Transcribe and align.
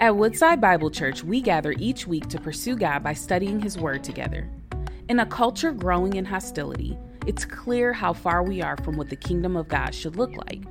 At 0.00 0.16
Woodside 0.16 0.62
Bible 0.62 0.90
Church, 0.90 1.22
we 1.22 1.42
gather 1.42 1.74
each 1.76 2.06
week 2.06 2.26
to 2.28 2.40
pursue 2.40 2.74
God 2.74 3.02
by 3.02 3.12
studying 3.12 3.60
His 3.60 3.76
Word 3.76 4.02
together. 4.02 4.48
In 5.10 5.20
a 5.20 5.26
culture 5.26 5.72
growing 5.72 6.16
in 6.16 6.24
hostility, 6.24 6.96
it's 7.26 7.44
clear 7.44 7.92
how 7.92 8.14
far 8.14 8.42
we 8.42 8.62
are 8.62 8.78
from 8.78 8.96
what 8.96 9.10
the 9.10 9.16
kingdom 9.16 9.58
of 9.58 9.68
God 9.68 9.94
should 9.94 10.16
look 10.16 10.34
like. 10.46 10.62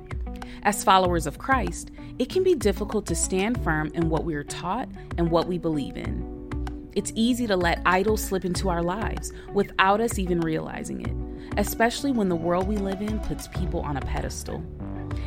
As 0.64 0.82
followers 0.82 1.28
of 1.28 1.38
Christ, 1.38 1.92
it 2.18 2.28
can 2.28 2.42
be 2.42 2.56
difficult 2.56 3.06
to 3.06 3.14
stand 3.14 3.62
firm 3.62 3.92
in 3.94 4.08
what 4.08 4.24
we 4.24 4.34
are 4.34 4.42
taught 4.42 4.88
and 5.16 5.30
what 5.30 5.46
we 5.46 5.58
believe 5.58 5.96
in. 5.96 6.90
It's 6.96 7.12
easy 7.14 7.46
to 7.46 7.56
let 7.56 7.82
idols 7.86 8.24
slip 8.24 8.44
into 8.44 8.68
our 8.68 8.82
lives 8.82 9.32
without 9.54 10.00
us 10.00 10.18
even 10.18 10.40
realizing 10.40 11.02
it, 11.02 11.56
especially 11.56 12.10
when 12.10 12.28
the 12.28 12.34
world 12.34 12.66
we 12.66 12.78
live 12.78 13.00
in 13.00 13.20
puts 13.20 13.46
people 13.46 13.78
on 13.82 13.96
a 13.96 14.00
pedestal. 14.00 14.60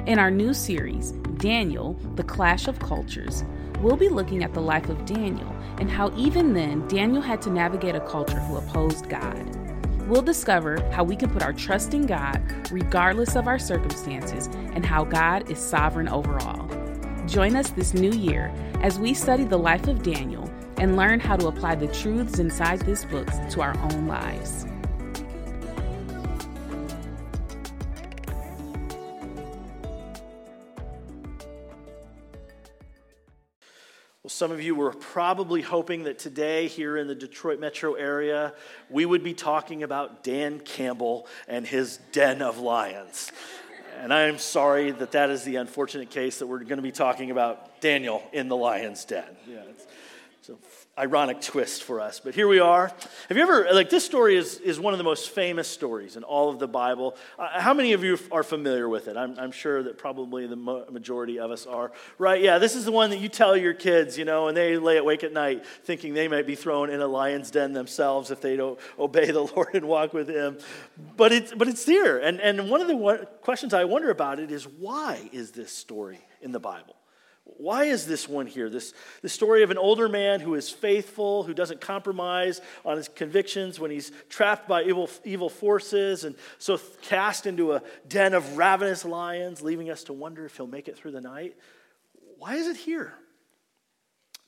In 0.06 0.20
our 0.20 0.32
new 0.32 0.54
series, 0.54 1.12
Daniel, 1.38 1.94
The 2.16 2.24
Clash 2.24 2.68
of 2.68 2.80
Cultures, 2.80 3.44
we'll 3.80 3.96
be 3.96 4.10
looking 4.10 4.44
at 4.44 4.54
the 4.54 4.62
life 4.62 4.90
of 4.90 5.06
Daniel 5.06 5.54
and 5.80 5.90
how 5.90 6.12
even 6.18 6.54
then 6.54 6.88
Daniel 6.88 7.22
had 7.22 7.42
to 7.44 7.50
navigate 7.50 7.96
a 7.96 8.02
culture 8.02 8.40
who 8.40 8.58
opposed 8.58 9.10
God. 9.10 9.38
We'll 10.08 10.22
discover 10.22 10.82
how 10.92 11.04
we 11.04 11.16
can 11.16 11.30
put 11.30 11.44
our 11.44 11.54
trust 11.54 11.94
in 11.94 12.06
God 12.06 12.42
regardless 12.72 13.36
of 13.36 13.48
our 13.48 13.60
circumstances 13.60 14.48
and 14.74 14.86
how 14.86 15.06
God 15.06 15.50
is 15.50 15.60
sovereign 15.60 16.10
over 16.10 16.40
all. 16.42 16.68
Join 17.26 17.56
us 17.56 17.70
this 17.70 17.94
new 17.94 18.12
year 18.12 18.54
as 18.82 19.00
we 19.00 19.14
study 19.14 19.46
the 19.46 19.58
life 19.58 19.88
of 19.88 20.04
Daniel 20.04 20.52
and 20.78 20.98
learn 20.98 21.20
how 21.20 21.38
to 21.38 21.48
apply 21.48 21.76
the 21.76 21.88
truths 21.88 22.40
inside 22.40 22.82
this 22.82 23.06
book 23.06 23.30
to 23.50 23.62
our 23.62 23.78
own 23.80 24.08
lives. 24.08 24.66
Some 34.44 34.52
of 34.52 34.62
you 34.62 34.76
were 34.76 34.92
probably 34.92 35.62
hoping 35.62 36.04
that 36.04 36.20
today, 36.20 36.68
here 36.68 36.98
in 36.98 37.08
the 37.08 37.16
Detroit 37.16 37.62
metro 37.62 37.94
area, 37.94 38.54
we 38.90 39.06
would 39.06 39.24
be 39.24 39.34
talking 39.34 39.84
about 39.84 40.22
Dan 40.22 40.60
Campbell 40.60 41.28
and 41.48 41.66
his 41.66 42.00
den 42.12 42.42
of 42.42 42.58
lions. 42.58 43.32
And 44.00 44.14
I 44.14 44.24
am 44.24 44.38
sorry 44.38 44.92
that 44.92 45.14
that 45.14 45.30
is 45.30 45.46
the 45.46 45.56
unfortunate 45.56 46.10
case 46.10 46.40
that 46.40 46.48
we're 46.48 46.60
going 46.60 46.76
to 46.76 46.82
be 46.82 46.92
talking 46.92 47.32
about 47.32 47.80
Daniel 47.80 48.22
in 48.34 48.50
the 48.50 48.58
lion's 48.58 49.06
den. 49.06 49.24
Yeah, 49.48 49.62
it's, 50.44 50.50
it's 50.50 50.88
a 50.98 51.00
ironic 51.00 51.42
twist 51.42 51.84
for 51.84 52.00
us. 52.00 52.20
But 52.20 52.36
here 52.36 52.48
we 52.48 52.60
are. 52.60 52.92
Have 53.30 53.38
you 53.38 53.44
ever, 53.44 53.68
like, 53.72 53.90
this 53.90 54.06
story 54.06 54.36
is, 54.36 54.58
is 54.58 54.80
one 54.80 54.94
of 54.94 54.98
the 54.98 55.04
most 55.04 55.30
famous 55.30 55.68
stories 55.68 56.16
in 56.16 56.24
all 56.24 56.50
of 56.50 56.60
the 56.60 56.68
Bible. 56.68 57.16
Uh, 57.40 57.60
how 57.60 57.74
many 57.74 57.94
of 57.94 58.04
you 58.04 58.18
are 58.32 58.44
familiar 58.44 58.90
with 58.90 59.08
it? 59.08 59.18
I'm, 59.18 59.40
I'm 59.40 59.52
sure 59.52 59.84
that 59.84 59.98
probably 59.98 60.46
the 60.48 60.56
mo- 60.56 60.86
majority 60.92 61.40
of 61.40 61.52
us 61.52 61.66
are. 61.66 61.92
Right? 62.18 62.42
Yeah, 62.42 62.58
this 62.58 62.76
is 62.76 62.86
the 62.86 62.92
one 62.92 63.10
that 63.12 63.20
you 63.20 63.30
tell 63.30 63.56
your 63.56 63.74
kids, 63.74 64.18
you 64.18 64.26
know, 64.26 64.48
and 64.48 64.58
they 64.58 64.78
lay 64.78 64.98
awake 64.98 65.24
at 65.24 65.34
night 65.34 65.66
thinking 65.84 66.14
they 66.14 66.28
might 66.28 66.46
be 66.46 66.56
thrown 66.56 66.90
in 66.90 67.00
a 67.02 67.08
lion's 67.08 67.50
den 67.50 67.74
themselves 67.74 68.30
if 68.30 68.42
they 68.42 68.56
don't 68.56 68.80
obey 69.00 69.32
the 69.32 69.44
Lord 69.44 69.74
and 69.74 69.88
walk 69.88 70.14
with 70.14 70.30
Him. 70.30 70.58
But 71.16 71.32
it's, 71.32 71.54
but 71.54 71.68
it's 71.68 71.86
there. 71.86 72.18
And, 72.18 72.40
and 72.40 72.70
one 72.70 72.82
of 72.82 72.88
the 72.88 73.28
questions 73.42 73.74
I 73.74 73.86
wonder 73.86 74.10
about 74.10 74.40
it 74.40 74.52
is 74.52 74.68
why 74.68 75.30
is 75.32 75.52
this 75.52 75.72
story 75.72 76.20
in 76.42 76.52
the 76.52 76.60
Bible? 76.60 76.96
Why 77.46 77.86
is 77.86 78.06
this 78.06 78.28
one 78.28 78.48
here? 78.48 78.70
This, 78.70 78.94
the 79.22 79.30
story 79.30 79.64
of 79.64 79.72
an 79.72 79.78
older 79.78 80.08
man 80.08 80.40
who 80.40 80.56
is 80.56 80.70
faithful, 80.70 81.44
who 81.44 81.54
doesn't 81.54 81.82
compromise 81.82 82.62
on 82.86 82.98
his 82.98 83.10
convictions 83.10 83.80
when 83.80 83.92
he's 83.92 84.12
trapped 84.30 84.68
by 84.68 84.84
evil, 84.84 85.10
evil 85.24 85.50
forces 85.50 86.24
and 86.24 86.36
so 86.58 86.80
cast 87.02 87.46
into 87.46 87.74
a 87.74 87.82
den 88.08 88.34
of 88.34 88.58
ravenous 88.58 89.06
lions, 89.06 89.62
leaving 89.62 89.90
us 89.90 90.04
to 90.06 90.14
wonder 90.14 90.46
if 90.46 90.56
he'll 90.56 90.68
make 90.68 90.88
it 90.88 90.98
through 90.98 91.12
the 91.12 91.22
night. 91.22 91.56
Why 92.38 92.56
is 92.56 92.68
it 92.68 92.78
here? 92.78 93.14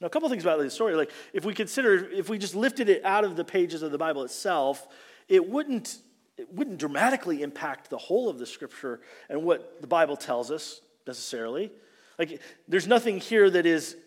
Now, 0.02 0.08
a 0.08 0.10
couple 0.10 0.28
things 0.30 0.44
about 0.44 0.60
this 0.60 0.74
story. 0.74 0.96
Like, 0.96 1.12
if 1.34 1.46
we 1.46 1.54
consider, 1.54 2.10
if 2.10 2.30
we 2.30 2.38
just 2.38 2.56
lifted 2.56 2.90
it 2.90 3.04
out 3.06 3.24
of 3.24 3.36
the 3.36 3.46
pages 3.46 3.82
of 3.82 3.92
the 3.92 3.98
Bible 3.98 4.24
itself, 4.24 4.88
it 5.30 5.48
wouldn't, 5.48 5.98
it 6.38 6.54
wouldn't 6.54 6.78
dramatically 6.78 7.42
impact 7.42 7.90
the 7.90 7.98
whole 7.98 8.28
of 8.30 8.40
the 8.40 8.46
scripture 8.46 9.02
and 9.30 9.44
what 9.44 9.82
the 9.82 9.88
Bible 9.88 10.18
tells 10.18 10.52
us 10.52 10.82
necessarily. 11.08 11.72
Like, 12.18 12.42
there's 12.68 12.88
nothing 12.88 13.18
here 13.18 13.50
that 13.50 13.66
is 13.66 13.98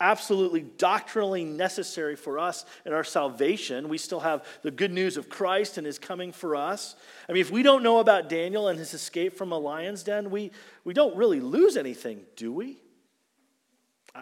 absolutely 0.00 0.60
doctrinally 0.60 1.44
necessary 1.44 2.16
for 2.16 2.38
us 2.38 2.66
in 2.84 2.92
our 2.92 3.04
salvation. 3.04 3.88
We 3.88 3.98
still 3.98 4.20
have 4.20 4.44
the 4.62 4.70
good 4.70 4.92
news 4.92 5.16
of 5.16 5.28
Christ 5.28 5.78
and 5.78 5.86
his 5.86 5.98
coming 5.98 6.32
for 6.32 6.54
us. 6.54 6.96
I 7.28 7.32
mean, 7.32 7.40
if 7.40 7.50
we 7.50 7.62
don't 7.62 7.82
know 7.82 7.98
about 7.98 8.28
Daniel 8.28 8.68
and 8.68 8.78
his 8.78 8.92
escape 8.92 9.36
from 9.36 9.52
a 9.52 9.58
lion's 9.58 10.02
den, 10.02 10.30
we, 10.30 10.50
we 10.84 10.92
don't 10.92 11.16
really 11.16 11.40
lose 11.40 11.76
anything, 11.76 12.22
do 12.36 12.52
we? 12.52 12.76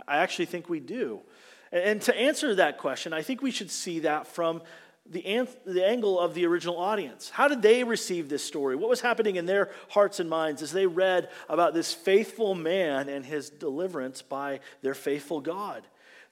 I 0.06 0.18
actually 0.18 0.46
think 0.46 0.68
we 0.68 0.80
do. 0.80 1.20
And 1.72 2.00
to 2.02 2.16
answer 2.16 2.54
that 2.54 2.78
question, 2.78 3.12
I 3.12 3.22
think 3.22 3.42
we 3.42 3.50
should 3.50 3.70
see 3.70 4.00
that 4.00 4.28
from 4.28 4.62
the, 5.10 5.46
the 5.66 5.86
angle 5.86 6.18
of 6.18 6.34
the 6.34 6.46
original 6.46 6.78
audience. 6.78 7.28
How 7.28 7.46
did 7.46 7.60
they 7.60 7.84
receive 7.84 8.28
this 8.28 8.42
story? 8.42 8.74
What 8.74 8.88
was 8.88 9.02
happening 9.02 9.36
in 9.36 9.44
their 9.44 9.70
hearts 9.90 10.18
and 10.18 10.30
minds 10.30 10.62
as 10.62 10.72
they 10.72 10.86
read 10.86 11.28
about 11.48 11.74
this 11.74 11.92
faithful 11.92 12.54
man 12.54 13.08
and 13.08 13.24
his 13.24 13.50
deliverance 13.50 14.22
by 14.22 14.60
their 14.82 14.94
faithful 14.94 15.40
God? 15.40 15.82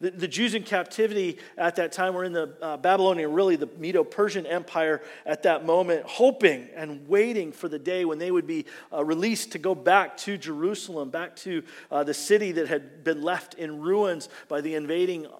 The, 0.01 0.11
the 0.11 0.27
Jews 0.27 0.55
in 0.55 0.65
captivity 0.65 1.39
at 1.57 1.77
that 1.77 1.93
time 1.93 2.15
were 2.15 2.25
in 2.25 2.33
the 2.33 2.57
uh, 2.63 2.77
Babylonian, 2.79 3.33
really 3.33 3.57
the 3.57 3.69
Medo 3.79 4.03
Persian 4.03 4.47
Empire 4.47 5.03
at 5.27 5.45
that 5.45 5.67
moment, 5.67 6.05
hoping 6.07 6.69
and 6.75 7.07
waiting 7.09 7.53
for 7.53 7.69
the 7.69 7.79
day 7.79 8.05
when 8.07 8.19
they 8.19 8.31
would 8.31 8.47
be 8.47 8.65
uh, 8.93 9.05
released 9.05 9.53
to 9.53 9.59
go 9.59 9.75
back 9.75 10.17
to 10.19 10.39
Jerusalem, 10.39 11.11
back 11.11 11.37
to 11.37 11.63
uh, 11.91 12.03
the 12.05 12.15
city 12.15 12.53
that 12.53 12.69
had 12.69 13.05
been 13.05 13.23
left 13.23 13.55
in 13.55 13.81
ruins 13.81 14.31
by 14.49 14.61
the 14.63 14.75
invading 14.75 15.27
uh, 15.27 15.31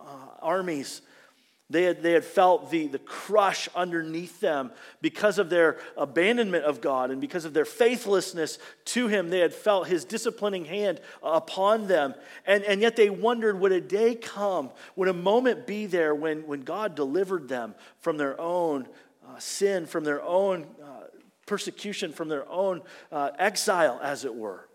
armies. 0.41 1.01
They 1.73 1.85
had, 1.85 2.03
they 2.03 2.13
had 2.13 2.25
felt 2.25 2.71
the, 2.71 2.87
the 2.87 2.99
crush 2.99 3.67
underneath 3.75 4.41
them 4.41 4.73
because 5.01 5.39
of 5.39 5.49
their 5.49 5.79
abandonment 5.97 6.65
of 6.65 6.83
God 6.83 7.11
and 7.11 7.19
because 7.19 7.47
of 7.47 7.55
their 7.55 7.65
faithlessness 7.65 8.59
to 8.87 9.09
Him. 9.09 9.31
They 9.31 9.39
had 9.41 9.55
felt 9.55 9.89
His 9.89 10.05
disciplining 10.05 10.67
hand 10.67 11.01
upon 11.23 11.87
them. 11.87 12.15
And, 12.47 12.63
and 12.65 12.83
yet 12.83 12.97
they 12.97 13.09
wondered 13.09 13.59
would 13.59 13.73
a 13.73 13.81
day 13.81 14.15
come, 14.15 14.71
would 14.97 15.09
a 15.09 15.15
moment 15.15 15.67
be 15.67 15.87
there 15.87 16.15
when, 16.15 16.47
when 16.47 16.61
God 16.61 16.95
delivered 16.95 17.49
them 17.49 17.75
from 18.01 18.19
their 18.19 18.39
own 18.39 18.87
uh, 19.27 19.39
sin, 19.39 19.87
from 19.87 20.05
their 20.05 20.23
own 20.23 20.67
uh, 20.83 21.07
persecution, 21.47 22.13
from 22.13 22.29
their 22.29 22.47
own 22.51 22.83
uh, 23.11 23.31
exile, 23.39 23.99
as 24.03 24.27
it 24.27 24.35
were? 24.35 24.69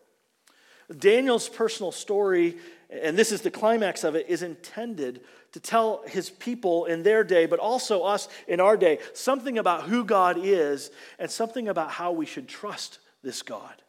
Daniel's 0.97 1.49
personal 1.49 1.91
story, 1.91 2.57
and 2.89 3.17
this 3.17 3.31
is 3.31 3.41
the 3.41 3.51
climax 3.51 4.03
of 4.03 4.15
it, 4.15 4.27
is 4.29 4.41
intended 4.41 5.21
to 5.53 5.59
tell 5.59 6.03
his 6.05 6.29
people 6.29 6.85
in 6.85 7.03
their 7.03 7.23
day, 7.23 7.45
but 7.45 7.59
also 7.59 8.03
us 8.03 8.27
in 8.47 8.59
our 8.59 8.77
day, 8.77 8.99
something 9.13 9.57
about 9.57 9.83
who 9.83 10.03
God 10.03 10.37
is 10.39 10.91
and 11.19 11.29
something 11.29 11.67
about 11.67 11.91
how 11.91 12.11
we 12.11 12.25
should 12.25 12.47
trust 12.47 12.99
this 13.23 13.41
God. 13.41 13.81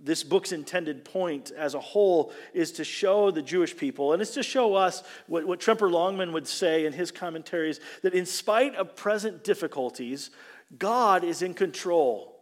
This 0.00 0.22
book's 0.22 0.52
intended 0.52 1.04
point 1.04 1.50
as 1.50 1.74
a 1.74 1.80
whole 1.80 2.32
is 2.54 2.72
to 2.72 2.84
show 2.84 3.30
the 3.30 3.42
Jewish 3.42 3.76
people, 3.76 4.12
and 4.12 4.22
it's 4.22 4.34
to 4.34 4.42
show 4.42 4.74
us 4.74 5.02
what, 5.26 5.46
what 5.46 5.60
Tremper 5.60 5.90
Longman 5.90 6.32
would 6.32 6.46
say 6.46 6.86
in 6.86 6.92
his 6.92 7.10
commentaries 7.10 7.80
that 8.02 8.14
in 8.14 8.26
spite 8.26 8.76
of 8.76 8.94
present 8.94 9.42
difficulties, 9.42 10.30
God 10.76 11.24
is 11.24 11.42
in 11.42 11.54
control 11.54 12.38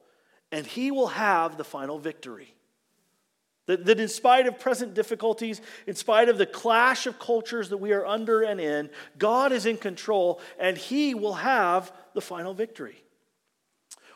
and 0.53 0.67
he 0.67 0.91
will 0.91 1.09
have 1.09 1.57
the 1.57 1.65
final 1.65 1.99
victory. 1.99 2.56
That, 3.67 3.85
that 3.87 4.01
in 4.01 4.09
spite 4.09 4.47
of 4.47 4.59
present 4.59 4.95
difficulties, 4.95 5.61
in 5.87 5.95
spite 5.95 6.29
of 6.29 6.39
the 6.39 6.47
clash 6.47 7.07
of 7.07 7.19
cultures 7.19 7.69
that 7.71 7.79
we 7.79 7.93
are 7.93 8.07
under 8.07 8.43
and 8.43 8.61
in, 8.61 8.91
God 9.19 9.53
is 9.53 9.67
in 9.67 9.77
control 9.77 10.41
and 10.59 10.79
He 10.79 11.15
will 11.15 11.35
have 11.35 11.93
the 12.15 12.21
final 12.21 12.55
victory. 12.55 13.03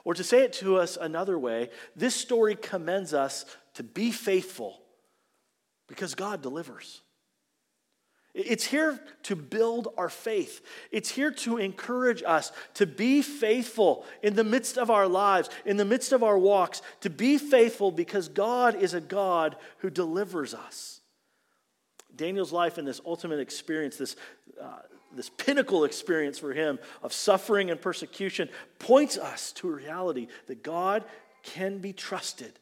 Or 0.05 0.15
to 0.15 0.25
say 0.25 0.43
it 0.43 0.53
to 0.55 0.77
us 0.77 0.97
another 0.97 1.39
way, 1.39 1.71
this 1.94 2.15
story 2.15 2.55
commends 2.55 3.12
us 3.12 3.44
to 3.75 3.83
be 3.83 4.10
faithful 4.10 4.81
because 5.89 6.15
God 6.15 6.42
delivers. 6.42 7.03
It's 8.32 8.65
here 8.65 9.00
to 9.24 9.34
build 9.34 9.88
our 9.97 10.09
faith. 10.09 10.65
It's 10.92 11.10
here 11.10 11.32
to 11.32 11.56
encourage 11.56 12.22
us 12.22 12.53
to 12.74 12.86
be 12.86 13.22
faithful 13.22 14.04
in 14.22 14.34
the 14.34 14.44
midst 14.44 14.78
of 14.78 14.88
our 14.88 15.09
lives, 15.09 15.50
in 15.65 15.77
the 15.77 15.84
midst 15.84 16.12
of 16.12 16.22
our 16.22 16.38
walks, 16.38 16.80
to 17.00 17.10
be 17.10 17.38
faithful 17.38 17.91
because 17.91 18.28
God 18.28 18.77
is 18.77 18.94
a 18.94 19.00
God 19.00 19.56
who 19.78 19.91
delivers 19.91 20.54
us. 20.54 21.00
Daniel's 22.15 22.53
life 22.53 22.78
and 22.78 22.86
this 22.86 23.00
ultimate 23.04 23.41
experience, 23.41 23.97
this, 23.97 24.15
uh, 24.60 24.78
this 25.12 25.30
pinnacle 25.30 25.84
experience 25.84 26.38
for 26.38 26.53
him 26.53 26.78
of 27.03 27.12
suffering 27.12 27.71
and 27.71 27.80
persecution, 27.80 28.48
points 28.78 29.18
us 29.18 29.50
to 29.53 29.68
a 29.68 29.72
reality 29.72 30.28
that 30.47 30.62
God 30.62 31.04
can 31.42 31.78
be 31.78 31.92
trusted, 31.92 32.59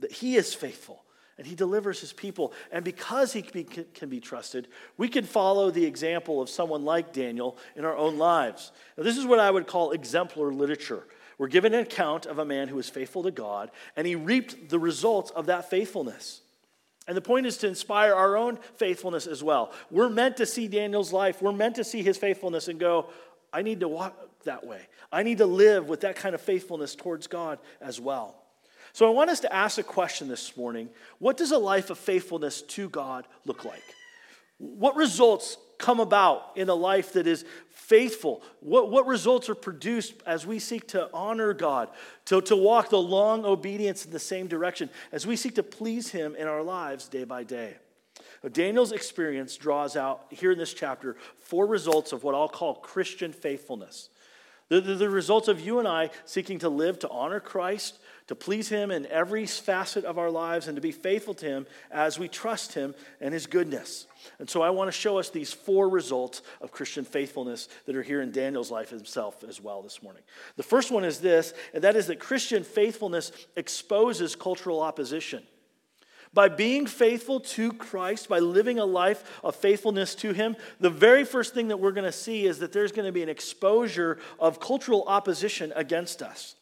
that 0.00 0.12
He 0.12 0.36
is 0.36 0.52
faithful 0.52 1.04
and 1.38 1.46
he 1.46 1.54
delivers 1.54 2.00
his 2.00 2.12
people. 2.12 2.52
And 2.70 2.84
because 2.84 3.32
he 3.32 3.42
can 3.42 4.08
be 4.08 4.20
trusted, 4.20 4.68
we 4.96 5.08
can 5.08 5.24
follow 5.24 5.70
the 5.70 5.84
example 5.84 6.42
of 6.42 6.50
someone 6.50 6.84
like 6.84 7.12
Daniel 7.12 7.56
in 7.76 7.84
our 7.84 7.96
own 7.96 8.18
lives. 8.18 8.72
Now, 8.96 9.04
this 9.04 9.16
is 9.16 9.24
what 9.24 9.38
I 9.38 9.50
would 9.50 9.66
call 9.66 9.92
exemplar 9.92 10.52
literature. 10.52 11.04
We're 11.38 11.46
given 11.46 11.72
an 11.72 11.80
account 11.80 12.26
of 12.26 12.40
a 12.40 12.44
man 12.44 12.66
who 12.66 12.74
was 12.74 12.90
faithful 12.90 13.22
to 13.22 13.30
God, 13.30 13.70
and 13.96 14.06
he 14.06 14.16
reaped 14.16 14.68
the 14.68 14.78
results 14.78 15.30
of 15.30 15.46
that 15.46 15.70
faithfulness. 15.70 16.40
And 17.06 17.16
the 17.16 17.22
point 17.22 17.46
is 17.46 17.56
to 17.58 17.68
inspire 17.68 18.12
our 18.12 18.36
own 18.36 18.58
faithfulness 18.76 19.26
as 19.26 19.42
well. 19.42 19.72
We're 19.90 20.10
meant 20.10 20.38
to 20.38 20.46
see 20.46 20.66
Daniel's 20.66 21.12
life, 21.12 21.40
we're 21.40 21.52
meant 21.52 21.76
to 21.76 21.84
see 21.84 22.02
his 22.02 22.18
faithfulness 22.18 22.66
and 22.66 22.80
go, 22.80 23.10
I 23.52 23.62
need 23.62 23.80
to 23.80 23.88
walk 23.88 24.14
that 24.44 24.66
way. 24.66 24.80
I 25.10 25.22
need 25.22 25.38
to 25.38 25.46
live 25.46 25.88
with 25.88 26.00
that 26.00 26.16
kind 26.16 26.34
of 26.34 26.40
faithfulness 26.40 26.94
towards 26.94 27.28
God 27.28 27.60
as 27.80 28.00
well. 28.00 28.42
So 28.98 29.06
I 29.06 29.10
want 29.10 29.30
us 29.30 29.38
to 29.40 29.54
ask 29.54 29.78
a 29.78 29.84
question 29.84 30.26
this 30.26 30.56
morning 30.56 30.88
What 31.20 31.36
does 31.36 31.52
a 31.52 31.56
life 31.58 31.88
of 31.90 31.98
faithfulness 31.98 32.62
to 32.62 32.88
God 32.88 33.28
look 33.44 33.64
like? 33.64 33.84
What 34.58 34.96
results 34.96 35.56
come 35.78 36.00
about 36.00 36.50
in 36.56 36.68
a 36.68 36.74
life 36.74 37.12
that 37.12 37.28
is 37.28 37.44
faithful? 37.70 38.42
What, 38.58 38.90
what 38.90 39.06
results 39.06 39.48
are 39.48 39.54
produced 39.54 40.14
as 40.26 40.48
we 40.48 40.58
seek 40.58 40.88
to 40.88 41.08
honor 41.14 41.54
God, 41.54 41.90
to, 42.24 42.40
to 42.40 42.56
walk 42.56 42.90
the 42.90 42.98
long 42.98 43.44
obedience 43.44 44.04
in 44.04 44.10
the 44.10 44.18
same 44.18 44.48
direction, 44.48 44.90
as 45.12 45.28
we 45.28 45.36
seek 45.36 45.54
to 45.54 45.62
please 45.62 46.10
Him 46.10 46.34
in 46.34 46.48
our 46.48 46.64
lives 46.64 47.06
day 47.06 47.22
by 47.22 47.44
day? 47.44 47.76
Daniel's 48.50 48.90
experience 48.90 49.56
draws 49.56 49.94
out 49.94 50.24
here 50.30 50.50
in 50.50 50.58
this 50.58 50.74
chapter 50.74 51.16
four 51.38 51.68
results 51.68 52.10
of 52.10 52.24
what 52.24 52.34
I'll 52.34 52.48
call 52.48 52.74
Christian 52.74 53.32
faithfulness. 53.32 54.08
The, 54.68 54.80
the, 54.80 54.94
the, 54.96 55.08
results 55.08 55.48
of 55.48 55.60
you 55.60 55.78
and 55.78 55.88
I 55.88 56.10
seeking 56.24 56.58
to 56.58 56.68
live 56.68 56.98
to 56.98 57.08
honor 57.08 57.40
Christ, 57.40 57.98
to 58.28 58.34
please 58.34 58.68
Him 58.68 58.90
in 58.90 59.06
every 59.06 59.46
facet 59.46 60.04
of 60.04 60.18
our 60.18 60.30
lives, 60.30 60.68
and 60.68 60.76
to 60.76 60.82
be 60.82 60.92
faithful 60.92 61.34
to 61.34 61.46
Him 61.46 61.66
as 61.90 62.18
we 62.18 62.28
trust 62.28 62.74
Him 62.74 62.94
and 63.20 63.34
His 63.34 63.46
goodness. 63.46 64.06
And 64.38 64.48
so 64.48 64.62
I 64.62 64.70
want 64.70 64.88
to 64.88 64.92
show 64.92 65.18
us 65.18 65.30
these 65.30 65.52
four 65.52 65.88
results 65.88 66.42
of 66.60 66.70
Christian 66.70 67.04
faithfulness 67.04 67.68
that 67.86 67.96
are 67.96 68.02
here 68.02 68.20
in 68.20 68.30
Daniel's 68.30 68.70
life 68.70 68.90
himself 68.90 69.42
as 69.44 69.60
well 69.60 69.82
this 69.82 70.02
morning. 70.02 70.22
The 70.56 70.62
first 70.62 70.90
one 70.90 71.04
is 71.04 71.20
this, 71.20 71.54
and 71.72 71.84
that 71.84 71.96
is 71.96 72.06
that 72.08 72.20
Christian 72.20 72.64
faithfulness 72.64 73.32
exposes 73.56 74.36
cultural 74.36 74.80
opposition. 74.80 75.42
By 76.34 76.48
being 76.50 76.86
faithful 76.86 77.40
to 77.40 77.72
Christ, 77.72 78.28
by 78.28 78.38
living 78.40 78.78
a 78.78 78.84
life 78.84 79.40
of 79.42 79.56
faithfulness 79.56 80.14
to 80.16 80.32
Him, 80.32 80.56
the 80.78 80.90
very 80.90 81.24
first 81.24 81.54
thing 81.54 81.68
that 81.68 81.78
we're 81.78 81.92
going 81.92 82.04
to 82.04 82.12
see 82.12 82.46
is 82.46 82.58
that 82.58 82.72
there's 82.72 82.92
going 82.92 83.06
to 83.06 83.12
be 83.12 83.22
an 83.22 83.30
exposure 83.30 84.18
of 84.38 84.60
cultural 84.60 85.04
opposition 85.06 85.72
against 85.74 86.20
us. 86.20 86.54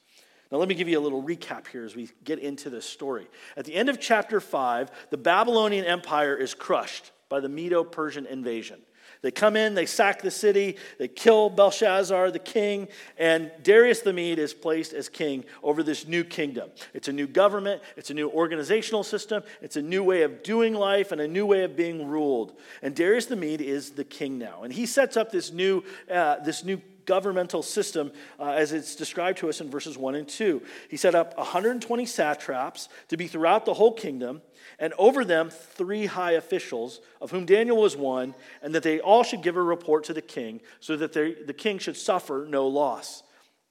Now, 0.51 0.59
let 0.59 0.69
me 0.69 0.75
give 0.75 0.89
you 0.89 0.99
a 0.99 1.01
little 1.01 1.23
recap 1.23 1.67
here 1.67 1.85
as 1.85 1.97
we 1.97 2.09
get 2.25 2.39
into 2.39 2.71
this 2.71 2.85
story. 2.85 3.27
At 3.57 3.65
the 3.65 3.75
end 3.75 3.89
of 3.89 4.01
chapter 4.01 4.41
5, 4.41 4.91
the 5.11 5.17
Babylonian 5.17 5.85
Empire 5.85 6.37
is 6.37 6.55
crushed 6.55 7.11
by 7.29 7.41
the 7.41 7.49
Medo 7.49 7.83
Persian 7.83 8.27
invasion. 8.27 8.81
They 9.23 9.31
come 9.31 9.57
in, 9.57 9.75
they 9.75 9.87
sack 9.87 10.23
the 10.23 10.31
city, 10.31 10.77
they 10.99 11.09
kill 11.09 11.49
Belshazzar, 11.51 12.31
the 12.31 12.39
king, 12.39 12.89
and 13.19 13.51
Darius 13.63 14.01
the 14.01 14.13
Mede 14.13 14.39
is 14.39 14.55
placed 14.55 14.93
as 14.93 15.09
king 15.09 15.45
over 15.63 15.83
this 15.83 16.07
new 16.07 16.23
kingdom. 16.23 16.71
It's 16.93 17.09
a 17.09 17.13
new 17.13 17.27
government, 17.27 17.83
it's 17.97 18.11
a 18.11 18.15
new 18.15 18.29
organizational 18.29 19.03
system, 19.03 19.43
it's 19.63 19.77
a 19.77 19.83
new 19.83 20.05
way 20.05 20.23
of 20.23 20.43
doing 20.43 20.75
life, 20.75 21.13
and 21.13 21.21
a 21.21 21.29
new 21.29 21.47
way 21.47 21.65
of 21.65 21.77
being 21.77 22.07
ruled. 22.07 22.59
And 22.83 22.95
Darius 22.95 23.27
the 23.27 23.37
Mede 23.37 23.63
is 23.63 23.91
the 23.91 24.05
king 24.05 24.39
now. 24.39 24.63
And 24.63 24.73
he 24.73 24.87
sets 24.87 25.17
up 25.17 25.33
this 25.33 25.53
new, 25.53 25.83
uh, 26.11 26.37
this 26.41 26.63
new 26.63 26.81
governmental 27.07 27.63
system 27.63 28.13
uh, 28.39 28.51
as 28.51 28.73
it's 28.73 28.97
described 28.97 29.39
to 29.39 29.49
us 29.49 29.61
in 29.61 29.71
verses 29.71 29.97
1 29.97 30.15
and 30.15 30.29
2. 30.29 30.63
He 30.91 30.97
set 30.97 31.15
up 31.15 31.37
120 31.39 32.05
satraps 32.07 32.89
to 33.09 33.17
be 33.17 33.27
throughout 33.27 33.65
the 33.65 33.75
whole 33.75 33.93
kingdom 33.93 34.43
and 34.79 34.93
over 34.99 35.25
them 35.25 35.51
three 35.51 36.07
high 36.07 36.33
officials, 36.33 37.01
of 37.21 37.31
whom 37.31 37.47
Daniel 37.47 37.79
was 37.79 37.97
one, 37.97 38.35
and 38.63 38.75
that 38.75 38.83
they 38.83 39.01
all 39.01 39.23
should 39.23 39.43
give 39.43 39.57
a 39.57 39.63
report 39.63 40.05
to 40.05 40.13
the 40.13 40.21
king, 40.21 40.61
so 40.81 40.97
that 40.97 41.13
the 41.13 41.55
king 41.57 41.79
should 41.79 41.97
suffer 41.97 42.47
no 42.49 42.67
loss. 42.67 43.23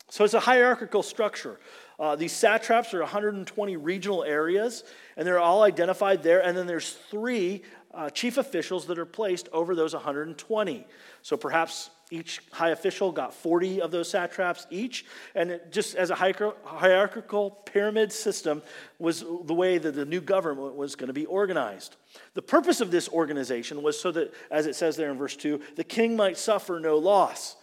So 0.10 0.24
it's 0.24 0.34
a 0.34 0.40
hierarchical 0.40 1.04
structure. 1.04 1.60
Uh, 2.00 2.16
these 2.16 2.32
satraps 2.32 2.94
are 2.94 3.00
120 3.00 3.78
regional 3.78 4.24
areas, 4.24 4.84
and 5.18 5.26
they're 5.28 5.40
all 5.40 5.64
identified 5.64 6.24
there. 6.24 6.44
And 6.44 6.58
then 6.58 6.68
there's 6.68 6.92
three 6.92 7.64
uh, 7.94 8.10
chief 8.10 8.38
officials 8.38 8.86
that 8.88 9.00
are 9.00 9.06
placed 9.06 9.48
over 9.52 9.76
those 9.76 9.94
120. 9.94 10.86
So 11.22 11.38
perhaps 11.38 11.90
each 12.12 12.42
high 12.52 12.70
official 12.70 13.12
got 13.12 13.34
40 13.34 13.82
of 13.82 13.92
those 13.92 14.10
satraps 14.10 14.68
each. 14.70 15.06
And 15.34 15.60
just 15.72 15.96
as 15.96 16.10
a 16.10 16.16
hierarchical 16.16 17.52
pyramid 17.66 18.12
system 18.12 18.62
was 19.00 19.22
the 19.22 19.54
way 19.54 19.78
that 19.78 19.96
the 19.96 20.06
new 20.06 20.22
government 20.22 20.76
was 20.76 20.96
going 20.96 21.08
to 21.08 21.14
be 21.14 21.26
organized. 21.26 21.96
The 22.34 22.42
purpose 22.42 22.82
of 22.82 22.92
this 22.92 23.10
organization 23.10 23.84
was 23.84 24.00
so 24.00 24.12
that, 24.12 24.34
as 24.52 24.68
it 24.68 24.76
says 24.76 24.96
there 24.96 25.12
in 25.12 25.18
verse 25.18 25.36
2, 25.36 25.60
the 25.76 25.84
king 25.84 26.16
might 26.16 26.38
suffer 26.38 26.80
no 26.80 26.98
loss. 26.98 27.56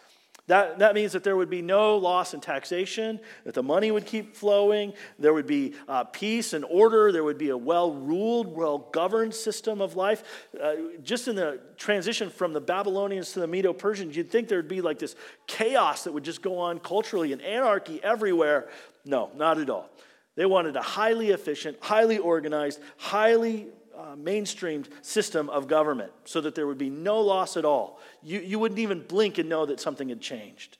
That, 0.49 0.81
that 0.81 0.94
means 0.94 1.12
that 1.12 1.23
there 1.23 1.37
would 1.37 1.50
be 1.50 1.62
no 1.62 1.97
loss 1.97 2.35
in 2.35 2.41
taxation, 2.41 3.21
that 3.44 3.55
the 3.55 3.62
money 3.62 3.93
would 3.93 4.06
keep 4.06 4.35
flowing, 4.35 4.93
there 5.17 5.33
would 5.33 5.47
be 5.47 5.75
uh, 5.87 6.03
peace 6.05 6.53
and 6.53 6.65
order, 6.69 7.12
there 7.12 7.23
would 7.23 7.39
be 7.39 7.50
a 7.50 7.56
well 7.56 7.94
ruled, 7.94 8.49
well 8.49 8.79
governed 8.93 9.35
system 9.35 9.81
of 9.81 9.94
life. 9.94 10.25
Uh, 10.61 10.75
just 11.03 11.29
in 11.29 11.37
the 11.37 11.61
transition 11.77 12.29
from 12.29 12.53
the 12.53 12.61
Babylonians 12.61 13.33
to 13.33 13.41
the 13.41 13.47
Medo 13.47 13.73
Persians, 13.73 14.17
you'd 14.17 14.31
think 14.31 14.49
there'd 14.49 14.67
be 14.67 14.81
like 14.81 14.99
this 14.99 15.15
chaos 15.47 16.05
that 16.05 16.12
would 16.12 16.25
just 16.25 16.43
go 16.43 16.59
on 16.59 16.81
culturally 16.81 17.33
and 17.33 17.41
anarchy 17.41 18.03
everywhere. 18.03 18.69
No, 19.05 19.31
not 19.37 19.59
at 19.59 19.71
all. 19.71 19.91
They 20.35 20.47
wanted 20.47 20.75
a 20.75 20.83
highly 20.83 21.31
efficient, 21.31 21.77
highly 21.81 22.19
organized, 22.19 22.81
highly 22.97 23.69
uh, 24.03 24.17
mainstreamed 24.17 24.87
system 25.01 25.49
of 25.49 25.69
government 25.69 26.13
so 26.25 26.41
that 26.41 26.55
there 26.55 26.67
would 26.67 26.79
be 26.79 26.91
no 26.91 27.21
loss 27.21 27.57
at 27.57 27.65
all. 27.65 28.01
You, 28.23 28.41
you 28.41 28.59
wouldn't 28.59 28.81
even 28.81 29.03
blink 29.07 29.39
and 29.39 29.49
know 29.49 29.65
that 29.67 29.81
something 29.81 30.09
had 30.09 30.21
changed. 30.21 30.79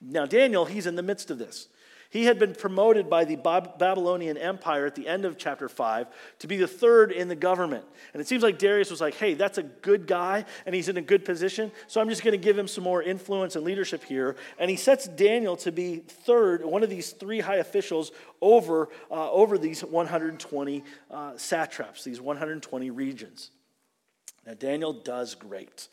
Now, 0.00 0.26
Daniel, 0.26 0.66
he's 0.66 0.86
in 0.86 0.96
the 0.96 1.02
midst 1.02 1.30
of 1.30 1.38
this. 1.38 1.68
He 2.12 2.24
had 2.26 2.38
been 2.38 2.54
promoted 2.54 3.08
by 3.08 3.24
the 3.24 3.36
Babylonian 3.36 4.36
Empire 4.36 4.84
at 4.84 4.94
the 4.94 5.08
end 5.08 5.24
of 5.24 5.38
chapter 5.38 5.66
5 5.66 6.08
to 6.40 6.46
be 6.46 6.58
the 6.58 6.68
third 6.68 7.10
in 7.10 7.28
the 7.28 7.34
government. 7.34 7.86
And 8.12 8.20
it 8.20 8.28
seems 8.28 8.42
like 8.42 8.58
Darius 8.58 8.90
was 8.90 9.00
like, 9.00 9.14
hey, 9.14 9.32
that's 9.32 9.56
a 9.56 9.62
good 9.62 10.06
guy, 10.06 10.44
and 10.66 10.74
he's 10.74 10.90
in 10.90 10.98
a 10.98 11.02
good 11.02 11.24
position, 11.24 11.72
so 11.86 12.02
I'm 12.02 12.10
just 12.10 12.22
going 12.22 12.32
to 12.32 12.44
give 12.44 12.58
him 12.58 12.68
some 12.68 12.84
more 12.84 13.02
influence 13.02 13.56
and 13.56 13.64
leadership 13.64 14.04
here. 14.04 14.36
And 14.58 14.68
he 14.68 14.76
sets 14.76 15.08
Daniel 15.08 15.56
to 15.56 15.72
be 15.72 16.00
third, 16.00 16.66
one 16.66 16.82
of 16.82 16.90
these 16.90 17.12
three 17.12 17.40
high 17.40 17.56
officials 17.56 18.12
over, 18.42 18.90
uh, 19.10 19.30
over 19.30 19.56
these 19.56 19.82
120 19.82 20.84
uh, 21.10 21.32
satraps, 21.38 22.04
these 22.04 22.20
120 22.20 22.90
regions. 22.90 23.52
Now, 24.46 24.52
Daniel 24.52 24.92
does 24.92 25.34
great. 25.34 25.88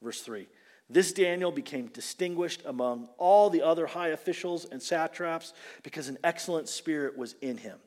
Verse 0.00 0.20
3. 0.20 0.46
This 0.90 1.12
Daniel 1.12 1.50
became 1.50 1.86
distinguished 1.86 2.62
among 2.66 3.08
all 3.16 3.48
the 3.48 3.62
other 3.62 3.86
high 3.86 4.08
officials 4.08 4.66
and 4.66 4.82
satraps 4.82 5.54
because 5.82 6.08
an 6.08 6.18
excellent 6.22 6.68
spirit 6.68 7.16
was 7.16 7.34
in 7.40 7.56
him. 7.56 7.78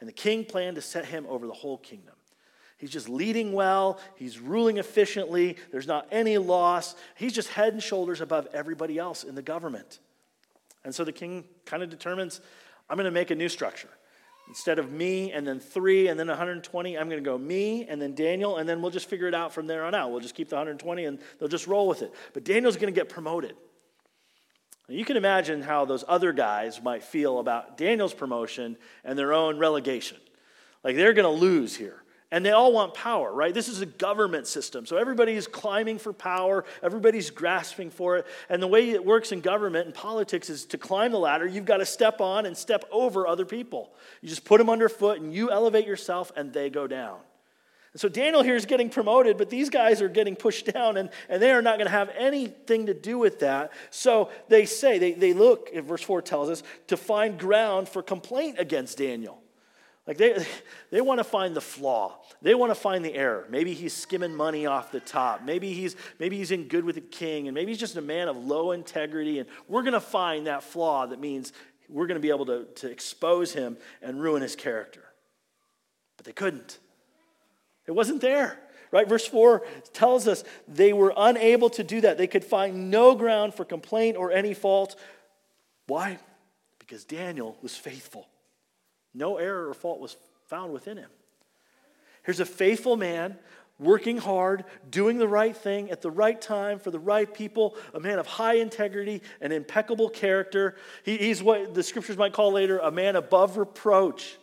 And 0.00 0.08
the 0.08 0.12
king 0.12 0.44
planned 0.44 0.76
to 0.76 0.82
set 0.82 1.06
him 1.06 1.24
over 1.28 1.46
the 1.46 1.52
whole 1.52 1.78
kingdom. 1.78 2.14
He's 2.76 2.90
just 2.90 3.08
leading 3.08 3.52
well, 3.52 3.98
he's 4.16 4.38
ruling 4.38 4.76
efficiently, 4.76 5.56
there's 5.70 5.86
not 5.86 6.06
any 6.10 6.36
loss. 6.36 6.96
He's 7.14 7.32
just 7.32 7.48
head 7.48 7.72
and 7.72 7.82
shoulders 7.82 8.20
above 8.20 8.46
everybody 8.52 8.98
else 8.98 9.24
in 9.24 9.34
the 9.34 9.42
government. 9.42 10.00
And 10.84 10.94
so 10.94 11.04
the 11.04 11.12
king 11.12 11.44
kind 11.64 11.82
of 11.82 11.88
determines 11.88 12.40
I'm 12.90 12.96
going 12.96 13.06
to 13.06 13.10
make 13.10 13.30
a 13.30 13.34
new 13.34 13.48
structure. 13.48 13.88
Instead 14.48 14.78
of 14.78 14.92
me 14.92 15.32
and 15.32 15.46
then 15.46 15.58
three 15.58 16.08
and 16.08 16.20
then 16.20 16.28
120, 16.28 16.98
I'm 16.98 17.08
going 17.08 17.22
to 17.22 17.28
go 17.28 17.38
me 17.38 17.86
and 17.88 18.00
then 18.00 18.14
Daniel, 18.14 18.58
and 18.58 18.68
then 18.68 18.82
we'll 18.82 18.90
just 18.90 19.08
figure 19.08 19.26
it 19.26 19.34
out 19.34 19.52
from 19.52 19.66
there 19.66 19.84
on 19.84 19.94
out. 19.94 20.10
We'll 20.10 20.20
just 20.20 20.34
keep 20.34 20.48
the 20.48 20.56
120 20.56 21.04
and 21.06 21.18
they'll 21.38 21.48
just 21.48 21.66
roll 21.66 21.88
with 21.88 22.02
it. 22.02 22.12
But 22.34 22.44
Daniel's 22.44 22.76
going 22.76 22.92
to 22.92 22.98
get 22.98 23.08
promoted. 23.08 23.56
You 24.88 25.04
can 25.06 25.16
imagine 25.16 25.62
how 25.62 25.86
those 25.86 26.04
other 26.06 26.32
guys 26.32 26.82
might 26.82 27.02
feel 27.02 27.38
about 27.38 27.78
Daniel's 27.78 28.12
promotion 28.12 28.76
and 29.02 29.18
their 29.18 29.32
own 29.32 29.58
relegation. 29.58 30.18
Like 30.82 30.96
they're 30.96 31.14
going 31.14 31.24
to 31.24 31.40
lose 31.40 31.74
here. 31.74 32.03
And 32.34 32.44
they 32.44 32.50
all 32.50 32.72
want 32.72 32.94
power, 32.94 33.32
right? 33.32 33.54
This 33.54 33.68
is 33.68 33.80
a 33.80 33.86
government 33.86 34.48
system. 34.48 34.86
So 34.86 34.96
everybody's 34.96 35.46
climbing 35.46 36.00
for 36.00 36.12
power, 36.12 36.64
everybody's 36.82 37.30
grasping 37.30 37.90
for 37.90 38.16
it. 38.16 38.26
And 38.48 38.60
the 38.60 38.66
way 38.66 38.90
it 38.90 39.06
works 39.06 39.30
in 39.30 39.40
government 39.40 39.86
and 39.86 39.94
politics 39.94 40.50
is 40.50 40.64
to 40.66 40.76
climb 40.76 41.12
the 41.12 41.18
ladder, 41.20 41.46
you've 41.46 41.64
got 41.64 41.76
to 41.76 41.86
step 41.86 42.20
on 42.20 42.44
and 42.44 42.56
step 42.56 42.86
over 42.90 43.28
other 43.28 43.44
people. 43.44 43.94
You 44.20 44.28
just 44.28 44.44
put 44.44 44.58
them 44.58 44.68
underfoot 44.68 45.20
and 45.20 45.32
you 45.32 45.52
elevate 45.52 45.86
yourself 45.86 46.32
and 46.34 46.52
they 46.52 46.70
go 46.70 46.88
down. 46.88 47.18
And 47.92 48.00
so 48.00 48.08
Daniel 48.08 48.42
here 48.42 48.56
is 48.56 48.66
getting 48.66 48.90
promoted, 48.90 49.38
but 49.38 49.48
these 49.48 49.70
guys 49.70 50.02
are 50.02 50.08
getting 50.08 50.34
pushed 50.34 50.72
down 50.72 50.96
and, 50.96 51.10
and 51.28 51.40
they 51.40 51.52
are 51.52 51.62
not 51.62 51.78
going 51.78 51.86
to 51.86 51.92
have 51.92 52.10
anything 52.18 52.86
to 52.86 52.94
do 52.94 53.16
with 53.16 53.38
that. 53.38 53.70
So 53.90 54.30
they 54.48 54.66
say, 54.66 54.98
they, 54.98 55.12
they 55.12 55.34
look, 55.34 55.72
verse 55.72 56.02
4 56.02 56.20
tells 56.20 56.50
us, 56.50 56.64
to 56.88 56.96
find 56.96 57.38
ground 57.38 57.88
for 57.88 58.02
complaint 58.02 58.56
against 58.58 58.98
Daniel. 58.98 59.40
Like 60.06 60.18
they, 60.18 60.44
they 60.90 61.00
want 61.00 61.18
to 61.18 61.24
find 61.24 61.56
the 61.56 61.60
flaw. 61.60 62.18
They 62.42 62.54
want 62.54 62.70
to 62.70 62.74
find 62.74 63.04
the 63.04 63.14
error. 63.14 63.46
Maybe 63.48 63.72
he's 63.72 63.94
skimming 63.94 64.34
money 64.34 64.66
off 64.66 64.92
the 64.92 65.00
top. 65.00 65.42
Maybe 65.42 65.72
he's, 65.72 65.96
maybe 66.18 66.36
he's 66.36 66.50
in 66.50 66.68
good 66.68 66.84
with 66.84 66.96
the 66.96 67.00
king. 67.00 67.48
And 67.48 67.54
maybe 67.54 67.72
he's 67.72 67.80
just 67.80 67.96
a 67.96 68.02
man 68.02 68.28
of 68.28 68.36
low 68.36 68.72
integrity. 68.72 69.38
And 69.38 69.48
we're 69.66 69.82
going 69.82 69.94
to 69.94 70.00
find 70.00 70.46
that 70.46 70.62
flaw 70.62 71.06
that 71.06 71.20
means 71.20 71.52
we're 71.88 72.06
going 72.06 72.16
to 72.16 72.22
be 72.22 72.30
able 72.30 72.46
to, 72.46 72.64
to 72.64 72.90
expose 72.90 73.52
him 73.52 73.76
and 74.02 74.20
ruin 74.20 74.42
his 74.42 74.56
character. 74.56 75.04
But 76.16 76.26
they 76.26 76.32
couldn't. 76.32 76.78
It 77.86 77.92
wasn't 77.92 78.20
there. 78.20 78.58
Right? 78.90 79.08
Verse 79.08 79.26
4 79.26 79.66
tells 79.92 80.28
us 80.28 80.44
they 80.68 80.92
were 80.92 81.12
unable 81.16 81.68
to 81.70 81.82
do 81.82 82.02
that. 82.02 82.16
They 82.16 82.28
could 82.28 82.44
find 82.44 82.90
no 82.90 83.14
ground 83.16 83.54
for 83.54 83.64
complaint 83.64 84.16
or 84.16 84.30
any 84.30 84.54
fault. 84.54 84.96
Why? 85.86 86.18
Because 86.78 87.04
Daniel 87.04 87.56
was 87.60 87.74
faithful. 87.74 88.28
No 89.14 89.36
error 89.36 89.68
or 89.68 89.74
fault 89.74 90.00
was 90.00 90.16
found 90.46 90.72
within 90.72 90.96
him. 90.96 91.10
Here's 92.24 92.40
a 92.40 92.46
faithful 92.46 92.96
man 92.96 93.38
working 93.78 94.18
hard, 94.18 94.64
doing 94.88 95.18
the 95.18 95.28
right 95.28 95.56
thing 95.56 95.90
at 95.90 96.00
the 96.00 96.10
right 96.10 96.40
time 96.40 96.78
for 96.78 96.90
the 96.90 96.98
right 96.98 97.32
people, 97.32 97.76
a 97.92 98.00
man 98.00 98.18
of 98.18 98.26
high 98.26 98.54
integrity 98.54 99.20
and 99.40 99.52
impeccable 99.52 100.08
character. 100.08 100.76
He, 101.04 101.16
he's 101.16 101.42
what 101.42 101.74
the 101.74 101.82
scriptures 101.82 102.16
might 102.16 102.32
call 102.32 102.52
later 102.52 102.78
a 102.78 102.90
man 102.90 103.16
above 103.16 103.56
reproach. 103.56 104.38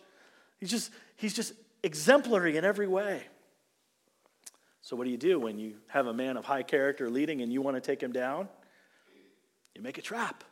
He's 0.59 0.69
just, 0.69 0.91
he's 1.15 1.33
just 1.33 1.53
exemplary 1.83 2.57
in 2.57 2.65
every 2.65 2.87
way. 2.87 3.23
So, 4.81 4.95
what 4.95 5.05
do 5.05 5.11
you 5.11 5.17
do 5.17 5.39
when 5.39 5.57
you 5.57 5.75
have 5.87 6.07
a 6.07 6.13
man 6.13 6.37
of 6.37 6.45
high 6.45 6.63
character 6.63 7.09
leading 7.09 7.41
and 7.41 7.53
you 7.53 7.61
want 7.61 7.77
to 7.77 7.81
take 7.81 8.01
him 8.01 8.11
down? 8.11 8.49
You 9.75 9.81
make 9.81 9.97
a 9.97 10.01
trap. 10.01 10.43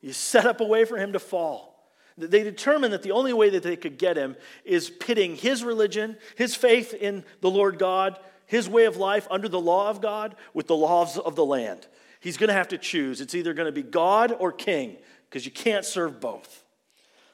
You 0.00 0.12
set 0.12 0.44
up 0.44 0.60
a 0.60 0.64
way 0.64 0.84
for 0.84 0.98
him 0.98 1.14
to 1.14 1.18
fall. 1.18 1.73
They 2.16 2.44
determined 2.44 2.92
that 2.92 3.02
the 3.02 3.12
only 3.12 3.32
way 3.32 3.50
that 3.50 3.62
they 3.62 3.76
could 3.76 3.98
get 3.98 4.16
him 4.16 4.36
is 4.64 4.88
pitting 4.88 5.36
his 5.36 5.64
religion, 5.64 6.16
his 6.36 6.54
faith 6.54 6.94
in 6.94 7.24
the 7.40 7.50
Lord 7.50 7.78
God, 7.78 8.18
his 8.46 8.68
way 8.68 8.84
of 8.84 8.96
life 8.96 9.26
under 9.30 9.48
the 9.48 9.60
law 9.60 9.90
of 9.90 10.00
God 10.00 10.36
with 10.52 10.66
the 10.66 10.76
laws 10.76 11.18
of 11.18 11.34
the 11.34 11.44
land. 11.44 11.86
He's 12.20 12.36
going 12.36 12.48
to 12.48 12.54
have 12.54 12.68
to 12.68 12.78
choose. 12.78 13.20
It's 13.20 13.34
either 13.34 13.52
going 13.52 13.66
to 13.66 13.72
be 13.72 13.82
God 13.82 14.34
or 14.38 14.52
king 14.52 14.96
because 15.28 15.44
you 15.44 15.52
can't 15.52 15.84
serve 15.84 16.20
both. 16.20 16.63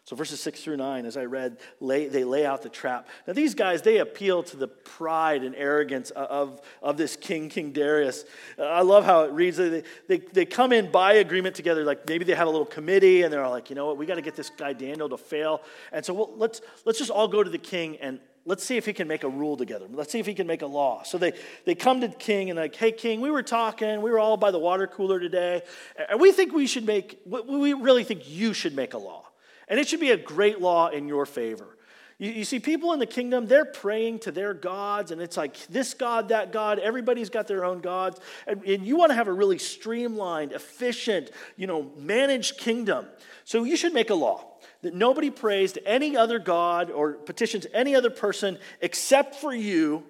So, 0.04 0.16
verses 0.16 0.40
6 0.40 0.62
through 0.62 0.78
9, 0.78 1.04
as 1.04 1.16
I 1.16 1.24
read, 1.24 1.58
lay, 1.78 2.08
they 2.08 2.24
lay 2.24 2.44
out 2.44 2.62
the 2.62 2.68
trap. 2.68 3.06
Now, 3.26 3.32
these 3.32 3.54
guys, 3.54 3.82
they 3.82 3.98
appeal 3.98 4.42
to 4.44 4.56
the 4.56 4.66
pride 4.66 5.44
and 5.44 5.54
arrogance 5.54 6.10
of, 6.10 6.60
of 6.82 6.96
this 6.96 7.16
king, 7.16 7.48
King 7.48 7.72
Darius. 7.72 8.24
Uh, 8.58 8.64
I 8.64 8.80
love 8.80 9.04
how 9.04 9.22
it 9.24 9.32
reads. 9.32 9.58
They, 9.58 9.82
they, 10.08 10.18
they 10.18 10.46
come 10.46 10.72
in 10.72 10.90
by 10.90 11.14
agreement 11.14 11.54
together, 11.54 11.84
like 11.84 12.08
maybe 12.08 12.24
they 12.24 12.34
have 12.34 12.48
a 12.48 12.50
little 12.50 12.66
committee 12.66 13.22
and 13.22 13.32
they're 13.32 13.46
like, 13.48 13.70
you 13.70 13.76
know 13.76 13.86
what, 13.86 13.98
we 13.98 14.06
got 14.06 14.16
to 14.16 14.22
get 14.22 14.34
this 14.36 14.50
guy 14.50 14.72
Daniel 14.72 15.08
to 15.08 15.16
fail. 15.18 15.62
And 15.92 16.04
so, 16.04 16.32
let's, 16.36 16.60
let's 16.84 16.98
just 16.98 17.10
all 17.10 17.28
go 17.28 17.44
to 17.44 17.50
the 17.50 17.58
king 17.58 17.96
and 17.98 18.20
let's 18.46 18.64
see 18.64 18.76
if 18.76 18.86
he 18.86 18.92
can 18.92 19.06
make 19.06 19.22
a 19.22 19.28
rule 19.28 19.56
together. 19.56 19.86
Let's 19.90 20.10
see 20.10 20.18
if 20.18 20.26
he 20.26 20.34
can 20.34 20.46
make 20.46 20.62
a 20.62 20.66
law. 20.66 21.02
So 21.02 21.18
they, 21.18 21.34
they 21.66 21.74
come 21.74 22.00
to 22.00 22.08
the 22.08 22.16
king 22.16 22.50
and 22.50 22.58
like, 22.58 22.74
hey, 22.74 22.90
king, 22.90 23.20
we 23.20 23.30
were 23.30 23.42
talking. 23.42 24.00
We 24.02 24.10
were 24.10 24.18
all 24.18 24.36
by 24.36 24.50
the 24.50 24.58
water 24.58 24.86
cooler 24.86 25.20
today. 25.20 25.62
And 26.08 26.20
we 26.20 26.32
think 26.32 26.52
we 26.52 26.66
should 26.66 26.86
make, 26.86 27.20
we 27.26 27.74
really 27.74 28.02
think 28.02 28.28
you 28.28 28.52
should 28.54 28.74
make 28.74 28.94
a 28.94 28.98
law. 28.98 29.29
And 29.70 29.80
it 29.80 29.88
should 29.88 30.00
be 30.00 30.10
a 30.10 30.16
great 30.16 30.60
law 30.60 30.88
in 30.88 31.08
your 31.08 31.24
favor. 31.24 31.78
You, 32.18 32.32
you, 32.32 32.44
see, 32.44 32.58
people 32.58 32.92
in 32.92 32.98
the 32.98 33.06
kingdom, 33.06 33.46
they're 33.46 33.64
praying 33.64 34.18
to 34.20 34.32
their 34.32 34.52
gods, 34.52 35.10
and 35.10 35.22
it's 35.22 35.38
like 35.38 35.56
this 35.68 35.94
God, 35.94 36.28
that 36.28 36.52
God, 36.52 36.78
everybody's 36.78 37.30
got 37.30 37.46
their 37.46 37.64
own 37.64 37.80
gods. 37.80 38.20
And, 38.46 38.62
and 38.64 38.84
you 38.84 38.96
want 38.96 39.10
to 39.10 39.14
have 39.14 39.28
a 39.28 39.32
really 39.32 39.58
streamlined, 39.58 40.52
efficient, 40.52 41.30
you 41.56 41.66
know, 41.66 41.90
managed 41.96 42.58
kingdom. 42.58 43.06
So 43.44 43.64
you 43.64 43.76
should 43.76 43.94
make 43.94 44.10
a 44.10 44.14
law 44.14 44.44
that 44.82 44.92
nobody 44.92 45.30
prays 45.30 45.72
to 45.72 45.88
any 45.88 46.16
other 46.16 46.38
God 46.38 46.90
or 46.90 47.12
petitions 47.12 47.66
any 47.72 47.94
other 47.94 48.10
person 48.10 48.58
except 48.80 49.36
for 49.36 49.54
you 49.54 50.04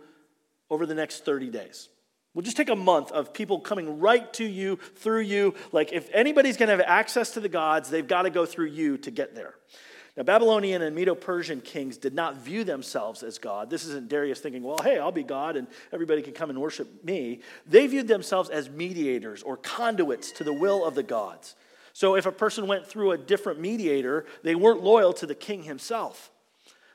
over 0.70 0.86
the 0.86 0.94
next 0.94 1.24
30 1.24 1.50
days. 1.50 1.88
We'll 2.32 2.44
just 2.44 2.56
take 2.56 2.70
a 2.70 2.76
month 2.76 3.10
of 3.10 3.32
people 3.32 3.58
coming 3.58 3.98
right 3.98 4.32
to 4.34 4.44
you, 4.44 4.76
through 4.96 5.22
you. 5.22 5.54
Like, 5.72 5.92
if 5.92 6.08
anybody's 6.12 6.56
going 6.56 6.68
to 6.68 6.76
have 6.76 6.84
access 6.86 7.30
to 7.30 7.40
the 7.40 7.48
gods, 7.48 7.90
they've 7.90 8.06
got 8.06 8.22
to 8.22 8.30
go 8.30 8.46
through 8.46 8.66
you 8.66 8.98
to 8.98 9.10
get 9.10 9.34
there. 9.34 9.54
Now, 10.16 10.22
Babylonian 10.24 10.82
and 10.82 10.94
Medo 10.94 11.14
Persian 11.14 11.60
kings 11.60 11.96
did 11.96 12.14
not 12.14 12.36
view 12.36 12.62
themselves 12.62 13.22
as 13.22 13.38
God. 13.38 13.70
This 13.70 13.84
isn't 13.84 14.08
Darius 14.08 14.40
thinking, 14.40 14.62
well, 14.62 14.78
hey, 14.82 14.98
I'll 14.98 15.12
be 15.12 15.22
God 15.22 15.56
and 15.56 15.66
everybody 15.92 16.22
can 16.22 16.32
come 16.32 16.50
and 16.50 16.60
worship 16.60 17.04
me. 17.04 17.40
They 17.66 17.86
viewed 17.86 18.08
themselves 18.08 18.48
as 18.48 18.68
mediators 18.68 19.42
or 19.42 19.56
conduits 19.56 20.32
to 20.32 20.44
the 20.44 20.52
will 20.52 20.84
of 20.84 20.94
the 20.94 21.02
gods. 21.02 21.54
So, 21.92 22.16
if 22.16 22.26
a 22.26 22.32
person 22.32 22.66
went 22.66 22.86
through 22.86 23.12
a 23.12 23.18
different 23.18 23.60
mediator, 23.60 24.24
they 24.42 24.54
weren't 24.54 24.82
loyal 24.82 25.12
to 25.14 25.26
the 25.26 25.34
king 25.34 25.64
himself. 25.64 26.30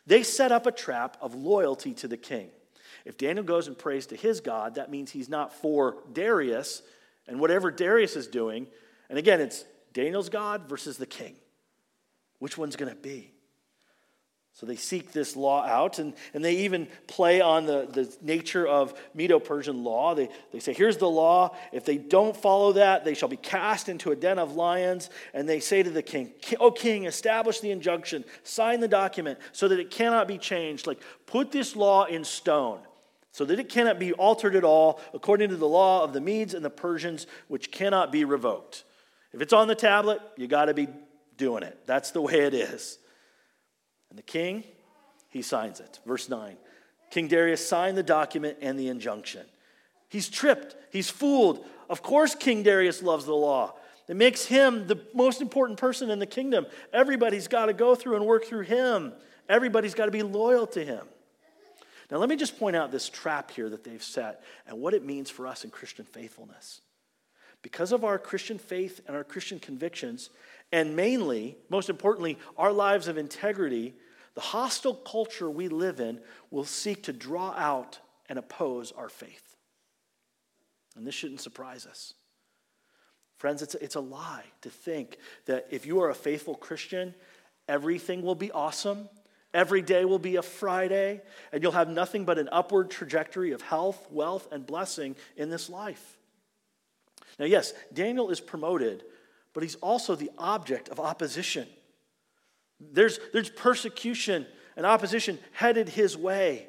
They 0.07 0.23
set 0.23 0.51
up 0.51 0.65
a 0.65 0.71
trap 0.71 1.17
of 1.19 1.35
loyalty 1.35 1.93
to 1.95 2.07
the 2.07 2.17
king. 2.17 2.49
If 3.05 3.17
Daniel 3.17 3.45
goes 3.45 3.67
and 3.67 3.77
prays 3.77 4.07
to 4.07 4.15
his 4.15 4.41
God, 4.41 4.75
that 4.75 4.89
means 4.89 5.11
he's 5.11 5.29
not 5.29 5.53
for 5.53 5.97
Darius 6.11 6.81
and 7.27 7.39
whatever 7.39 7.71
Darius 7.71 8.15
is 8.15 8.27
doing. 8.27 8.67
And 9.09 9.19
again, 9.19 9.39
it's 9.39 9.63
Daniel's 9.93 10.29
God 10.29 10.67
versus 10.67 10.97
the 10.97 11.05
king. 11.05 11.35
Which 12.39 12.57
one's 12.57 12.75
going 12.75 12.93
to 12.93 12.99
be? 12.99 13.31
So 14.53 14.65
they 14.65 14.77
seek 14.77 15.11
this 15.11 15.35
law 15.35 15.65
out, 15.65 15.99
and, 15.99 16.13
and 16.33 16.43
they 16.43 16.59
even 16.59 16.87
play 17.07 17.41
on 17.41 17.65
the, 17.65 17.89
the 17.91 18.15
nature 18.21 18.65
of 18.65 18.93
Medo 19.13 19.37
Persian 19.37 19.83
law. 19.83 20.15
They, 20.15 20.29
they 20.53 20.59
say, 20.59 20.71
Here's 20.71 20.95
the 20.95 21.09
law. 21.09 21.57
If 21.73 21.83
they 21.83 21.97
don't 21.97 22.35
follow 22.35 22.71
that, 22.73 23.03
they 23.03 23.15
shall 23.15 23.27
be 23.27 23.35
cast 23.35 23.89
into 23.89 24.11
a 24.11 24.15
den 24.15 24.39
of 24.39 24.55
lions. 24.55 25.09
And 25.33 25.47
they 25.47 25.59
say 25.59 25.83
to 25.83 25.89
the 25.89 26.01
king, 26.01 26.31
O 26.53 26.67
oh, 26.67 26.71
king, 26.71 27.03
establish 27.03 27.59
the 27.59 27.71
injunction, 27.71 28.23
sign 28.43 28.79
the 28.79 28.87
document 28.87 29.39
so 29.51 29.67
that 29.67 29.77
it 29.77 29.91
cannot 29.91 30.25
be 30.25 30.37
changed. 30.37 30.87
Like, 30.87 31.01
put 31.25 31.51
this 31.51 31.75
law 31.75 32.05
in 32.05 32.23
stone 32.23 32.79
so 33.35 33.43
that 33.43 33.59
it 33.59 33.67
cannot 33.67 33.99
be 33.99 34.13
altered 34.13 34.55
at 34.55 34.63
all 34.63 34.97
according 35.13 35.49
to 35.49 35.57
the 35.57 35.67
law 35.67 36.05
of 36.05 36.13
the 36.13 36.21
Medes 36.21 36.53
and 36.53 36.63
the 36.63 36.69
Persians, 36.69 37.27
which 37.49 37.69
cannot 37.69 38.09
be 38.09 38.23
revoked. 38.23 38.85
If 39.33 39.41
it's 39.41 39.51
on 39.51 39.67
the 39.67 39.75
tablet, 39.75 40.21
you 40.37 40.47
got 40.47 40.65
to 40.65 40.73
be 40.73 40.87
doing 41.35 41.61
it. 41.61 41.77
That's 41.85 42.11
the 42.11 42.21
way 42.21 42.45
it 42.45 42.53
is. 42.53 42.97
And 44.09 44.17
the 44.17 44.23
king, 44.23 44.63
he 45.27 45.41
signs 45.41 45.81
it. 45.81 45.99
Verse 46.05 46.29
9 46.29 46.55
King 47.11 47.27
Darius 47.27 47.67
signed 47.67 47.97
the 47.97 48.03
document 48.03 48.59
and 48.61 48.79
the 48.79 48.87
injunction. 48.87 49.45
He's 50.07 50.29
tripped, 50.29 50.77
he's 50.89 51.09
fooled. 51.09 51.65
Of 51.89 52.01
course, 52.01 52.35
King 52.35 52.63
Darius 52.63 53.03
loves 53.03 53.25
the 53.25 53.33
law. 53.33 53.73
It 54.07 54.15
makes 54.15 54.45
him 54.45 54.87
the 54.87 55.01
most 55.13 55.41
important 55.41 55.77
person 55.77 56.09
in 56.09 56.19
the 56.19 56.25
kingdom. 56.25 56.67
Everybody's 56.93 57.49
got 57.49 57.65
to 57.65 57.73
go 57.73 57.95
through 57.95 58.15
and 58.15 58.25
work 58.25 58.45
through 58.45 58.61
him, 58.61 59.11
everybody's 59.49 59.93
got 59.93 60.05
to 60.05 60.11
be 60.11 60.23
loyal 60.23 60.67
to 60.67 60.85
him. 60.85 61.05
Now, 62.11 62.17
let 62.17 62.29
me 62.29 62.35
just 62.35 62.59
point 62.59 62.75
out 62.75 62.91
this 62.91 63.09
trap 63.09 63.51
here 63.51 63.69
that 63.69 63.83
they've 63.83 64.03
set 64.03 64.43
and 64.67 64.79
what 64.79 64.93
it 64.93 65.05
means 65.05 65.29
for 65.29 65.47
us 65.47 65.63
in 65.63 65.71
Christian 65.71 66.05
faithfulness. 66.05 66.81
Because 67.61 67.91
of 67.91 68.03
our 68.03 68.19
Christian 68.19 68.59
faith 68.59 69.01
and 69.07 69.15
our 69.15 69.23
Christian 69.23 69.59
convictions, 69.59 70.29
and 70.71 70.95
mainly, 70.95 71.57
most 71.69 71.89
importantly, 71.89 72.37
our 72.57 72.71
lives 72.71 73.07
of 73.07 73.17
integrity, 73.17 73.95
the 74.35 74.41
hostile 74.41 74.93
culture 74.93 75.49
we 75.49 75.67
live 75.67 75.99
in 75.99 76.19
will 76.51 76.65
seek 76.65 77.03
to 77.03 77.13
draw 77.13 77.51
out 77.51 77.99
and 78.29 78.37
oppose 78.37 78.91
our 78.91 79.09
faith. 79.09 79.55
And 80.95 81.07
this 81.07 81.15
shouldn't 81.15 81.41
surprise 81.41 81.85
us. 81.87 82.13
Friends, 83.37 83.61
it's 83.61 83.75
a, 83.75 83.83
it's 83.83 83.95
a 83.95 84.01
lie 84.01 84.45
to 84.61 84.69
think 84.69 85.17
that 85.45 85.67
if 85.71 85.85
you 85.85 86.01
are 86.01 86.09
a 86.09 86.15
faithful 86.15 86.55
Christian, 86.55 87.13
everything 87.67 88.21
will 88.21 88.35
be 88.35 88.51
awesome 88.51 89.09
Every 89.55 89.81
day 89.81 90.03
will 90.03 90.19
be 90.19 90.35
a 90.35 90.41
Friday, 90.41 91.21
and 91.53 91.63
you'll 91.63 91.71
have 91.71 91.87
nothing 91.87 92.25
but 92.25 92.37
an 92.37 92.49
upward 92.51 92.91
trajectory 92.91 93.53
of 93.53 93.61
health, 93.61 94.05
wealth, 94.11 94.49
and 94.51 94.65
blessing 94.65 95.15
in 95.37 95.49
this 95.49 95.69
life. 95.69 96.17
Now, 97.39 97.45
yes, 97.45 97.73
Daniel 97.93 98.29
is 98.31 98.41
promoted, 98.41 99.05
but 99.53 99.63
he's 99.63 99.75
also 99.75 100.13
the 100.13 100.29
object 100.37 100.89
of 100.89 100.99
opposition. 100.99 101.69
There's, 102.81 103.17
there's 103.31 103.49
persecution 103.49 104.45
and 104.75 104.85
opposition 104.85 105.39
headed 105.53 105.87
his 105.87 106.17
way. 106.17 106.67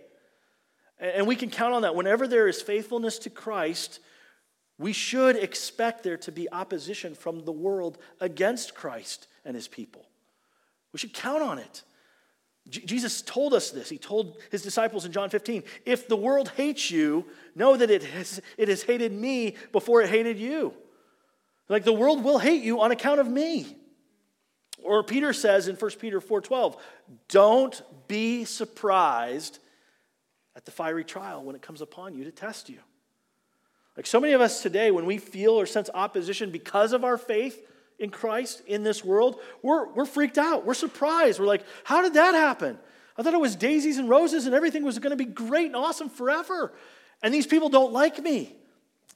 And 1.00 1.26
we 1.26 1.35
can 1.35 1.50
count 1.50 1.75
on 1.75 1.83
that. 1.83 1.97
Whenever 1.97 2.28
there 2.28 2.47
is 2.47 2.62
faithfulness 2.62 3.19
to 3.19 3.31
Christ, 3.31 3.99
we 4.78 4.93
should 4.93 5.35
expect 5.35 6.05
there 6.05 6.19
to 6.19 6.31
be 6.31 6.49
opposition 6.52 7.16
from 7.16 7.45
the 7.45 7.50
world 7.50 7.99
against 8.21 8.76
Christ 8.76 9.26
and 9.45 9.57
his 9.57 9.66
people. 9.66 10.07
We 10.93 11.00
should 11.00 11.14
count 11.14 11.43
on 11.43 11.59
it. 11.59 11.83
Jesus 12.68 13.23
told 13.23 13.54
us 13.54 13.70
this. 13.70 13.88
He 13.88 13.99
told 13.99 14.38
his 14.50 14.62
disciples 14.62 15.04
in 15.04 15.12
John 15.12 15.30
15 15.30 15.62
if 15.85 16.08
the 16.08 16.16
world 16.16 16.50
hates 16.56 16.90
you, 16.90 17.25
know 17.54 17.76
that 17.76 17.90
it 17.90 18.02
has, 18.02 18.40
it 18.58 18.68
has 18.68 18.82
hated 18.82 19.12
me 19.12 19.54
before 19.73 20.02
it 20.02 20.08
hated 20.08 20.38
you. 20.38 20.75
Like 21.68 21.85
the 21.85 21.92
world 21.92 22.25
will 22.25 22.38
hate 22.38 22.62
you 22.62 22.80
on 22.80 22.90
account 22.90 23.20
of 23.20 23.28
me. 23.28 23.76
Or 24.82 25.02
Peter 25.02 25.32
says 25.32 25.68
in 25.68 25.76
1 25.76 25.90
Peter 26.00 26.20
4:12, 26.20 26.78
don't 27.28 27.80
be 28.08 28.44
surprised 28.44 29.58
at 30.54 30.64
the 30.64 30.70
fiery 30.70 31.04
trial 31.04 31.42
when 31.42 31.54
it 31.56 31.62
comes 31.62 31.80
upon 31.80 32.14
you 32.14 32.25
to 32.25 32.32
test 32.32 32.68
you. 32.68 32.78
Like 33.96 34.06
so 34.06 34.20
many 34.20 34.35
of 34.35 34.40
us 34.40 34.62
today, 34.62 34.90
when 34.90 35.06
we 35.06 35.18
feel 35.18 35.52
or 35.52 35.66
sense 35.66 35.88
opposition 35.94 36.50
because 36.50 36.92
of 36.92 37.04
our 37.04 37.16
faith, 37.16 37.66
in 37.99 38.11
Christ 38.11 38.62
in 38.67 38.83
this 38.83 39.05
world, 39.05 39.41
we're, 39.62 39.93
we're 39.93 40.05
freaked 40.05 40.38
out. 40.38 40.67
We're 40.67 40.75
surprised. 40.75 41.41
We're 41.41 41.47
like, 41.47 41.65
how 41.85 42.03
did 42.03 42.15
that 42.15 42.35
happen? 42.35 42.79
I 43.17 43.23
thought 43.23 43.35
it 43.35 43.41
was 43.41 43.57
daisies 43.57 43.99
and 43.99 44.09
roses 44.09 44.47
and 44.47 44.55
everything 44.55 44.85
was 44.85 44.99
going 44.99 45.11
to 45.11 45.17
be 45.17 45.25
great 45.25 45.67
and 45.67 45.76
awesome 45.76 46.11
forever. 46.11 46.73
And 47.23 47.33
these 47.33 47.47
people 47.47 47.69
don't 47.69 47.93
like 47.93 48.23
me. 48.23 48.55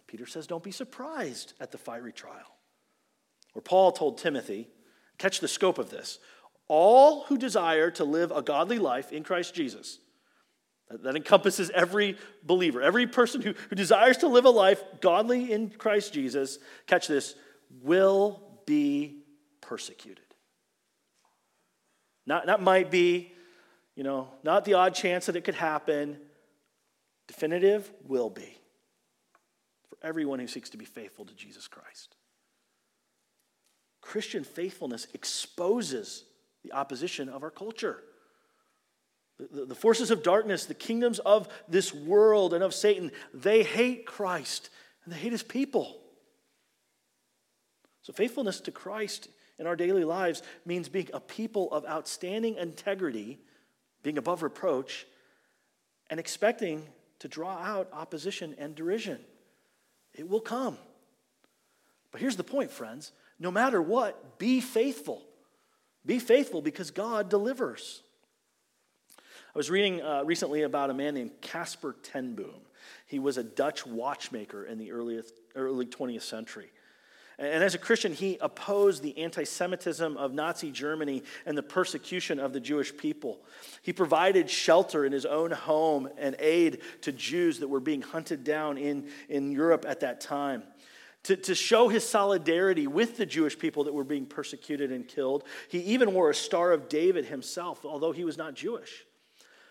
Peter 0.06 0.26
says, 0.26 0.46
don't 0.46 0.62
be 0.62 0.72
surprised 0.72 1.52
at 1.60 1.70
the 1.70 1.78
fiery 1.78 2.12
trial. 2.12 2.56
Or 3.54 3.62
Paul 3.62 3.92
told 3.92 4.18
Timothy, 4.18 4.68
catch 5.18 5.40
the 5.40 5.48
scope 5.48 5.78
of 5.78 5.90
this. 5.90 6.18
All 6.68 7.24
who 7.24 7.36
desire 7.36 7.90
to 7.92 8.04
live 8.04 8.30
a 8.30 8.42
godly 8.42 8.78
life 8.78 9.12
in 9.12 9.22
Christ 9.22 9.54
Jesus, 9.54 9.98
that 10.88 11.14
encompasses 11.14 11.70
every 11.70 12.16
believer, 12.42 12.82
every 12.82 13.06
person 13.06 13.42
who, 13.42 13.54
who 13.68 13.76
desires 13.76 14.16
to 14.18 14.28
live 14.28 14.44
a 14.44 14.50
life 14.50 14.82
godly 15.00 15.52
in 15.52 15.70
Christ 15.70 16.12
Jesus, 16.12 16.58
catch 16.86 17.06
this, 17.06 17.34
will 17.82 18.49
be 18.70 19.24
persecuted. 19.60 20.22
Not, 22.24 22.46
that 22.46 22.62
might 22.62 22.88
be, 22.88 23.32
You 23.96 24.04
know, 24.04 24.28
not 24.44 24.64
the 24.64 24.74
odd 24.74 24.94
chance 24.94 25.26
that 25.26 25.34
it 25.34 25.42
could 25.42 25.56
happen. 25.56 26.16
Definitive 27.26 27.90
will 28.06 28.30
be 28.30 28.56
for 29.88 29.98
everyone 30.06 30.38
who 30.38 30.46
seeks 30.46 30.70
to 30.70 30.76
be 30.76 30.84
faithful 30.84 31.24
to 31.24 31.34
Jesus 31.34 31.66
Christ. 31.66 32.14
Christian 34.00 34.44
faithfulness 34.44 35.08
exposes 35.14 36.24
the 36.62 36.72
opposition 36.72 37.28
of 37.28 37.42
our 37.42 37.50
culture. 37.50 37.98
The, 39.38 39.66
the, 39.66 39.74
forces 39.74 40.12
of 40.12 40.22
darkness, 40.22 40.66
the 40.66 40.74
kingdoms 40.74 41.18
of 41.18 41.48
this 41.68 41.92
world 41.92 42.54
and 42.54 42.62
of 42.62 42.72
Satan, 42.72 43.10
they 43.34 43.64
hate 43.64 44.06
Christ 44.06 44.70
and 45.04 45.12
they 45.12 45.18
hate 45.18 45.32
his 45.32 45.42
people. 45.42 46.00
So, 48.02 48.12
faithfulness 48.12 48.60
to 48.62 48.70
Christ 48.70 49.28
in 49.58 49.66
our 49.66 49.76
daily 49.76 50.04
lives 50.04 50.42
means 50.64 50.88
being 50.88 51.10
a 51.12 51.20
people 51.20 51.70
of 51.72 51.84
outstanding 51.84 52.56
integrity, 52.56 53.38
being 54.02 54.18
above 54.18 54.42
reproach, 54.42 55.06
and 56.08 56.18
expecting 56.18 56.82
to 57.20 57.28
draw 57.28 57.58
out 57.58 57.88
opposition 57.92 58.54
and 58.58 58.74
derision. 58.74 59.20
It 60.14 60.28
will 60.28 60.40
come. 60.40 60.78
But 62.10 62.20
here's 62.20 62.36
the 62.36 62.44
point, 62.44 62.70
friends 62.70 63.12
no 63.38 63.50
matter 63.50 63.80
what, 63.80 64.38
be 64.38 64.60
faithful. 64.60 65.22
Be 66.04 66.18
faithful 66.18 66.62
because 66.62 66.90
God 66.90 67.28
delivers. 67.28 68.02
I 69.54 69.58
was 69.58 69.70
reading 69.70 70.02
uh, 70.02 70.22
recently 70.24 70.62
about 70.62 70.90
a 70.90 70.94
man 70.94 71.14
named 71.14 71.32
Casper 71.40 71.96
ten 72.02 72.34
Boom. 72.34 72.60
He 73.06 73.18
was 73.18 73.36
a 73.36 73.42
Dutch 73.42 73.86
watchmaker 73.86 74.64
in 74.64 74.78
the 74.78 74.92
early, 74.92 75.20
early 75.54 75.86
20th 75.86 76.22
century. 76.22 76.70
And 77.40 77.64
as 77.64 77.74
a 77.74 77.78
Christian, 77.78 78.12
he 78.12 78.36
opposed 78.42 79.02
the 79.02 79.16
anti 79.16 79.44
Semitism 79.44 80.14
of 80.18 80.34
Nazi 80.34 80.70
Germany 80.70 81.22
and 81.46 81.56
the 81.56 81.62
persecution 81.62 82.38
of 82.38 82.52
the 82.52 82.60
Jewish 82.60 82.94
people. 82.94 83.40
He 83.80 83.94
provided 83.94 84.50
shelter 84.50 85.06
in 85.06 85.12
his 85.12 85.24
own 85.24 85.50
home 85.50 86.10
and 86.18 86.36
aid 86.38 86.82
to 87.00 87.12
Jews 87.12 87.60
that 87.60 87.68
were 87.68 87.80
being 87.80 88.02
hunted 88.02 88.44
down 88.44 88.76
in, 88.76 89.08
in 89.30 89.52
Europe 89.52 89.86
at 89.88 90.00
that 90.00 90.20
time. 90.20 90.64
To, 91.24 91.36
to 91.36 91.54
show 91.54 91.88
his 91.88 92.06
solidarity 92.06 92.86
with 92.86 93.16
the 93.16 93.26
Jewish 93.26 93.58
people 93.58 93.84
that 93.84 93.94
were 93.94 94.04
being 94.04 94.26
persecuted 94.26 94.92
and 94.92 95.08
killed, 95.08 95.44
he 95.68 95.78
even 95.78 96.12
wore 96.12 96.28
a 96.28 96.34
Star 96.34 96.72
of 96.72 96.90
David 96.90 97.24
himself, 97.24 97.86
although 97.86 98.12
he 98.12 98.24
was 98.24 98.36
not 98.36 98.52
Jewish. 98.52 99.06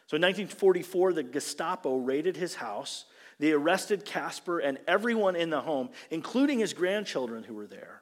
So 0.07 0.15
in 0.15 0.23
1944, 0.23 1.13
the 1.13 1.23
Gestapo 1.23 1.97
raided 1.97 2.35
his 2.35 2.55
house 2.55 3.05
they 3.39 3.51
arrested 3.51 4.05
Casper 4.05 4.59
and 4.59 4.77
everyone 4.87 5.35
in 5.35 5.49
the 5.49 5.61
home, 5.61 5.89
including 6.11 6.59
his 6.59 6.73
grandchildren 6.73 7.43
who 7.43 7.53
were 7.53 7.67
there. 7.67 8.01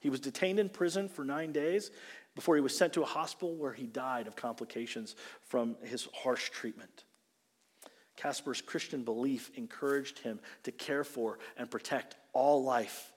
He 0.00 0.10
was 0.10 0.20
detained 0.20 0.58
in 0.58 0.70
prison 0.70 1.08
for 1.08 1.24
nine 1.24 1.52
days 1.52 1.90
before 2.34 2.54
he 2.54 2.62
was 2.62 2.76
sent 2.76 2.94
to 2.94 3.02
a 3.02 3.06
hospital 3.06 3.54
where 3.54 3.72
he 3.72 3.86
died 3.86 4.26
of 4.26 4.36
complications 4.36 5.16
from 5.42 5.76
his 5.82 6.08
harsh 6.14 6.48
treatment. 6.50 7.04
Casper's 8.16 8.60
Christian 8.60 9.02
belief 9.02 9.50
encouraged 9.54 10.18
him 10.18 10.40
to 10.62 10.72
care 10.72 11.04
for 11.04 11.38
and 11.56 11.70
protect 11.70 12.16
all 12.32 12.62
life, 12.62 13.12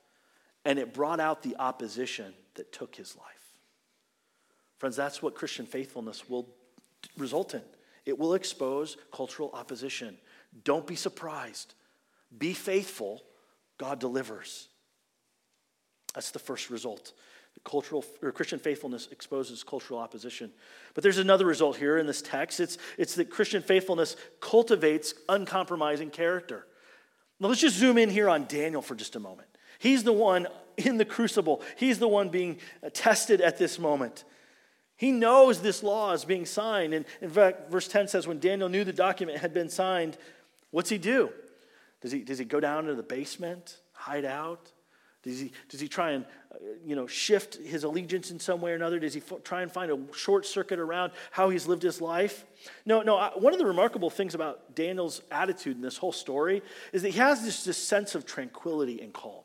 and 0.65 0.79
it 0.79 0.93
brought 0.93 1.19
out 1.19 1.43
the 1.43 1.55
opposition 1.57 2.33
that 2.55 2.71
took 2.71 2.95
his 2.95 3.15
life. 3.17 3.25
Friends, 4.77 4.95
that's 4.95 5.21
what 5.21 5.35
Christian 5.35 5.65
faithfulness 5.65 6.29
will 6.29 6.49
result 7.17 7.53
in. 7.53 7.61
It 8.05 8.17
will 8.17 8.33
expose 8.33 8.97
cultural 9.13 9.51
opposition. 9.53 10.17
Don't 10.63 10.85
be 10.85 10.95
surprised. 10.95 11.73
Be 12.37 12.53
faithful. 12.53 13.23
God 13.77 13.99
delivers. 13.99 14.67
That's 16.13 16.31
the 16.31 16.39
first 16.39 16.69
result. 16.69 17.13
The 17.55 17.59
cultural 17.61 18.03
or 18.21 18.31
Christian 18.31 18.59
faithfulness 18.59 19.07
exposes 19.11 19.63
cultural 19.63 19.99
opposition. 19.99 20.51
But 20.93 21.03
there's 21.03 21.17
another 21.17 21.45
result 21.45 21.77
here 21.77 21.97
in 21.97 22.07
this 22.07 22.21
text. 22.21 22.59
It's, 22.59 22.77
it's 22.97 23.15
that 23.15 23.29
Christian 23.29 23.61
faithfulness 23.61 24.15
cultivates 24.39 25.13
uncompromising 25.29 26.09
character. 26.09 26.65
Now 27.39 27.49
let's 27.49 27.61
just 27.61 27.77
zoom 27.77 27.97
in 27.97 28.09
here 28.09 28.29
on 28.29 28.45
Daniel 28.45 28.81
for 28.81 28.95
just 28.95 29.15
a 29.15 29.19
moment. 29.19 29.49
He's 29.79 30.03
the 30.03 30.13
one 30.13 30.47
in 30.77 30.97
the 30.97 31.05
crucible. 31.05 31.61
He's 31.77 31.99
the 31.99 32.07
one 32.07 32.29
being 32.29 32.59
tested 32.93 33.41
at 33.41 33.57
this 33.57 33.77
moment. 33.77 34.23
He 34.95 35.11
knows 35.11 35.61
this 35.61 35.83
law 35.83 36.13
is 36.13 36.23
being 36.23 36.45
signed. 36.45 36.93
And 36.93 37.05
in 37.21 37.29
fact, 37.29 37.69
verse 37.69 37.87
10 37.87 38.07
says, 38.07 38.27
when 38.27 38.39
Daniel 38.39 38.69
knew 38.69 38.83
the 38.83 38.93
document 38.93 39.39
had 39.39 39.53
been 39.53 39.69
signed, 39.69 40.17
What's 40.73 40.89
he 40.89 40.97
do? 40.97 41.29
Does 42.01 42.11
he, 42.11 42.23
does 42.23 42.39
he 42.39 42.45
go 42.45 42.59
down 42.59 42.85
to 42.85 42.95
the 42.95 43.03
basement, 43.03 43.77
hide 43.91 44.25
out? 44.25 44.71
Does 45.21 45.39
he, 45.39 45.51
does 45.69 45.79
he 45.79 45.87
try 45.87 46.11
and 46.11 46.25
uh, 46.51 46.57
you 46.83 46.95
know, 46.95 47.05
shift 47.05 47.57
his 47.57 47.83
allegiance 47.83 48.31
in 48.31 48.39
some 48.39 48.59
way 48.59 48.71
or 48.71 48.75
another? 48.75 48.97
Does 48.97 49.13
he 49.13 49.21
f- 49.21 49.43
try 49.43 49.61
and 49.61 49.71
find 49.71 49.91
a 49.91 49.99
short 50.15 50.47
circuit 50.47 50.79
around 50.79 51.11
how 51.29 51.51
he's 51.51 51.67
lived 51.67 51.83
his 51.83 52.01
life? 52.01 52.43
No, 52.87 53.03
no. 53.03 53.17
I, 53.17 53.29
one 53.35 53.53
of 53.53 53.59
the 53.59 53.67
remarkable 53.67 54.09
things 54.09 54.33
about 54.33 54.73
Daniel's 54.73 55.21
attitude 55.29 55.75
in 55.75 55.83
this 55.83 55.97
whole 55.97 56.11
story 56.11 56.63
is 56.91 57.03
that 57.03 57.09
he 57.09 57.19
has 57.19 57.45
this, 57.45 57.63
this 57.63 57.77
sense 57.77 58.15
of 58.15 58.25
tranquility 58.25 58.99
and 58.99 59.13
calm. 59.13 59.43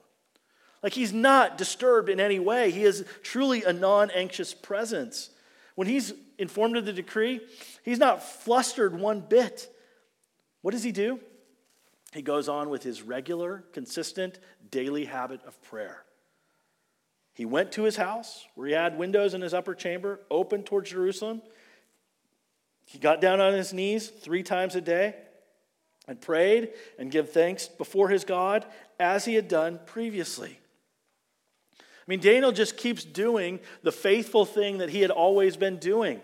Like 0.82 0.94
he's 0.94 1.12
not 1.12 1.58
disturbed 1.58 2.08
in 2.08 2.20
any 2.20 2.38
way. 2.38 2.70
He 2.70 2.84
is 2.84 3.04
truly 3.22 3.64
a 3.64 3.72
non 3.74 4.10
anxious 4.12 4.54
presence. 4.54 5.28
When 5.74 5.86
he's 5.86 6.14
informed 6.38 6.78
of 6.78 6.86
the 6.86 6.94
decree, 6.94 7.40
he's 7.84 7.98
not 7.98 8.22
flustered 8.22 8.98
one 8.98 9.20
bit. 9.20 9.68
What 10.68 10.72
does 10.72 10.84
he 10.84 10.92
do? 10.92 11.18
He 12.12 12.20
goes 12.20 12.46
on 12.46 12.68
with 12.68 12.82
his 12.82 13.00
regular, 13.00 13.64
consistent, 13.72 14.38
daily 14.70 15.06
habit 15.06 15.40
of 15.46 15.62
prayer. 15.62 16.04
He 17.32 17.46
went 17.46 17.72
to 17.72 17.84
his 17.84 17.96
house 17.96 18.44
where 18.54 18.66
he 18.66 18.74
had 18.74 18.98
windows 18.98 19.32
in 19.32 19.40
his 19.40 19.54
upper 19.54 19.74
chamber 19.74 20.20
open 20.30 20.64
towards 20.64 20.90
Jerusalem. 20.90 21.40
He 22.84 22.98
got 22.98 23.22
down 23.22 23.40
on 23.40 23.54
his 23.54 23.72
knees 23.72 24.08
three 24.08 24.42
times 24.42 24.74
a 24.74 24.82
day 24.82 25.14
and 26.06 26.20
prayed 26.20 26.72
and 26.98 27.10
give 27.10 27.32
thanks 27.32 27.66
before 27.66 28.10
his 28.10 28.24
God 28.24 28.66
as 29.00 29.24
he 29.24 29.36
had 29.36 29.48
done 29.48 29.80
previously. 29.86 30.60
I 31.80 32.04
mean, 32.06 32.20
Daniel 32.20 32.52
just 32.52 32.76
keeps 32.76 33.04
doing 33.04 33.60
the 33.82 33.90
faithful 33.90 34.44
thing 34.44 34.76
that 34.78 34.90
he 34.90 35.00
had 35.00 35.10
always 35.10 35.56
been 35.56 35.78
doing. 35.78 36.20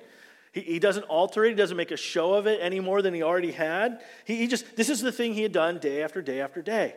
He, 0.54 0.60
he 0.60 0.78
doesn't 0.78 1.02
alter 1.04 1.44
it, 1.44 1.50
he 1.50 1.54
doesn't 1.56 1.76
make 1.76 1.90
a 1.90 1.96
show 1.96 2.34
of 2.34 2.46
it 2.46 2.60
any 2.62 2.78
more 2.78 3.02
than 3.02 3.12
he 3.12 3.22
already 3.22 3.50
had. 3.50 4.00
He, 4.24 4.36
he 4.36 4.46
just, 4.46 4.76
this 4.76 4.88
is 4.88 5.00
the 5.00 5.10
thing 5.10 5.34
he 5.34 5.42
had 5.42 5.52
done 5.52 5.78
day 5.78 6.02
after 6.02 6.22
day 6.22 6.40
after 6.40 6.62
day. 6.62 6.94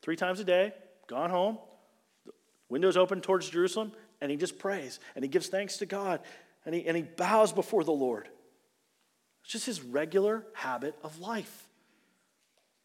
Three 0.00 0.16
times 0.16 0.40
a 0.40 0.44
day, 0.44 0.72
gone 1.06 1.28
home, 1.28 1.58
windows 2.70 2.96
open 2.96 3.20
towards 3.20 3.50
Jerusalem, 3.50 3.92
and 4.22 4.30
he 4.30 4.38
just 4.38 4.58
prays 4.58 4.98
and 5.14 5.22
he 5.22 5.28
gives 5.28 5.48
thanks 5.48 5.76
to 5.78 5.86
God 5.86 6.20
and 6.64 6.74
he, 6.74 6.86
and 6.86 6.96
he 6.96 7.02
bows 7.02 7.52
before 7.52 7.84
the 7.84 7.92
Lord. 7.92 8.28
It's 9.42 9.52
just 9.52 9.66
his 9.66 9.82
regular 9.82 10.46
habit 10.54 10.96
of 11.04 11.20
life. 11.20 11.68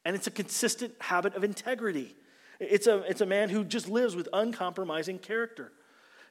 And 0.03 0.15
it's 0.15 0.27
a 0.27 0.31
consistent 0.31 0.93
habit 0.99 1.35
of 1.35 1.45
integrity. 1.45 2.15
It's 2.59 2.87
a, 2.87 2.97
it's 3.03 3.21
a 3.21 3.25
man 3.25 3.49
who 3.49 3.63
just 3.63 3.87
lives 3.87 4.15
with 4.15 4.27
uncompromising 4.33 5.19
character. 5.19 5.71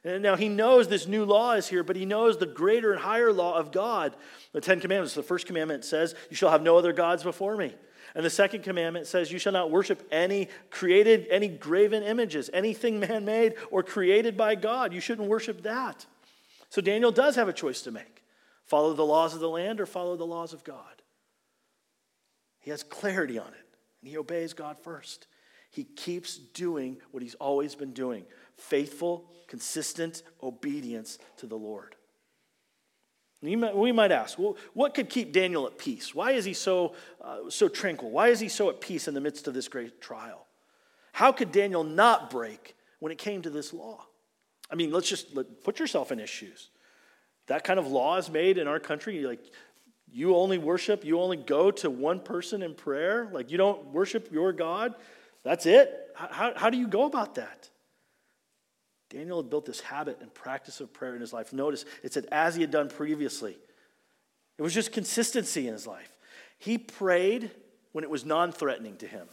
And 0.03 0.23
now 0.23 0.35
he 0.35 0.47
knows 0.47 0.87
this 0.87 1.07
new 1.07 1.25
law 1.25 1.53
is 1.53 1.67
here, 1.67 1.83
but 1.83 1.95
he 1.95 2.05
knows 2.05 2.37
the 2.37 2.45
greater 2.45 2.91
and 2.91 3.01
higher 3.01 3.33
law 3.33 3.57
of 3.57 3.71
God. 3.71 4.15
The 4.53 4.61
Ten 4.61 4.79
Commandments, 4.79 5.13
the 5.13 5.23
first 5.23 5.45
commandment 5.45 5.83
says, 5.83 6.15
You 6.29 6.35
shall 6.35 6.51
have 6.51 6.61
no 6.61 6.77
other 6.77 6.93
gods 6.93 7.23
before 7.23 7.57
me. 7.57 7.75
And 8.15 8.25
the 8.25 8.29
second 8.29 8.63
commandment 8.63 9.07
says, 9.07 9.31
You 9.31 9.39
shall 9.39 9.53
not 9.53 9.71
worship 9.71 10.07
any 10.11 10.47
created, 10.69 11.27
any 11.29 11.47
graven 11.47 12.03
images, 12.03 12.49
anything 12.53 12.99
man 12.99 13.25
made 13.25 13.55
or 13.71 13.83
created 13.83 14.37
by 14.37 14.55
God. 14.55 14.93
You 14.93 15.01
shouldn't 15.01 15.27
worship 15.27 15.63
that. 15.63 16.05
So 16.69 16.81
Daniel 16.81 17.11
does 17.11 17.35
have 17.35 17.49
a 17.49 17.53
choice 17.53 17.81
to 17.83 17.91
make 17.91 18.23
follow 18.65 18.93
the 18.93 19.05
laws 19.05 19.33
of 19.33 19.39
the 19.39 19.49
land 19.49 19.81
or 19.81 19.85
follow 19.85 20.15
the 20.15 20.25
laws 20.25 20.53
of 20.53 20.63
God. 20.63 21.01
He 22.59 22.69
has 22.69 22.83
clarity 22.83 23.39
on 23.39 23.47
it, 23.47 23.65
and 24.01 24.09
he 24.09 24.17
obeys 24.17 24.53
God 24.53 24.77
first. 24.77 25.27
He 25.71 25.83
keeps 25.83 26.37
doing 26.37 26.97
what 27.11 27.23
he's 27.23 27.35
always 27.35 27.75
been 27.75 27.93
doing 27.93 28.25
faithful, 28.59 29.25
consistent 29.47 30.23
obedience 30.43 31.17
to 31.37 31.47
the 31.47 31.55
Lord. 31.55 31.95
We 33.41 33.55
might 33.55 34.11
ask, 34.11 34.37
well, 34.37 34.57
what 34.73 34.93
could 34.93 35.09
keep 35.09 35.31
Daniel 35.31 35.65
at 35.65 35.77
peace? 35.77 36.13
Why 36.13 36.31
is 36.31 36.43
he 36.43 36.53
so, 36.53 36.93
uh, 37.21 37.49
so 37.49 37.69
tranquil? 37.69 38.11
Why 38.11 38.27
is 38.27 38.41
he 38.41 38.49
so 38.49 38.69
at 38.69 38.81
peace 38.81 39.07
in 39.07 39.13
the 39.13 39.21
midst 39.21 39.47
of 39.47 39.53
this 39.53 39.69
great 39.69 40.01
trial? 40.01 40.45
How 41.13 41.31
could 41.31 41.53
Daniel 41.53 41.85
not 41.85 42.29
break 42.29 42.75
when 42.99 43.13
it 43.13 43.17
came 43.17 43.41
to 43.43 43.49
this 43.49 43.71
law? 43.71 44.05
I 44.69 44.75
mean, 44.75 44.91
let's 44.91 45.07
just 45.07 45.35
let, 45.35 45.63
put 45.63 45.79
yourself 45.79 46.11
in 46.11 46.19
his 46.19 46.29
shoes. 46.29 46.69
That 47.47 47.63
kind 47.63 47.79
of 47.79 47.87
law 47.87 48.17
is 48.17 48.29
made 48.29 48.57
in 48.57 48.67
our 48.67 48.79
country. 48.79 49.21
Like, 49.21 49.39
you 50.11 50.35
only 50.35 50.57
worship, 50.57 51.05
you 51.05 51.21
only 51.21 51.37
go 51.37 51.71
to 51.71 51.89
one 51.89 52.19
person 52.19 52.61
in 52.61 52.75
prayer. 52.75 53.29
Like, 53.31 53.51
you 53.51 53.57
don't 53.57 53.87
worship 53.87 54.33
your 54.33 54.51
God. 54.51 54.95
That's 55.43 55.65
it. 55.65 56.11
How, 56.13 56.51
how 56.55 56.69
do 56.69 56.77
you 56.77 56.87
go 56.87 57.05
about 57.05 57.35
that? 57.35 57.69
Daniel 59.09 59.41
had 59.41 59.49
built 59.49 59.65
this 59.65 59.81
habit 59.81 60.19
and 60.21 60.33
practice 60.33 60.79
of 60.81 60.93
prayer 60.93 61.15
in 61.15 61.21
his 61.21 61.33
life. 61.33 61.51
Notice 61.51 61.85
it 62.03 62.13
said, 62.13 62.27
as 62.31 62.55
he 62.55 62.61
had 62.61 62.71
done 62.71 62.89
previously. 62.89 63.57
It 64.57 64.61
was 64.61 64.73
just 64.73 64.91
consistency 64.91 65.67
in 65.67 65.73
his 65.73 65.87
life. 65.87 66.11
He 66.57 66.77
prayed 66.77 67.49
when 67.91 68.03
it 68.03 68.09
was 68.09 68.25
non 68.25 68.51
threatening 68.51 68.97
to 68.97 69.07
him. 69.07 69.27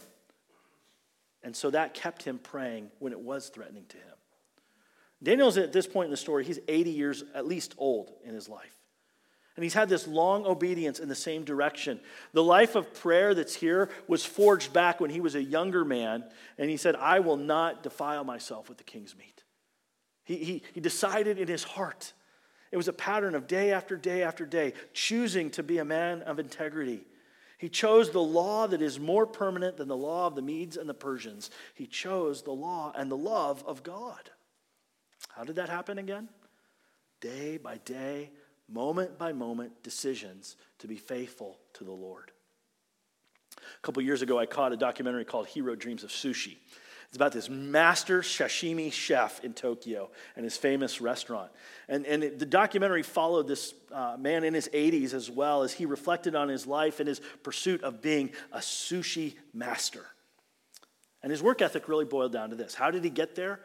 And 1.43 1.55
so 1.55 1.69
that 1.69 1.93
kept 1.93 2.23
him 2.23 2.39
praying 2.39 2.89
when 2.99 3.13
it 3.13 3.19
was 3.19 3.49
threatening 3.49 3.85
to 3.89 3.97
him. 3.97 4.03
Daniel's 5.21 5.57
at 5.57 5.73
this 5.73 5.87
point 5.87 6.05
in 6.05 6.11
the 6.11 6.17
story, 6.17 6.43
he's 6.43 6.59
80 6.67 6.91
years 6.91 7.23
at 7.33 7.47
least 7.47 7.75
old 7.77 8.11
in 8.23 8.33
his 8.33 8.47
life. 8.47 8.73
And 9.55 9.63
he's 9.63 9.73
had 9.73 9.89
this 9.89 10.07
long 10.07 10.45
obedience 10.45 10.99
in 10.99 11.09
the 11.09 11.15
same 11.15 11.43
direction. 11.43 11.99
The 12.33 12.43
life 12.43 12.75
of 12.75 12.93
prayer 12.93 13.33
that's 13.33 13.55
here 13.55 13.89
was 14.07 14.23
forged 14.23 14.71
back 14.71 14.99
when 14.99 15.09
he 15.09 15.19
was 15.19 15.33
a 15.33 15.43
younger 15.43 15.83
man, 15.83 16.23
and 16.59 16.69
he 16.69 16.77
said, 16.77 16.95
I 16.95 17.19
will 17.19 17.37
not 17.37 17.81
defile 17.81 18.23
myself 18.23 18.69
with 18.69 18.77
the 18.77 18.83
king's 18.83 19.15
meat. 19.17 19.43
He, 20.27 20.35
he, 20.35 20.63
he 20.73 20.81
decided 20.81 21.39
in 21.39 21.47
his 21.47 21.63
heart. 21.63 22.11
It 22.69 22.75
was 22.75 22.89
a 22.89 22.93
pattern 22.93 23.33
of 23.33 23.47
day 23.47 23.71
after 23.71 23.95
day 23.95 24.23
after 24.23 24.45
day, 24.45 24.73
choosing 24.93 25.49
to 25.51 25.63
be 25.63 25.77
a 25.77 25.85
man 25.85 26.21
of 26.23 26.37
integrity. 26.37 27.05
He 27.57 27.69
chose 27.69 28.11
the 28.11 28.21
law 28.21 28.67
that 28.67 28.81
is 28.81 28.99
more 28.99 29.25
permanent 29.25 29.77
than 29.77 29.87
the 29.87 29.95
law 29.95 30.27
of 30.27 30.35
the 30.35 30.41
Medes 30.41 30.75
and 30.75 30.87
the 30.87 30.93
Persians. 30.93 31.49
He 31.75 31.87
chose 31.87 32.41
the 32.41 32.51
law 32.51 32.91
and 32.93 33.09
the 33.09 33.15
love 33.15 33.63
of 33.65 33.83
God. 33.83 34.29
How 35.29 35.45
did 35.45 35.55
that 35.55 35.69
happen 35.69 35.97
again? 35.97 36.27
Day 37.21 37.57
by 37.57 37.77
day, 37.77 38.31
moment 38.67 39.17
by 39.17 39.31
moment 39.31 39.81
decisions 39.81 40.57
to 40.79 40.89
be 40.89 40.97
faithful 40.97 41.57
to 41.75 41.85
the 41.85 41.91
Lord. 41.91 42.33
A 43.57 43.81
couple 43.81 44.03
years 44.03 44.21
ago, 44.21 44.37
I 44.37 44.45
caught 44.45 44.73
a 44.73 44.77
documentary 44.77 45.23
called 45.23 45.47
Jiro 45.51 45.75
Dreams 45.75 46.03
of 46.03 46.09
Sushi. 46.09 46.57
It's 47.09 47.15
about 47.15 47.31
this 47.31 47.49
master 47.49 48.21
sashimi 48.21 48.91
chef 48.91 49.43
in 49.43 49.53
Tokyo 49.53 50.09
and 50.35 50.43
his 50.43 50.57
famous 50.57 50.99
restaurant. 50.99 51.51
And, 51.87 52.05
and 52.05 52.23
it, 52.23 52.39
the 52.39 52.45
documentary 52.45 53.03
followed 53.03 53.47
this 53.47 53.73
uh, 53.93 54.17
man 54.19 54.43
in 54.43 54.53
his 54.53 54.69
80s 54.73 55.13
as 55.13 55.31
well 55.31 55.63
as 55.63 55.71
he 55.71 55.85
reflected 55.85 56.35
on 56.35 56.49
his 56.49 56.67
life 56.67 56.99
and 56.99 57.07
his 57.07 57.21
pursuit 57.43 57.81
of 57.83 58.01
being 58.01 58.31
a 58.51 58.59
sushi 58.59 59.35
master. 59.53 60.05
And 61.23 61.31
his 61.31 61.41
work 61.41 61.61
ethic 61.61 61.87
really 61.87 62.05
boiled 62.05 62.33
down 62.33 62.49
to 62.49 62.57
this. 62.57 62.75
How 62.75 62.91
did 62.91 63.05
he 63.05 63.09
get 63.09 63.35
there? 63.35 63.61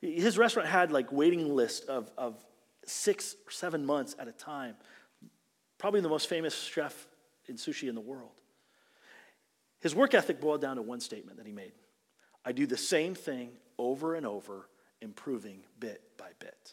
His 0.00 0.38
restaurant 0.38 0.68
had 0.68 0.90
like 0.90 1.12
waiting 1.12 1.54
list 1.54 1.88
of, 1.88 2.10
of 2.16 2.42
six 2.86 3.36
or 3.46 3.50
seven 3.50 3.84
months 3.84 4.16
at 4.18 4.28
a 4.28 4.32
time. 4.32 4.76
Probably 5.76 6.00
the 6.00 6.08
most 6.08 6.26
famous 6.28 6.58
chef 6.58 7.06
in 7.46 7.56
sushi 7.56 7.88
in 7.88 7.94
the 7.94 8.00
world. 8.00 8.40
His 9.80 9.94
work 9.94 10.14
ethic 10.14 10.40
boiled 10.40 10.62
down 10.62 10.76
to 10.76 10.82
one 10.82 11.00
statement 11.00 11.36
that 11.36 11.46
he 11.46 11.52
made. 11.52 11.72
I 12.48 12.52
do 12.52 12.66
the 12.66 12.78
same 12.78 13.14
thing 13.14 13.50
over 13.76 14.14
and 14.14 14.24
over, 14.24 14.70
improving 15.02 15.60
bit 15.78 16.00
by 16.16 16.30
bit. 16.38 16.72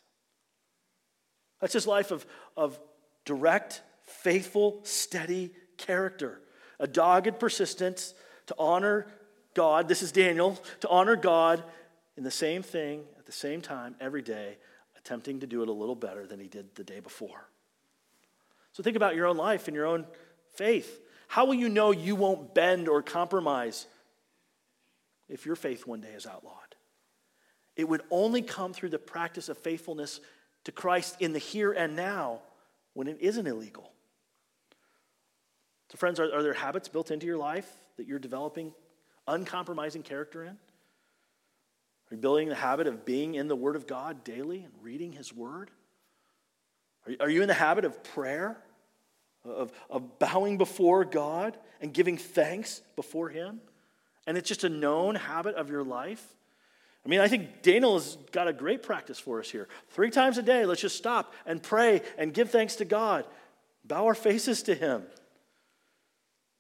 That's 1.60 1.74
his 1.74 1.86
life 1.86 2.12
of, 2.12 2.26
of 2.56 2.80
direct, 3.26 3.82
faithful, 4.04 4.80
steady 4.84 5.52
character. 5.76 6.40
A 6.80 6.88
dogged 6.88 7.42
persistence 7.42 8.14
to 8.46 8.56
honor 8.58 9.08
God. 9.54 9.90
This 9.90 10.02
is 10.02 10.14
Daniel, 10.14 10.58
to 10.80 10.88
honor 10.88 11.18
God 11.18 11.62
in 12.16 12.24
the 12.24 12.32
same 12.32 12.64
thing 12.64 13.04
at 13.20 13.26
the 13.26 13.34
same 13.34 13.60
time 13.60 13.96
every 14.00 14.22
day, 14.22 14.56
attempting 14.98 15.42
to 15.42 15.48
do 15.48 15.62
it 15.62 15.68
a 15.68 15.74
little 15.74 15.94
better 15.94 16.26
than 16.26 16.40
he 16.40 16.48
did 16.48 16.74
the 16.76 16.86
day 16.86 17.02
before. 17.02 17.50
So 18.72 18.82
think 18.82 18.96
about 18.96 19.18
your 19.18 19.26
own 19.26 19.36
life 19.36 19.68
and 19.68 19.76
your 19.76 19.88
own 19.88 20.06
faith. 20.54 21.02
How 21.28 21.44
will 21.44 21.54
you 21.54 21.68
know 21.68 21.92
you 21.92 22.16
won't 22.16 22.56
bend 22.56 22.88
or 22.88 23.02
compromise 23.02 23.88
if 25.30 25.46
your 25.46 25.56
faith 25.56 25.88
one 25.88 26.02
day 26.02 26.10
is 26.10 26.26
outlawed. 26.26 26.76
It 27.76 27.88
would 27.90 28.04
only 28.10 28.42
come 28.42 28.74
through 28.74 28.90
the 28.90 29.00
practice 29.00 29.50
of 29.50 29.58
faithfulness 29.58 30.22
to 30.64 30.72
Christ 30.72 31.18
in 31.20 31.34
the 31.34 31.40
here 31.40 31.72
and 31.72 31.96
now 31.96 32.42
when 32.94 33.08
it 33.08 33.18
isn't 33.20 33.46
illegal. 33.46 33.92
So, 35.92 35.98
friends, 35.98 36.20
are, 36.20 36.34
are 36.34 36.42
there 36.42 36.54
habits 36.54 36.88
built 36.88 37.12
into 37.12 37.26
your 37.26 37.38
life 37.38 37.70
that 37.98 38.08
you're 38.08 38.20
developing 38.20 38.74
uncompromising 39.28 40.04
character 40.04 40.44
in? 40.44 40.50
Are 42.12 42.12
you 42.12 42.18
building 42.18 42.50
the 42.50 42.56
habit 42.56 42.88
of 42.88 43.06
being 43.06 43.36
in 43.36 43.48
the 43.48 43.56
Word 43.56 43.76
of 43.76 43.88
God 43.88 44.24
daily 44.24 44.64
and 44.64 44.74
reading 44.82 45.12
His 45.12 45.34
Word? 45.34 45.72
Are 47.20 47.30
you 47.30 47.42
in 47.42 47.48
the 47.48 47.54
habit 47.54 47.86
of 47.86 48.04
prayer, 48.04 48.58
of, 49.44 49.72
of 49.90 50.18
bowing 50.18 50.58
before 50.58 51.06
God 51.06 51.58
and 51.82 51.94
giving 51.94 52.18
thanks 52.18 52.82
before 52.96 53.30
Him? 53.30 53.60
And 54.28 54.38
it's 54.38 54.48
just 54.48 54.64
a 54.64 54.70
known 54.70 55.16
habit 55.16 55.56
of 55.56 55.70
your 55.70 55.84
life. 55.84 56.24
I 57.06 57.10
mean, 57.10 57.20
I 57.20 57.28
think 57.28 57.62
Daniel 57.62 57.94
has 57.94 58.18
got 58.32 58.48
a 58.48 58.54
great 58.54 58.82
practice 58.82 59.20
for 59.20 59.40
us 59.40 59.50
here. 59.50 59.68
Three 59.90 60.10
times 60.10 60.38
a 60.38 60.42
day, 60.42 60.66
let's 60.66 60.82
just 60.82 60.98
stop 60.98 61.34
and 61.46 61.62
pray 61.62 62.02
and 62.18 62.34
give 62.34 62.50
thanks 62.50 62.78
to 62.78 62.86
God, 62.86 63.26
bow 63.84 64.06
our 64.06 64.16
faces 64.16 64.64
to 64.64 64.74
Him. 64.74 65.04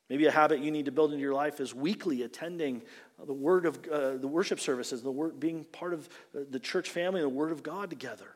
Maybe 0.08 0.28
a 0.28 0.32
habit 0.32 0.60
you 0.60 0.69
need 0.69 0.86
to 0.86 0.91
build 0.91 1.12
into 1.12 1.21
your 1.23 1.34
life 1.34 1.60
is 1.60 1.73
weekly 1.73 2.21
attending 2.21 2.84
the 3.25 3.34
word 3.34 3.65
of 3.65 3.80
uh, 3.88 4.17
the 4.17 4.28
worship 4.28 4.60
services, 4.60 5.01
the 5.01 5.12
word, 5.12 5.39
being 5.39 5.63
part 5.63 5.93
of 5.93 6.08
the 6.34 6.60
church 6.60 6.91
family, 6.91 7.21
the 7.21 7.30
Word 7.30 7.51
of 7.51 7.63
God 7.63 7.89
together. 7.89 8.35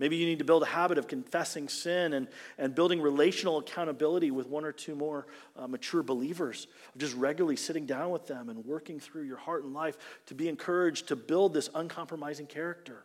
Maybe 0.00 0.16
you 0.16 0.24
need 0.24 0.38
to 0.38 0.46
build 0.46 0.62
a 0.62 0.66
habit 0.66 0.96
of 0.96 1.06
confessing 1.06 1.68
sin 1.68 2.14
and, 2.14 2.26
and 2.56 2.74
building 2.74 3.02
relational 3.02 3.58
accountability 3.58 4.30
with 4.30 4.48
one 4.48 4.64
or 4.64 4.72
two 4.72 4.96
more 4.96 5.26
uh, 5.56 5.68
mature 5.68 6.02
believers, 6.02 6.66
just 6.96 7.14
regularly 7.14 7.56
sitting 7.56 7.84
down 7.84 8.10
with 8.10 8.26
them 8.26 8.48
and 8.48 8.64
working 8.64 8.98
through 8.98 9.24
your 9.24 9.36
heart 9.36 9.62
and 9.62 9.74
life 9.74 9.98
to 10.24 10.34
be 10.34 10.48
encouraged 10.48 11.08
to 11.08 11.16
build 11.16 11.52
this 11.52 11.68
uncompromising 11.74 12.46
character. 12.46 13.04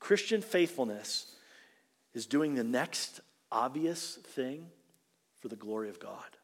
Christian 0.00 0.42
faithfulness 0.42 1.36
is 2.14 2.26
doing 2.26 2.56
the 2.56 2.64
next 2.64 3.20
obvious 3.52 4.16
thing 4.16 4.66
for 5.38 5.46
the 5.46 5.56
glory 5.56 5.88
of 5.88 6.00
God. 6.00 6.36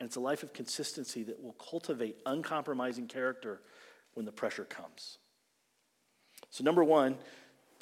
And 0.00 0.06
it's 0.06 0.16
a 0.16 0.20
life 0.20 0.42
of 0.42 0.54
consistency 0.54 1.22
that 1.24 1.42
will 1.42 1.52
cultivate 1.54 2.16
uncompromising 2.24 3.08
character 3.08 3.60
when 4.14 4.24
the 4.24 4.32
pressure 4.32 4.64
comes. 4.64 5.18
So, 6.50 6.64
number 6.64 6.84
one, 6.84 7.16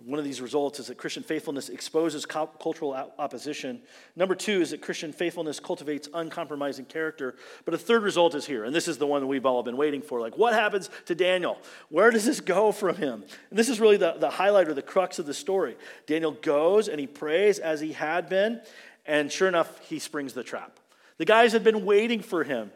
one 0.03 0.19
of 0.19 0.25
these 0.25 0.41
results 0.41 0.81
is 0.81 0.89
that 0.89 0.99
Christian 0.99 1.23
faithfulness 1.23 1.69
exposes 1.69 2.27
cultural 2.27 2.93
opposition. 3.19 3.81
Number 4.17 4.35
two 4.35 4.61
is 4.61 4.71
that 4.71 4.83
Christian 4.83 5.13
faithfulness 5.13 5.61
cultivates 5.61 6.09
uncompromising 6.13 6.87
character. 6.87 7.37
But 7.65 7.75
a 7.75 7.79
third 7.79 8.03
result 8.03 8.35
is 8.35 8.45
here, 8.45 8.65
and 8.65 8.75
this 8.75 8.89
is 8.89 8.99
the 8.99 9.07
one 9.07 9.21
that 9.21 9.29
we've 9.29 9.47
all 9.47 9.63
been 9.63 9.77
waiting 9.77 10.03
for. 10.03 10.21
Like, 10.21 10.37
what 10.37 10.53
happens 10.53 10.91
to 11.07 11.15
Daniel? 11.15 11.59
Where 11.91 12.11
does 12.11 12.25
this 12.25 12.41
go 12.41 12.73
from 12.73 12.97
him? 12.97 13.25
And 13.51 13.59
this 13.59 13.69
is 13.69 13.81
really 13.81 13.97
the, 13.97 14.17
the 14.19 14.31
highlight 14.31 14.69
or 14.69 14.75
the 14.75 14.83
crux 14.83 15.19
of 15.19 15.27
the 15.27 15.35
story. 15.35 15.77
Daniel 16.07 16.33
goes 16.33 16.89
and 16.89 16.99
he 16.99 17.07
prays 17.07 17.59
as 17.59 17.81
he 17.81 17.93
had 17.93 18.29
been, 18.29 18.61
and 19.07 19.31
sure 19.31 19.49
enough, 19.49 19.79
he 19.81 19.99
springs 19.99 20.33
the 20.33 20.43
trap. 20.43 20.81
The 21.19 21.25
guys 21.25 21.53
had 21.53 21.63
been 21.63 21.85
waiting 21.85 22.21
for 22.21 22.43
him. 22.43 22.73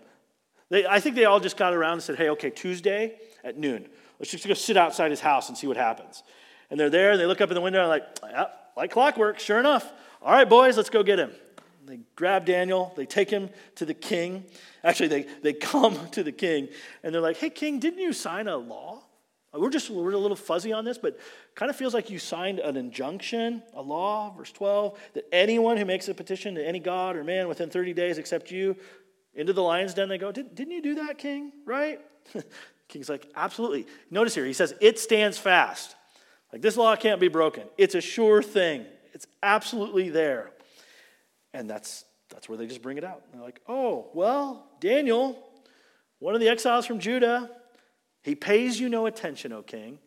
They, 0.70 0.86
I 0.86 1.00
think 1.00 1.16
they 1.16 1.24
all 1.24 1.40
just 1.40 1.56
got 1.56 1.74
around 1.74 1.94
and 1.94 2.02
said, 2.02 2.16
hey, 2.16 2.28
okay, 2.30 2.50
Tuesday 2.50 3.16
at 3.42 3.58
noon, 3.58 3.88
let's 4.20 4.30
just 4.30 4.46
go 4.46 4.54
sit 4.54 4.76
outside 4.76 5.10
his 5.10 5.20
house 5.20 5.48
and 5.48 5.58
see 5.58 5.66
what 5.66 5.76
happens. 5.76 6.22
And 6.70 6.78
they're 6.78 6.90
there 6.90 7.12
and 7.12 7.20
they 7.20 7.26
look 7.26 7.40
up 7.40 7.50
in 7.50 7.54
the 7.54 7.60
window 7.60 7.80
and 7.80 7.88
like, 7.88 8.04
yeah, 8.22 8.42
like 8.42 8.50
like 8.78 8.90
clockwork, 8.92 9.40
sure 9.40 9.58
enough. 9.58 9.92
All 10.22 10.32
right, 10.32 10.48
boys, 10.48 10.76
let's 10.76 10.88
go 10.88 11.02
get 11.02 11.18
him. 11.18 11.32
They 11.84 11.98
grab 12.14 12.44
Daniel, 12.44 12.92
they 12.96 13.06
take 13.06 13.28
him 13.28 13.50
to 13.74 13.84
the 13.84 13.94
king. 13.94 14.44
Actually, 14.84 15.08
they, 15.08 15.26
they 15.42 15.52
come 15.54 16.08
to 16.10 16.22
the 16.22 16.32
king 16.32 16.68
and 17.02 17.12
they're 17.12 17.20
like, 17.20 17.38
hey, 17.38 17.50
king, 17.50 17.80
didn't 17.80 17.98
you 17.98 18.12
sign 18.12 18.46
a 18.46 18.56
law? 18.56 19.02
We're 19.52 19.70
just 19.70 19.90
we're 19.90 20.12
a 20.12 20.18
little 20.18 20.36
fuzzy 20.36 20.72
on 20.72 20.84
this, 20.84 20.98
but 20.98 21.18
kind 21.54 21.70
of 21.70 21.76
feels 21.76 21.94
like 21.94 22.10
you 22.10 22.18
signed 22.18 22.60
an 22.60 22.76
injunction, 22.76 23.62
a 23.74 23.82
law, 23.82 24.32
verse 24.36 24.52
12, 24.52 24.96
that 25.14 25.24
anyone 25.32 25.78
who 25.78 25.84
makes 25.86 26.06
a 26.08 26.14
petition 26.14 26.54
to 26.54 26.64
any 26.64 26.78
god 26.78 27.16
or 27.16 27.24
man 27.24 27.48
within 27.48 27.70
30 27.70 27.94
days 27.94 28.18
except 28.18 28.50
you, 28.50 28.76
into 29.34 29.52
the 29.52 29.62
lion's 29.62 29.94
den 29.94 30.08
they 30.08 30.18
go, 30.18 30.30
Did, 30.30 30.54
Didn't 30.54 30.74
you 30.74 30.82
do 30.82 30.94
that, 30.96 31.18
king? 31.18 31.52
Right? 31.64 32.00
King's 32.88 33.08
like, 33.08 33.26
Absolutely. 33.34 33.86
Notice 34.10 34.34
here, 34.34 34.44
he 34.44 34.52
says, 34.52 34.74
It 34.80 34.98
stands 34.98 35.38
fast. 35.38 35.96
Like 36.52 36.62
this 36.62 36.76
law 36.76 36.96
can't 36.96 37.20
be 37.20 37.28
broken. 37.28 37.64
It's 37.76 37.94
a 37.94 38.00
sure 38.00 38.42
thing. 38.42 38.86
It's 39.12 39.26
absolutely 39.42 40.10
there. 40.10 40.50
And 41.52 41.68
that's 41.68 42.04
that's 42.30 42.48
where 42.48 42.58
they 42.58 42.66
just 42.66 42.82
bring 42.82 42.98
it 42.98 43.04
out. 43.04 43.22
They're 43.32 43.42
like, 43.42 43.60
"Oh, 43.66 44.10
well, 44.12 44.66
Daniel, 44.80 45.38
one 46.18 46.34
of 46.34 46.40
the 46.40 46.48
exiles 46.48 46.84
from 46.86 46.98
Judah, 46.98 47.50
he 48.22 48.34
pays 48.34 48.78
you 48.78 48.88
no 48.88 49.06
attention, 49.06 49.52
O 49.52 49.62
king. 49.62 49.98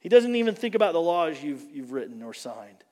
He 0.00 0.08
doesn't 0.08 0.34
even 0.34 0.54
think 0.54 0.74
about 0.74 0.94
the 0.94 1.00
laws 1.00 1.42
you've, 1.42 1.62
you've 1.72 1.92
written 1.92 2.22
or 2.22 2.34
signed. 2.34 2.82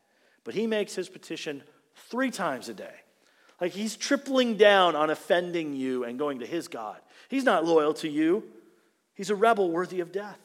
But 0.44 0.54
he 0.54 0.66
makes 0.68 0.94
his 0.94 1.08
petition 1.08 1.62
three 2.08 2.30
times 2.30 2.68
a 2.68 2.74
day. 2.74 2.94
Like 3.60 3.72
he's 3.72 3.96
tripling 3.96 4.56
down 4.56 4.94
on 4.94 5.10
offending 5.10 5.74
you 5.74 6.04
and 6.04 6.18
going 6.18 6.38
to 6.38 6.46
his 6.46 6.68
God. 6.68 6.98
He's 7.28 7.44
not 7.44 7.64
loyal 7.64 7.94
to 7.94 8.08
you, 8.08 8.44
he's 9.14 9.30
a 9.30 9.34
rebel 9.34 9.70
worthy 9.70 10.00
of 10.00 10.12
death. 10.12 10.38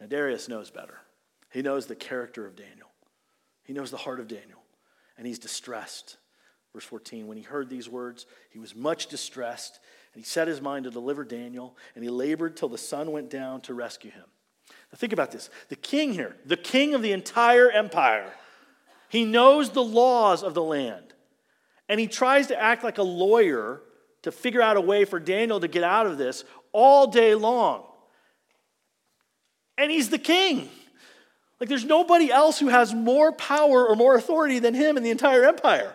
Now, 0.00 0.06
Darius 0.06 0.48
knows 0.48 0.70
better. 0.70 0.98
He 1.50 1.62
knows 1.62 1.86
the 1.86 1.96
character 1.96 2.46
of 2.46 2.56
Daniel, 2.56 2.90
he 3.62 3.72
knows 3.72 3.90
the 3.90 3.96
heart 3.96 4.20
of 4.20 4.28
Daniel, 4.28 4.62
and 5.16 5.26
he's 5.26 5.38
distressed. 5.38 6.18
Verse 6.74 6.84
14, 6.84 7.26
when 7.26 7.38
he 7.38 7.42
heard 7.42 7.70
these 7.70 7.88
words, 7.88 8.26
he 8.50 8.58
was 8.58 8.76
much 8.76 9.06
distressed, 9.06 9.80
and 10.12 10.22
he 10.22 10.28
set 10.28 10.46
his 10.46 10.60
mind 10.60 10.84
to 10.84 10.90
deliver 10.90 11.24
Daniel, 11.24 11.74
and 11.94 12.04
he 12.04 12.10
labored 12.10 12.54
till 12.54 12.68
the 12.68 12.76
sun 12.76 13.12
went 13.12 13.30
down 13.30 13.62
to 13.62 13.72
rescue 13.72 14.10
him. 14.10 14.24
Now, 14.92 14.98
think 14.98 15.14
about 15.14 15.30
this 15.30 15.48
the 15.70 15.76
king 15.76 16.12
here, 16.12 16.36
the 16.44 16.56
king 16.56 16.94
of 16.94 17.00
the 17.00 17.12
entire 17.12 17.70
empire, 17.70 18.30
he 19.08 19.24
knows 19.24 19.70
the 19.70 19.82
laws 19.82 20.42
of 20.42 20.52
the 20.52 20.62
land, 20.62 21.14
and 21.88 21.98
he 21.98 22.08
tries 22.08 22.48
to 22.48 22.60
act 22.60 22.84
like 22.84 22.98
a 22.98 23.02
lawyer 23.02 23.80
to 24.20 24.30
figure 24.30 24.60
out 24.60 24.76
a 24.76 24.80
way 24.80 25.06
for 25.06 25.18
Daniel 25.18 25.60
to 25.60 25.68
get 25.68 25.82
out 25.82 26.06
of 26.06 26.18
this 26.18 26.44
all 26.72 27.06
day 27.06 27.34
long 27.34 27.84
and 29.78 29.90
he's 29.90 30.10
the 30.10 30.18
king. 30.18 30.68
Like 31.60 31.68
there's 31.68 31.84
nobody 31.84 32.30
else 32.30 32.58
who 32.58 32.68
has 32.68 32.94
more 32.94 33.32
power 33.32 33.86
or 33.86 33.96
more 33.96 34.14
authority 34.16 34.58
than 34.58 34.74
him 34.74 34.96
in 34.96 35.02
the 35.02 35.10
entire 35.10 35.44
empire. 35.44 35.94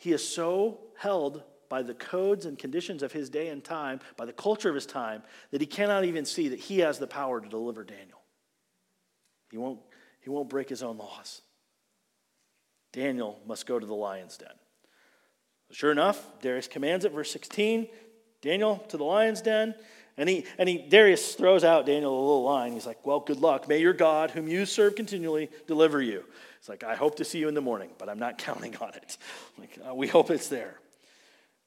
He 0.00 0.12
is 0.12 0.26
so 0.26 0.80
held 0.98 1.42
by 1.68 1.82
the 1.82 1.94
codes 1.94 2.46
and 2.46 2.58
conditions 2.58 3.02
of 3.02 3.12
his 3.12 3.30
day 3.30 3.48
and 3.48 3.64
time, 3.64 4.00
by 4.16 4.26
the 4.26 4.32
culture 4.32 4.68
of 4.68 4.74
his 4.74 4.86
time, 4.86 5.22
that 5.50 5.60
he 5.60 5.66
cannot 5.66 6.04
even 6.04 6.24
see 6.24 6.48
that 6.48 6.58
he 6.58 6.78
has 6.80 6.98
the 6.98 7.06
power 7.06 7.40
to 7.40 7.48
deliver 7.48 7.84
Daniel. 7.84 8.20
He 9.50 9.58
won't, 9.58 9.80
he 10.20 10.30
won't 10.30 10.48
break 10.48 10.68
his 10.68 10.82
own 10.82 10.98
laws. 10.98 11.42
Daniel 12.92 13.40
must 13.46 13.66
go 13.66 13.78
to 13.78 13.86
the 13.86 13.94
lion's 13.94 14.36
den. 14.36 14.48
Sure 15.72 15.90
enough, 15.90 16.24
Darius 16.40 16.68
commands 16.68 17.04
it, 17.04 17.12
verse 17.12 17.30
16 17.30 17.88
Daniel 18.40 18.76
to 18.88 18.98
the 18.98 19.04
lion's 19.04 19.40
den. 19.40 19.74
And 20.16 20.28
he, 20.28 20.44
and 20.58 20.68
he, 20.68 20.78
Darius 20.78 21.34
throws 21.34 21.64
out 21.64 21.86
Daniel 21.86 22.12
a 22.12 22.20
little 22.20 22.44
line. 22.44 22.72
He's 22.72 22.86
like, 22.86 23.04
Well, 23.04 23.20
good 23.20 23.40
luck. 23.40 23.68
May 23.68 23.80
your 23.80 23.92
God, 23.92 24.30
whom 24.30 24.46
you 24.46 24.64
serve 24.66 24.94
continually, 24.94 25.50
deliver 25.66 26.00
you. 26.00 26.24
It's 26.58 26.68
like, 26.68 26.84
I 26.84 26.94
hope 26.94 27.16
to 27.16 27.24
see 27.24 27.38
you 27.38 27.48
in 27.48 27.54
the 27.54 27.60
morning, 27.60 27.90
but 27.98 28.08
I'm 28.08 28.18
not 28.18 28.38
counting 28.38 28.76
on 28.76 28.90
it. 28.90 29.18
Like, 29.58 29.78
uh, 29.88 29.94
we 29.94 30.06
hope 30.06 30.30
it's 30.30 30.48
there. 30.48 30.78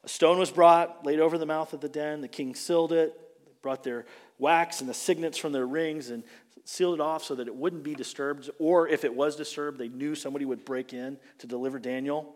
A 0.03 0.09
stone 0.09 0.39
was 0.39 0.51
brought, 0.51 1.05
laid 1.05 1.19
over 1.19 1.37
the 1.37 1.45
mouth 1.45 1.73
of 1.73 1.81
the 1.81 1.89
den. 1.89 2.21
The 2.21 2.27
king 2.27 2.55
sealed 2.55 2.93
it, 2.93 3.13
brought 3.61 3.83
their 3.83 4.05
wax 4.39 4.79
and 4.79 4.89
the 4.89 4.93
signets 4.93 5.37
from 5.37 5.51
their 5.51 5.67
rings, 5.67 6.09
and 6.09 6.23
sealed 6.63 6.95
it 6.95 7.01
off 7.01 7.23
so 7.23 7.35
that 7.35 7.47
it 7.47 7.55
wouldn't 7.55 7.83
be 7.83 7.95
disturbed. 7.95 8.49
Or 8.59 8.87
if 8.87 9.03
it 9.03 9.13
was 9.13 9.35
disturbed, 9.35 9.77
they 9.77 9.89
knew 9.89 10.15
somebody 10.15 10.45
would 10.45 10.65
break 10.65 10.93
in 10.93 11.17
to 11.39 11.47
deliver 11.47 11.79
Daniel. 11.79 12.35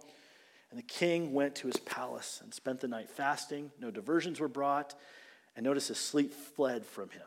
And 0.69 0.79
the 0.79 0.83
king 0.83 1.33
went 1.33 1.55
to 1.55 1.67
his 1.67 1.77
palace 1.77 2.39
and 2.43 2.53
spent 2.53 2.79
the 2.79 2.87
night 2.87 3.09
fasting. 3.09 3.71
No 3.79 3.91
diversions 3.91 4.39
were 4.39 4.47
brought. 4.47 4.95
And 5.55 5.65
notice 5.65 5.89
his 5.89 5.97
sleep 5.97 6.33
fled 6.33 6.85
from 6.85 7.09
him. 7.09 7.23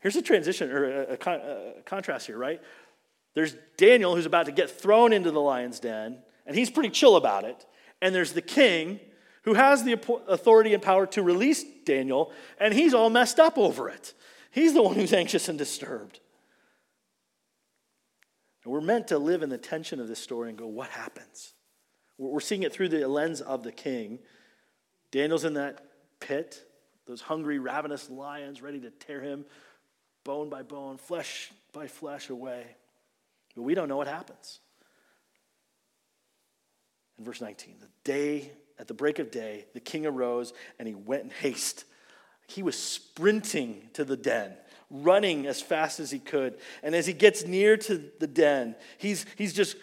Here's 0.00 0.16
a 0.16 0.22
transition 0.22 0.70
or 0.70 1.02
a, 1.02 1.12
a, 1.14 1.82
contrast 1.84 2.26
here, 2.26 2.38
right? 2.38 2.62
There's 3.34 3.54
Daniel 3.76 4.14
who's 4.14 4.26
about 4.26 4.46
to 4.46 4.52
get 4.52 4.70
thrown 4.70 5.12
into 5.12 5.30
the 5.30 5.40
lion's 5.40 5.80
den, 5.80 6.18
and 6.46 6.56
he's 6.56 6.70
pretty 6.70 6.90
chill 6.90 7.16
about 7.16 7.44
it. 7.44 7.66
And 8.00 8.14
there's 8.14 8.32
the 8.32 8.42
king 8.42 9.00
who 9.42 9.54
has 9.54 9.82
the 9.82 9.98
authority 10.28 10.74
and 10.74 10.82
power 10.82 11.06
to 11.06 11.22
release 11.22 11.64
Daniel, 11.84 12.32
and 12.60 12.72
he's 12.74 12.94
all 12.94 13.10
messed 13.10 13.40
up 13.40 13.58
over 13.58 13.88
it. 13.88 14.14
He's 14.50 14.74
the 14.74 14.82
one 14.82 14.94
who's 14.94 15.12
anxious 15.12 15.48
and 15.48 15.58
disturbed. 15.58 16.20
And 18.64 18.72
we're 18.72 18.80
meant 18.80 19.08
to 19.08 19.18
live 19.18 19.42
in 19.42 19.50
the 19.50 19.58
tension 19.58 20.00
of 20.00 20.08
this 20.08 20.18
story 20.18 20.48
and 20.48 20.58
go, 20.58 20.66
what 20.66 20.90
happens? 20.90 21.54
We're 22.18 22.40
seeing 22.40 22.62
it 22.62 22.72
through 22.72 22.88
the 22.88 23.06
lens 23.08 23.40
of 23.40 23.62
the 23.62 23.72
king. 23.72 24.18
Daniel's 25.10 25.44
in 25.44 25.54
that 25.54 25.84
pit, 26.20 26.62
those 27.06 27.20
hungry, 27.20 27.58
ravenous 27.58 28.10
lions 28.10 28.60
ready 28.62 28.80
to 28.80 28.90
tear 28.90 29.20
him 29.20 29.44
bone 30.24 30.50
by 30.50 30.62
bone, 30.62 30.98
flesh 30.98 31.50
by 31.72 31.86
flesh 31.86 32.28
away. 32.28 32.66
But 33.54 33.62
we 33.62 33.74
don't 33.74 33.88
know 33.88 33.96
what 33.96 34.08
happens. 34.08 34.60
In 37.18 37.24
verse 37.24 37.40
19, 37.40 37.76
the 37.80 37.88
day, 38.04 38.52
at 38.78 38.86
the 38.88 38.94
break 38.94 39.18
of 39.18 39.30
day, 39.30 39.66
the 39.74 39.80
king 39.80 40.06
arose 40.06 40.52
and 40.78 40.86
he 40.86 40.94
went 40.94 41.24
in 41.24 41.30
haste. 41.30 41.84
He 42.46 42.62
was 42.62 42.76
sprinting 42.78 43.88
to 43.94 44.04
the 44.04 44.16
den 44.16 44.54
running 44.90 45.46
as 45.46 45.60
fast 45.60 46.00
as 46.00 46.10
he 46.10 46.18
could. 46.18 46.58
And 46.82 46.94
as 46.94 47.06
he 47.06 47.12
gets 47.12 47.44
near 47.46 47.76
to 47.76 48.10
the 48.18 48.26
den, 48.26 48.74
he's, 48.96 49.26
he's 49.36 49.52
just 49.52 49.76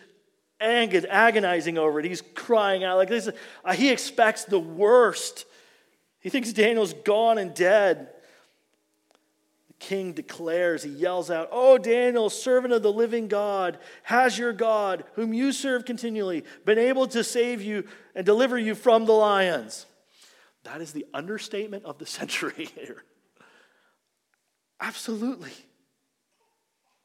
agonizing 0.59 1.77
over 1.77 1.99
it. 1.99 2.05
He's 2.05 2.23
crying 2.33 2.83
out 2.83 2.97
like 2.97 3.09
this. 3.09 3.29
Uh, 3.63 3.73
he 3.73 3.91
expects 3.91 4.45
the 4.45 4.59
worst. 4.59 5.45
He 6.19 6.29
thinks 6.29 6.53
Daniel's 6.53 6.93
gone 6.93 7.37
and 7.37 7.53
dead. 7.53 8.09
The 9.67 9.73
king 9.79 10.13
declares, 10.13 10.83
he 10.83 10.89
yells 10.89 11.29
out, 11.29 11.49
Oh, 11.51 11.77
Daniel, 11.77 12.29
servant 12.29 12.73
of 12.73 12.83
the 12.83 12.91
living 12.91 13.27
God, 13.27 13.77
has 14.03 14.37
your 14.37 14.53
God, 14.53 15.03
whom 15.13 15.33
you 15.33 15.51
serve 15.51 15.85
continually, 15.85 16.43
been 16.65 16.79
able 16.79 17.07
to 17.07 17.23
save 17.23 17.61
you 17.61 17.85
and 18.15 18.25
deliver 18.25 18.57
you 18.57 18.75
from 18.75 19.05
the 19.05 19.13
lions? 19.13 19.85
That 20.63 20.81
is 20.81 20.93
the 20.93 21.05
understatement 21.13 21.85
of 21.85 21.99
the 21.99 22.05
century 22.07 22.69
here. 22.75 23.03
Absolutely. 24.81 25.53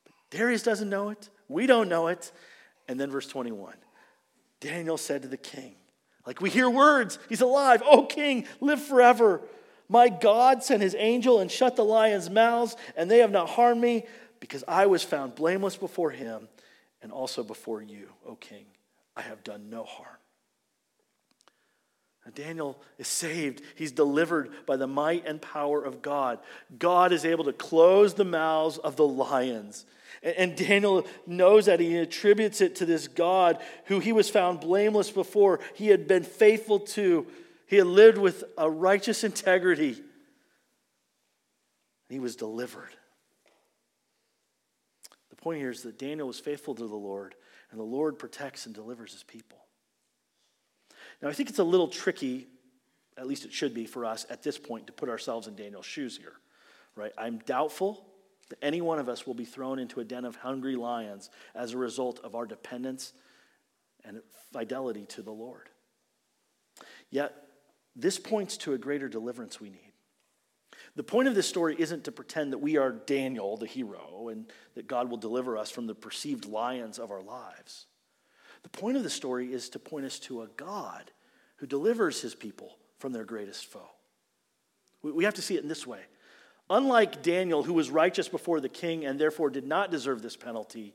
But 0.04 0.14
Darius 0.30 0.62
doesn't 0.62 0.88
know 0.88 1.10
it. 1.10 1.28
We 1.48 1.66
don't 1.66 1.88
know 1.88 2.08
it. 2.08 2.32
And 2.90 2.98
then 2.98 3.09
verse 3.09 3.29
21 3.29 3.74
Daniel 4.59 4.98
said 4.98 5.22
to 5.22 5.29
the 5.29 5.37
king, 5.37 5.76
like 6.26 6.40
we 6.40 6.50
hear 6.50 6.68
words, 6.68 7.20
he's 7.29 7.40
alive. 7.40 7.83
Oh, 7.87 8.05
king, 8.05 8.46
live 8.61 8.83
forever. 8.83 9.40
My 9.88 10.09
God 10.09 10.64
sent 10.64 10.83
his 10.83 10.96
angel 10.98 11.38
and 11.38 11.50
shut 11.50 11.76
the 11.76 11.85
lions' 11.85 12.29
mouths, 12.29 12.76
and 12.96 13.11
they 13.11 13.18
have 13.18 13.31
not 13.31 13.48
harmed 13.48 13.81
me, 13.81 14.07
because 14.40 14.64
I 14.66 14.87
was 14.87 15.03
found 15.03 15.35
blameless 15.35 15.76
before 15.76 16.11
him 16.11 16.48
and 17.00 17.12
also 17.12 17.42
before 17.42 17.81
you, 17.81 18.09
O 18.26 18.35
king. 18.35 18.66
I 19.16 19.22
have 19.22 19.44
done 19.44 19.70
no 19.70 19.85
harm. 19.85 20.19
Daniel 22.34 22.80
is 22.98 23.08
saved. 23.08 23.62
He's 23.74 23.92
delivered 23.92 24.50
by 24.66 24.76
the 24.76 24.86
might 24.86 25.26
and 25.26 25.40
power 25.40 25.82
of 25.82 26.02
God. 26.02 26.38
God 26.78 27.12
is 27.12 27.24
able 27.24 27.44
to 27.44 27.52
close 27.52 28.14
the 28.14 28.24
mouths 28.24 28.78
of 28.78 28.96
the 28.96 29.06
lions. 29.06 29.86
And 30.22 30.56
Daniel 30.56 31.06
knows 31.26 31.66
that 31.66 31.80
he 31.80 31.96
attributes 31.96 32.60
it 32.60 32.76
to 32.76 32.86
this 32.86 33.08
God 33.08 33.58
who 33.86 34.00
he 34.00 34.12
was 34.12 34.28
found 34.28 34.60
blameless 34.60 35.10
before. 35.10 35.60
He 35.74 35.88
had 35.88 36.06
been 36.06 36.24
faithful 36.24 36.80
to, 36.80 37.26
he 37.66 37.76
had 37.76 37.86
lived 37.86 38.18
with 38.18 38.44
a 38.58 38.68
righteous 38.68 39.24
integrity. 39.24 40.02
He 42.08 42.18
was 42.18 42.36
delivered. 42.36 42.90
The 45.30 45.36
point 45.36 45.60
here 45.60 45.70
is 45.70 45.82
that 45.82 45.98
Daniel 45.98 46.26
was 46.26 46.40
faithful 46.40 46.74
to 46.74 46.86
the 46.86 46.96
Lord, 46.96 47.34
and 47.70 47.80
the 47.80 47.84
Lord 47.84 48.18
protects 48.18 48.66
and 48.66 48.74
delivers 48.74 49.12
his 49.12 49.22
people. 49.22 49.60
Now, 51.22 51.28
I 51.28 51.33
think 51.33 51.48
it's 51.50 51.59
a 51.59 51.64
little 51.64 51.88
tricky, 51.88 52.48
at 53.16 53.26
least 53.26 53.44
it 53.44 53.52
should 53.52 53.74
be 53.74 53.87
for 53.87 54.04
us 54.04 54.26
at 54.30 54.42
this 54.42 54.59
point, 54.59 54.87
to 54.87 54.92
put 54.92 55.09
ourselves 55.09 55.46
in 55.46 55.54
Daniel's 55.54 55.87
shoes 55.87 56.16
here, 56.16 56.35
right? 56.96 57.12
I'm 57.18 57.38
doubtful 57.38 58.06
that 58.48 58.59
any 58.62 58.80
one 58.80 58.98
of 58.98 59.09
us 59.09 59.26
will 59.26 59.35
be 59.35 59.44
thrown 59.44 59.78
into 59.78 60.00
a 60.00 60.04
den 60.04 60.24
of 60.24 60.37
hungry 60.37 60.76
lions 60.76 61.30
as 61.54 61.72
a 61.72 61.78
result 61.78 62.20
of 62.20 62.35
our 62.35 62.46
dependence 62.46 63.12
and 64.04 64.20
fidelity 64.52 65.04
to 65.06 65.22
the 65.22 65.30
Lord. 65.30 65.68
Yet, 67.11 67.35
this 67.94 68.18
points 68.18 68.56
to 68.59 68.72
a 68.72 68.78
greater 68.78 69.09
deliverance 69.09 69.61
we 69.61 69.70
need. 69.70 69.92
The 70.96 71.02
point 71.02 71.28
of 71.28 71.35
this 71.35 71.46
story 71.46 71.76
isn't 71.78 72.04
to 72.04 72.12
pretend 72.12 72.52
that 72.52 72.59
we 72.59 72.76
are 72.76 72.90
Daniel, 72.90 73.56
the 73.56 73.66
hero, 73.66 74.28
and 74.28 74.46
that 74.74 74.87
God 74.87 75.11
will 75.11 75.18
deliver 75.18 75.56
us 75.56 75.70
from 75.70 75.87
the 75.87 75.94
perceived 75.94 76.46
lions 76.46 76.98
of 76.98 77.11
our 77.11 77.22
lives. 77.22 77.87
The 78.62 78.68
point 78.68 78.96
of 78.96 79.03
the 79.03 79.11
story 79.11 79.53
is 79.53 79.68
to 79.70 79.79
point 79.79 80.07
us 80.07 80.18
to 80.20 80.42
a 80.42 80.49
God 80.57 81.11
who 81.57 81.66
delivers 81.66 82.20
his 82.20 82.35
people 82.35 82.77
from 82.99 83.12
their 83.12 83.25
greatest 83.25 83.66
foe. 83.66 83.90
We 85.03 85.25
have 85.25 85.35
to 85.35 85.42
see 85.42 85.57
it 85.57 85.62
in 85.62 85.68
this 85.68 85.87
way. 85.87 86.01
Unlike 86.68 87.23
Daniel, 87.23 87.62
who 87.62 87.73
was 87.73 87.90
righteous 87.90 88.29
before 88.29 88.61
the 88.61 88.68
king 88.68 89.05
and 89.05 89.18
therefore 89.18 89.51
did 89.51 89.66
not 89.66 89.90
deserve 89.90 90.23
this 90.23 90.37
penalty, 90.37 90.94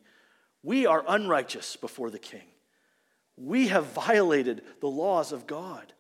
we 0.64 0.86
are 0.86 1.04
unrighteous 1.08 1.76
before 1.76 2.10
the 2.10 2.20
king. 2.20 2.44
We 3.38 3.68
have 3.68 3.86
violated 3.88 4.62
the 4.80 4.88
laws 4.88 5.32
of 5.32 5.48
God. 5.48 5.94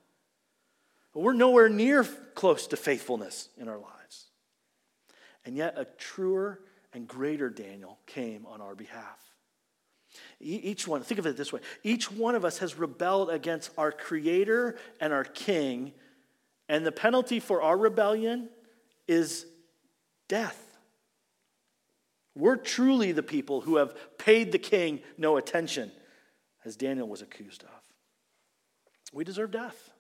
We're 1.14 1.34
nowhere 1.34 1.70
near 1.70 2.04
close 2.04 2.68
to 2.68 2.78
faithfulness 2.78 3.50
in 3.58 3.68
our 3.68 3.78
lives. 3.78 4.26
And 5.46 5.56
yet, 5.56 5.76
a 5.78 5.86
truer 5.86 6.60
and 6.94 7.08
greater 7.08 7.50
Daniel 7.50 8.00
came 8.06 8.46
on 8.46 8.62
our 8.62 8.76
behalf. 8.76 9.25
Each 10.40 10.88
one, 10.88 11.02
think 11.02 11.20
of 11.20 11.26
it 11.26 11.38
this 11.38 11.54
way 11.54 11.62
each 11.84 12.12
one 12.12 12.36
of 12.36 12.44
us 12.44 12.58
has 12.60 12.78
rebelled 12.78 13.30
against 13.30 13.72
our 13.78 13.92
Creator 13.92 14.78
and 15.00 15.14
our 15.14 15.24
King, 15.24 15.94
and 16.68 16.86
the 16.86 16.92
penalty 16.92 17.40
for 17.40 17.62
our 17.62 17.78
rebellion 17.78 18.50
is 19.08 19.46
death. 20.28 20.62
We're 22.36 22.58
truly 22.58 23.14
the 23.14 23.24
people 23.24 23.62
who 23.62 23.78
have 23.78 23.96
paid 24.18 24.52
the 24.52 24.60
King 24.60 25.00
no 25.18 25.38
attention, 25.38 25.92
as 26.66 26.76
Daniel 26.76 27.08
was 27.08 27.22
accused 27.22 27.64
of. 27.64 27.70
We 29.14 29.24
deserve 29.24 29.52
death. 29.52 29.92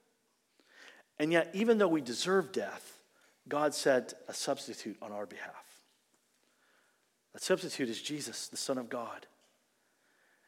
And 1.17 1.31
yet, 1.31 1.49
even 1.53 1.77
though 1.77 1.87
we 1.87 2.01
deserve 2.01 2.51
death, 2.51 2.99
God 3.47 3.73
sent 3.73 4.13
a 4.27 4.33
substitute 4.33 4.97
on 5.01 5.13
our 5.13 5.25
behalf. 5.25 5.65
That 7.31 7.41
substitute 7.41 7.89
is 7.89 8.01
Jesus, 8.01 8.47
the 8.47 8.57
Son 8.57 8.77
of 8.77 8.89
God. 8.89 9.27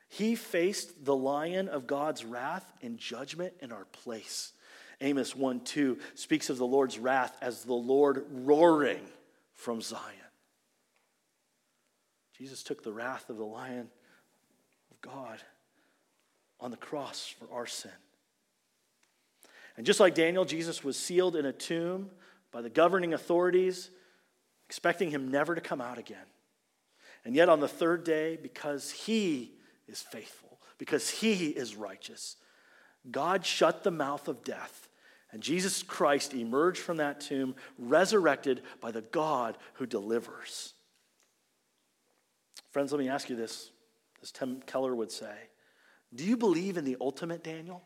He 0.09 0.35
faced 0.35 1.03
the 1.05 1.15
lion 1.15 1.67
of 1.67 1.87
God's 1.87 2.23
wrath 2.23 2.71
and 2.81 2.97
judgment 2.97 3.53
in 3.61 3.71
our 3.71 3.85
place. 3.85 4.53
Amos 5.01 5.35
1 5.35 5.61
2 5.61 5.97
speaks 6.15 6.49
of 6.49 6.57
the 6.57 6.65
Lord's 6.65 6.97
wrath 6.97 7.37
as 7.41 7.63
the 7.63 7.73
Lord 7.73 8.25
roaring 8.31 9.05
from 9.53 9.81
Zion. 9.81 10.13
Jesus 12.37 12.63
took 12.63 12.83
the 12.83 12.93
wrath 12.93 13.29
of 13.29 13.37
the 13.37 13.43
lion 13.43 13.89
of 14.91 15.01
God 15.01 15.41
on 16.59 16.71
the 16.71 16.77
cross 16.77 17.33
for 17.39 17.53
our 17.53 17.65
sin. 17.65 17.91
And 19.75 19.85
just 19.85 19.99
like 19.99 20.15
Daniel, 20.15 20.45
Jesus 20.45 20.83
was 20.83 20.97
sealed 20.97 21.35
in 21.35 21.45
a 21.45 21.53
tomb 21.53 22.09
by 22.51 22.61
the 22.61 22.69
governing 22.69 23.13
authorities 23.13 23.91
expecting 24.67 25.11
him 25.11 25.29
never 25.29 25.55
to 25.55 25.61
come 25.61 25.81
out 25.81 25.97
again. 25.97 26.17
And 27.23 27.35
yet, 27.35 27.49
on 27.49 27.59
the 27.59 27.67
third 27.67 28.03
day, 28.03 28.37
because 28.41 28.91
he 28.91 29.51
is 29.87 30.01
faithful, 30.01 30.59
because 30.77 31.09
he 31.09 31.47
is 31.47 31.75
righteous, 31.75 32.35
God 33.09 33.45
shut 33.45 33.83
the 33.83 33.91
mouth 33.91 34.27
of 34.27 34.43
death. 34.43 34.89
And 35.31 35.41
Jesus 35.41 35.83
Christ 35.83 36.33
emerged 36.33 36.79
from 36.79 36.97
that 36.97 37.19
tomb, 37.19 37.55
resurrected 37.77 38.61
by 38.79 38.91
the 38.91 39.01
God 39.01 39.57
who 39.73 39.85
delivers. 39.85 40.73
Friends, 42.71 42.91
let 42.91 42.99
me 42.99 43.09
ask 43.09 43.29
you 43.29 43.35
this, 43.35 43.71
as 44.21 44.31
Tim 44.31 44.61
Keller 44.65 44.95
would 44.95 45.11
say 45.11 45.35
Do 46.13 46.23
you 46.23 46.37
believe 46.37 46.77
in 46.77 46.85
the 46.85 46.97
ultimate 47.01 47.43
Daniel, 47.43 47.81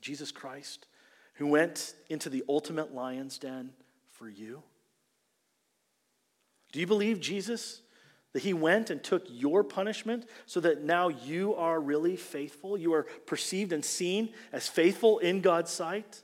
Jesus 0.00 0.32
Christ, 0.32 0.86
who 1.34 1.46
went 1.46 1.94
into 2.08 2.28
the 2.28 2.44
ultimate 2.48 2.94
lion's 2.94 3.38
den 3.38 3.70
for 4.10 4.28
you? 4.28 4.62
Do 6.72 6.80
you 6.80 6.86
believe 6.86 7.20
Jesus 7.20 7.82
that 8.34 8.42
he 8.42 8.52
went 8.52 8.90
and 8.90 9.02
took 9.02 9.24
your 9.28 9.64
punishment 9.64 10.26
so 10.44 10.60
that 10.60 10.82
now 10.82 11.08
you 11.08 11.54
are 11.54 11.80
really 11.80 12.16
faithful? 12.16 12.76
You 12.76 12.92
are 12.92 13.04
perceived 13.26 13.72
and 13.72 13.84
seen 13.84 14.30
as 14.52 14.68
faithful 14.68 15.20
in 15.20 15.40
God's 15.40 15.70
sight? 15.70 16.20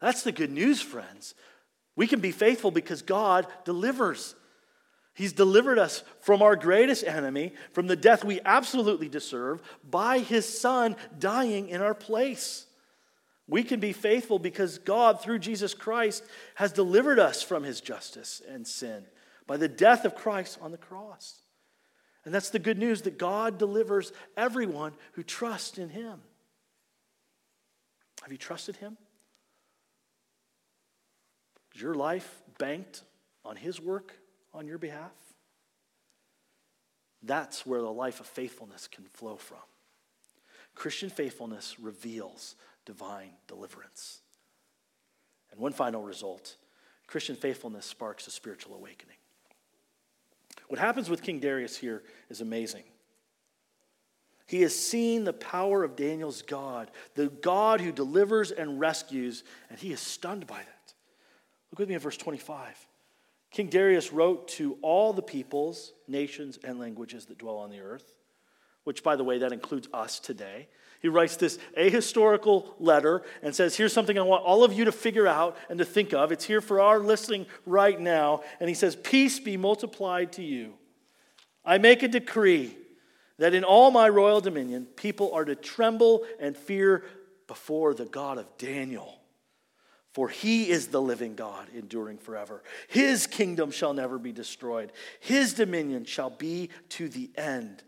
That's 0.00 0.22
the 0.22 0.32
good 0.32 0.52
news, 0.52 0.80
friends. 0.80 1.34
We 1.96 2.06
can 2.06 2.20
be 2.20 2.30
faithful 2.30 2.70
because 2.70 3.02
God 3.02 3.48
delivers. 3.64 4.36
He's 5.14 5.32
delivered 5.32 5.78
us 5.78 6.04
from 6.20 6.40
our 6.40 6.54
greatest 6.54 7.04
enemy, 7.04 7.52
from 7.72 7.88
the 7.88 7.96
death 7.96 8.24
we 8.24 8.40
absolutely 8.44 9.08
deserve, 9.08 9.60
by 9.88 10.20
his 10.20 10.60
son 10.60 10.94
dying 11.18 11.68
in 11.68 11.82
our 11.82 11.94
place. 11.94 12.66
We 13.48 13.64
can 13.64 13.80
be 13.80 13.92
faithful 13.92 14.38
because 14.38 14.78
God, 14.78 15.20
through 15.20 15.40
Jesus 15.40 15.74
Christ, 15.74 16.24
has 16.54 16.72
delivered 16.72 17.18
us 17.18 17.42
from 17.42 17.64
his 17.64 17.80
justice 17.80 18.40
and 18.48 18.64
sin 18.66 19.04
by 19.46 19.56
the 19.56 19.68
death 19.68 20.04
of 20.04 20.14
Christ 20.14 20.58
on 20.60 20.70
the 20.70 20.78
cross. 20.78 21.42
And 22.24 22.32
that's 22.32 22.50
the 22.50 22.58
good 22.58 22.78
news 22.78 23.02
that 23.02 23.18
God 23.18 23.58
delivers 23.58 24.12
everyone 24.36 24.92
who 25.12 25.22
trusts 25.22 25.78
in 25.78 25.88
Him. 25.88 26.20
Have 28.22 28.30
you 28.30 28.38
trusted 28.38 28.76
Him? 28.76 28.96
Is 31.74 31.82
your 31.82 31.94
life 31.94 32.42
banked 32.58 33.02
on 33.44 33.56
His 33.56 33.80
work 33.80 34.12
on 34.54 34.66
your 34.66 34.78
behalf? 34.78 35.10
That's 37.22 37.64
where 37.66 37.80
the 37.80 37.90
life 37.90 38.20
of 38.20 38.26
faithfulness 38.26 38.88
can 38.88 39.04
flow 39.04 39.36
from. 39.36 39.58
Christian 40.74 41.10
faithfulness 41.10 41.78
reveals 41.80 42.56
divine 42.84 43.30
deliverance. 43.46 44.20
And 45.50 45.60
one 45.60 45.72
final 45.72 46.02
result 46.02 46.56
Christian 47.06 47.36
faithfulness 47.36 47.84
sparks 47.84 48.26
a 48.26 48.30
spiritual 48.30 48.74
awakening. 48.74 49.16
What 50.72 50.78
happens 50.78 51.10
with 51.10 51.22
King 51.22 51.38
Darius 51.38 51.76
here 51.76 52.02
is 52.30 52.40
amazing. 52.40 52.84
He 54.46 54.62
has 54.62 54.74
seen 54.74 55.24
the 55.24 55.34
power 55.34 55.84
of 55.84 55.96
Daniel's 55.96 56.40
God, 56.40 56.90
the 57.14 57.28
God 57.28 57.82
who 57.82 57.92
delivers 57.92 58.52
and 58.52 58.80
rescues, 58.80 59.44
and 59.68 59.78
he 59.78 59.92
is 59.92 60.00
stunned 60.00 60.46
by 60.46 60.56
that. 60.56 60.94
Look 61.70 61.80
with 61.80 61.90
me 61.90 61.94
at 61.94 62.00
verse 62.00 62.16
25. 62.16 62.86
King 63.50 63.66
Darius 63.66 64.14
wrote 64.14 64.48
to 64.48 64.78
all 64.80 65.12
the 65.12 65.20
peoples, 65.20 65.92
nations, 66.08 66.58
and 66.64 66.78
languages 66.78 67.26
that 67.26 67.36
dwell 67.36 67.58
on 67.58 67.68
the 67.68 67.80
earth, 67.80 68.14
which, 68.84 69.02
by 69.02 69.14
the 69.14 69.24
way, 69.24 69.36
that 69.40 69.52
includes 69.52 69.88
us 69.92 70.18
today. 70.20 70.68
He 71.02 71.08
writes 71.08 71.36
this 71.36 71.58
ahistorical 71.76 72.74
letter 72.78 73.22
and 73.42 73.54
says, 73.54 73.76
Here's 73.76 73.92
something 73.92 74.16
I 74.16 74.22
want 74.22 74.44
all 74.44 74.62
of 74.62 74.72
you 74.72 74.84
to 74.84 74.92
figure 74.92 75.26
out 75.26 75.56
and 75.68 75.78
to 75.80 75.84
think 75.84 76.14
of. 76.14 76.30
It's 76.30 76.44
here 76.44 76.60
for 76.60 76.80
our 76.80 77.00
listening 77.00 77.46
right 77.66 78.00
now. 78.00 78.42
And 78.60 78.68
he 78.68 78.74
says, 78.74 78.94
Peace 78.94 79.40
be 79.40 79.56
multiplied 79.56 80.32
to 80.34 80.44
you. 80.44 80.74
I 81.64 81.78
make 81.78 82.04
a 82.04 82.08
decree 82.08 82.76
that 83.38 83.52
in 83.52 83.64
all 83.64 83.90
my 83.90 84.08
royal 84.08 84.40
dominion, 84.40 84.86
people 84.94 85.32
are 85.32 85.44
to 85.44 85.56
tremble 85.56 86.24
and 86.38 86.56
fear 86.56 87.04
before 87.48 87.94
the 87.94 88.06
God 88.06 88.38
of 88.38 88.46
Daniel. 88.56 89.18
For 90.12 90.28
he 90.28 90.70
is 90.70 90.88
the 90.88 91.02
living 91.02 91.34
God, 91.34 91.66
enduring 91.74 92.18
forever. 92.18 92.62
His 92.86 93.26
kingdom 93.26 93.72
shall 93.72 93.94
never 93.94 94.18
be 94.18 94.30
destroyed, 94.30 94.92
his 95.18 95.54
dominion 95.54 96.04
shall 96.04 96.30
be 96.30 96.70
to 96.90 97.08
the 97.08 97.30
end. 97.34 97.82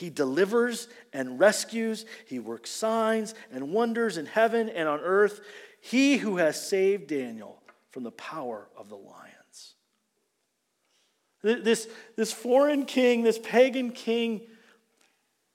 He 0.00 0.08
delivers 0.08 0.88
and 1.12 1.38
rescues. 1.38 2.06
He 2.24 2.38
works 2.38 2.70
signs 2.70 3.34
and 3.52 3.70
wonders 3.70 4.16
in 4.16 4.24
heaven 4.24 4.70
and 4.70 4.88
on 4.88 5.00
earth. 5.00 5.42
He 5.82 6.16
who 6.16 6.38
has 6.38 6.58
saved 6.58 7.08
Daniel 7.08 7.62
from 7.90 8.04
the 8.04 8.10
power 8.10 8.66
of 8.78 8.88
the 8.88 8.96
lions. 8.96 9.74
This, 11.42 11.86
this 12.16 12.32
foreign 12.32 12.86
king, 12.86 13.24
this 13.24 13.38
pagan 13.38 13.90
king, 13.92 14.40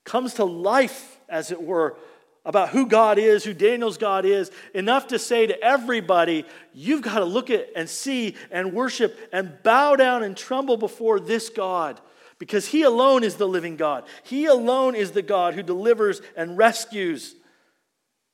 comes 0.04 0.36
to 0.36 0.46
life, 0.46 1.18
as 1.28 1.50
it 1.50 1.64
were, 1.64 1.98
about 2.46 2.70
who 2.70 2.86
God 2.86 3.18
is, 3.18 3.44
who 3.44 3.54
Daniel's 3.56 3.98
God 3.98 4.26
is, 4.26 4.52
enough 4.76 5.08
to 5.08 5.18
say 5.18 5.48
to 5.48 5.60
everybody, 5.60 6.46
you've 6.72 7.02
got 7.02 7.18
to 7.18 7.26
look 7.26 7.50
at 7.50 7.70
and 7.76 7.90
see 7.90 8.36
and 8.52 8.74
worship 8.74 9.18
and 9.34 9.58
bow 9.64 9.96
down 9.96 10.22
and 10.22 10.38
tremble 10.38 10.78
before 10.78 11.20
this 11.20 11.50
God 11.50 12.00
because 12.40 12.68
He 12.68 12.84
alone 12.84 13.24
is 13.24 13.36
the 13.36 13.48
living 13.48 13.76
God. 13.76 14.06
He 14.24 14.46
alone 14.46 14.96
is 14.96 15.12
the 15.12 15.22
God 15.22 15.54
who 15.54 15.64
delivers 15.64 16.22
and 16.36 16.58
rescues. 16.58 17.36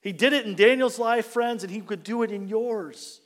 He 0.01 0.11
did 0.11 0.33
it 0.33 0.45
in 0.45 0.55
Daniel's 0.55 0.97
life, 0.97 1.27
friends, 1.27 1.63
and 1.63 1.71
He 1.71 1.81
could 1.81 2.03
do 2.03 2.23
it 2.23 2.31
in 2.31 2.47
yours. 2.47 3.21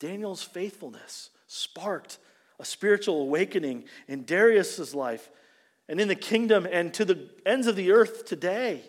Daniel's 0.00 0.42
faithfulness 0.42 1.30
sparked 1.46 2.18
a 2.58 2.64
spiritual 2.64 3.22
awakening 3.22 3.84
in 4.08 4.24
Darius's 4.24 4.94
life 4.94 5.30
and 5.88 6.00
in 6.00 6.08
the 6.08 6.14
kingdom 6.14 6.66
and 6.70 6.92
to 6.94 7.04
the 7.04 7.28
ends 7.46 7.66
of 7.66 7.76
the 7.76 7.92
earth 7.92 8.24
today. 8.24 8.82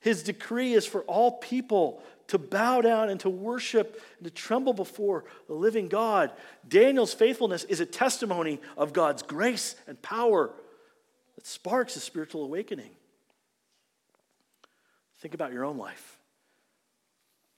His 0.00 0.22
decree 0.22 0.74
is 0.74 0.86
for 0.86 1.02
all 1.02 1.32
people 1.32 2.02
to 2.28 2.38
bow 2.38 2.80
down 2.80 3.08
and 3.08 3.18
to 3.20 3.30
worship 3.30 4.00
and 4.18 4.26
to 4.26 4.30
tremble 4.30 4.74
before 4.74 5.24
the 5.46 5.54
living 5.54 5.88
God. 5.88 6.30
Daniel's 6.66 7.14
faithfulness 7.14 7.64
is 7.64 7.80
a 7.80 7.86
testimony 7.86 8.60
of 8.76 8.92
God's 8.92 9.22
grace 9.22 9.74
and 9.86 10.00
power 10.00 10.50
that 11.34 11.46
sparks 11.46 11.96
a 11.96 12.00
spiritual 12.00 12.44
awakening. 12.44 12.90
Think 15.18 15.34
about 15.34 15.52
your 15.52 15.64
own 15.64 15.78
life. 15.78 16.18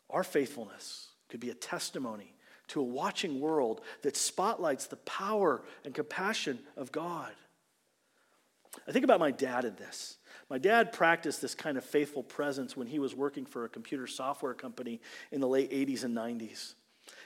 Our 0.09 0.25
faithfulness 0.25 1.09
could 1.29 1.41
be 1.41 1.51
a 1.51 1.55
testimony 1.55 2.33
to 2.69 2.81
a 2.81 2.85
watching 2.85 3.41
world 3.41 3.81
that 4.03 4.17
spotlights 4.17 4.87
the 4.87 4.97
power 4.97 5.63
and 5.85 5.95
compassion 5.95 6.61
of 6.77 6.93
God. 6.93 7.33
I 8.87 8.93
think 8.93 9.05
about 9.05 9.21
my 9.21 9.33
dad 9.33 9.65
in 9.65 9.75
this. 9.75 10.17
My 10.51 10.59
dad 10.59 10.93
practiced 10.93 11.41
this 11.41 11.55
kind 11.55 11.79
of 11.79 11.85
faithful 11.85 12.25
presence 12.25 12.77
when 12.77 12.89
he 12.89 12.99
was 12.99 13.15
working 13.15 13.47
for 13.47 13.65
a 13.65 13.69
computer 13.69 14.09
software 14.09 14.53
company 14.53 15.01
in 15.31 15.41
the 15.41 15.47
late 15.47 15.71
80s 15.71 16.03
and 16.03 16.15
90s. 16.15 16.75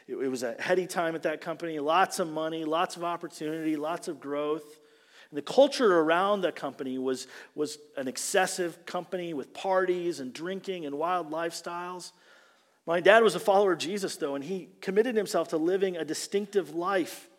It, 0.06 0.16
it 0.16 0.28
was 0.28 0.42
a 0.42 0.54
heady 0.58 0.86
time 0.86 1.14
at 1.14 1.22
that 1.22 1.40
company, 1.40 1.78
lots 1.78 2.18
of 2.18 2.28
money, 2.28 2.64
lots 2.64 2.96
of 2.96 3.02
opportunity, 3.02 3.76
lots 3.76 4.08
of 4.08 4.20
growth. 4.20 4.78
And 5.30 5.38
the 5.38 5.42
culture 5.42 6.00
around 6.00 6.42
that 6.42 6.54
company 6.54 6.98
was, 6.98 7.26
was 7.54 7.78
an 7.96 8.08
excessive 8.08 8.84
company 8.84 9.32
with 9.32 9.54
parties 9.54 10.20
and 10.20 10.30
drinking 10.30 10.84
and 10.84 10.98
wild 10.98 11.30
lifestyles. 11.30 12.12
My 12.86 13.00
dad 13.00 13.22
was 13.22 13.34
a 13.34 13.40
follower 13.40 13.72
of 13.72 13.78
Jesus, 13.78 14.16
though, 14.16 14.34
and 14.34 14.44
he 14.44 14.68
committed 14.82 15.16
himself 15.16 15.48
to 15.48 15.56
living 15.56 15.96
a 15.96 16.04
distinctive 16.04 16.74
life 16.74 17.30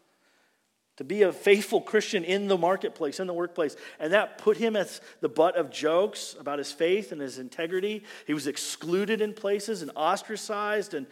to 0.97 1.03
be 1.03 1.23
a 1.23 1.33
faithful 1.33 1.81
Christian 1.81 2.23
in 2.23 2.47
the 2.47 2.57
marketplace, 2.57 3.19
in 3.19 3.27
the 3.27 3.33
workplace. 3.33 3.75
And 3.99 4.13
that 4.13 4.37
put 4.37 4.57
him 4.57 4.75
as 4.75 5.01
the 5.19 5.29
butt 5.29 5.57
of 5.57 5.69
jokes 5.69 6.35
about 6.39 6.59
his 6.59 6.71
faith 6.71 7.11
and 7.11 7.19
his 7.19 7.37
integrity. 7.37 8.03
He 8.25 8.33
was 8.33 8.47
excluded 8.47 9.21
in 9.21 9.33
places 9.33 9.81
and 9.81 9.91
ostracized 9.95 10.93
and 10.93 11.05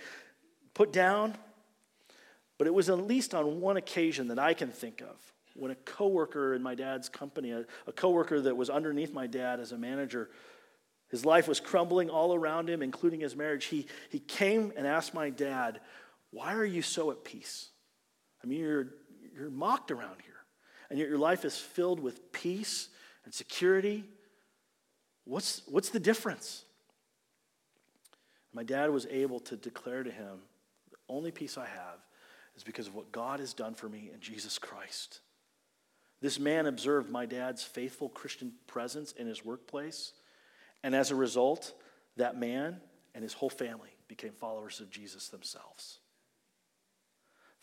put 0.73 0.93
down. 0.93 1.35
But 2.57 2.67
it 2.67 2.73
was 2.73 2.89
at 2.89 2.99
least 2.99 3.35
on 3.35 3.59
one 3.59 3.77
occasion 3.77 4.29
that 4.29 4.39
I 4.39 4.53
can 4.53 4.69
think 4.69 5.01
of 5.01 5.33
when 5.55 5.71
a 5.71 5.75
coworker 5.75 6.53
in 6.53 6.63
my 6.63 6.75
dad's 6.75 7.09
company, 7.09 7.51
a, 7.51 7.65
a 7.85 7.91
coworker 7.91 8.41
that 8.41 8.55
was 8.55 8.69
underneath 8.69 9.13
my 9.13 9.27
dad 9.27 9.59
as 9.59 9.71
a 9.71 9.77
manager, 9.77 10.29
his 11.09 11.25
life 11.25 11.47
was 11.47 11.59
crumbling 11.59 12.09
all 12.09 12.33
around 12.33 12.69
him, 12.69 12.81
including 12.81 13.19
his 13.19 13.35
marriage. 13.35 13.65
He, 13.65 13.85
he 14.09 14.19
came 14.19 14.73
and 14.75 14.87
asked 14.87 15.13
my 15.13 15.29
dad, 15.29 15.79
Why 16.31 16.55
are 16.55 16.65
you 16.65 16.81
so 16.81 17.11
at 17.11 17.23
peace? 17.23 17.69
I 18.43 18.47
mean, 18.47 18.59
you're 18.59 18.87
you're 19.35 19.49
mocked 19.49 19.91
around 19.91 20.21
here. 20.23 20.33
And 20.89 20.99
yet 20.99 21.09
your 21.09 21.17
life 21.17 21.45
is 21.45 21.57
filled 21.57 21.99
with 21.99 22.31
peace 22.31 22.89
and 23.25 23.33
security. 23.33 24.03
What's, 25.25 25.61
what's 25.67 25.89
the 25.89 25.99
difference? 25.99 26.65
My 28.53 28.63
dad 28.63 28.91
was 28.91 29.07
able 29.07 29.39
to 29.41 29.55
declare 29.55 30.03
to 30.03 30.11
him, 30.11 30.39
the 30.91 30.97
only 31.09 31.31
peace 31.31 31.57
I 31.57 31.65
have 31.65 31.99
is 32.55 32.63
because 32.63 32.87
of 32.87 32.95
what 32.95 33.11
God 33.11 33.39
has 33.39 33.53
done 33.53 33.73
for 33.73 33.89
me 33.89 34.11
in 34.13 34.19
Jesus 34.19 34.59
Christ. 34.59 35.21
This 36.21 36.39
man 36.39 36.67
observed 36.67 37.09
my 37.09 37.25
dad's 37.25 37.63
faithful 37.63 38.09
Christian 38.09 38.53
presence 38.67 39.11
in 39.13 39.27
his 39.27 39.43
workplace, 39.43 40.13
and 40.83 40.95
as 40.95 41.11
a 41.11 41.15
result, 41.15 41.73
that 42.17 42.39
man 42.39 42.79
and 43.15 43.23
his 43.23 43.33
whole 43.33 43.49
family 43.49 43.89
became 44.07 44.33
followers 44.33 44.79
of 44.79 44.91
Jesus 44.91 45.29
themselves. 45.29 45.99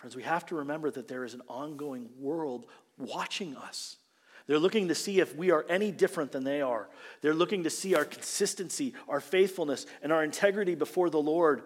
Friends, 0.01 0.17
we 0.17 0.23
have 0.23 0.47
to 0.47 0.55
remember 0.55 0.91
that 0.91 1.09
there 1.09 1.25
is 1.25 1.35
an 1.35 1.43
ongoing 1.47 2.09
world 2.19 2.65
watching 2.97 3.55
us. 3.55 3.99
They're 4.47 4.59
looking 4.59 4.89
to 4.89 4.95
see 4.95 5.21
if 5.21 5.37
we 5.37 5.51
are 5.51 5.67
any 5.69 5.93
different 5.93 6.33
than 6.33 6.43
they 6.43 6.63
are. 6.63 6.89
They're 7.21 7.35
looking 7.35 7.65
to 7.65 7.71
see 7.71 7.95
our 7.95 8.07
consistency, 8.07 8.95
our 9.09 9.21
faithfulness, 9.21 9.85
and 10.03 10.11
our 10.11 10.25
integrity 10.25 10.75
before 10.75 11.11
the 11.11 11.21
Lord. 11.21 11.65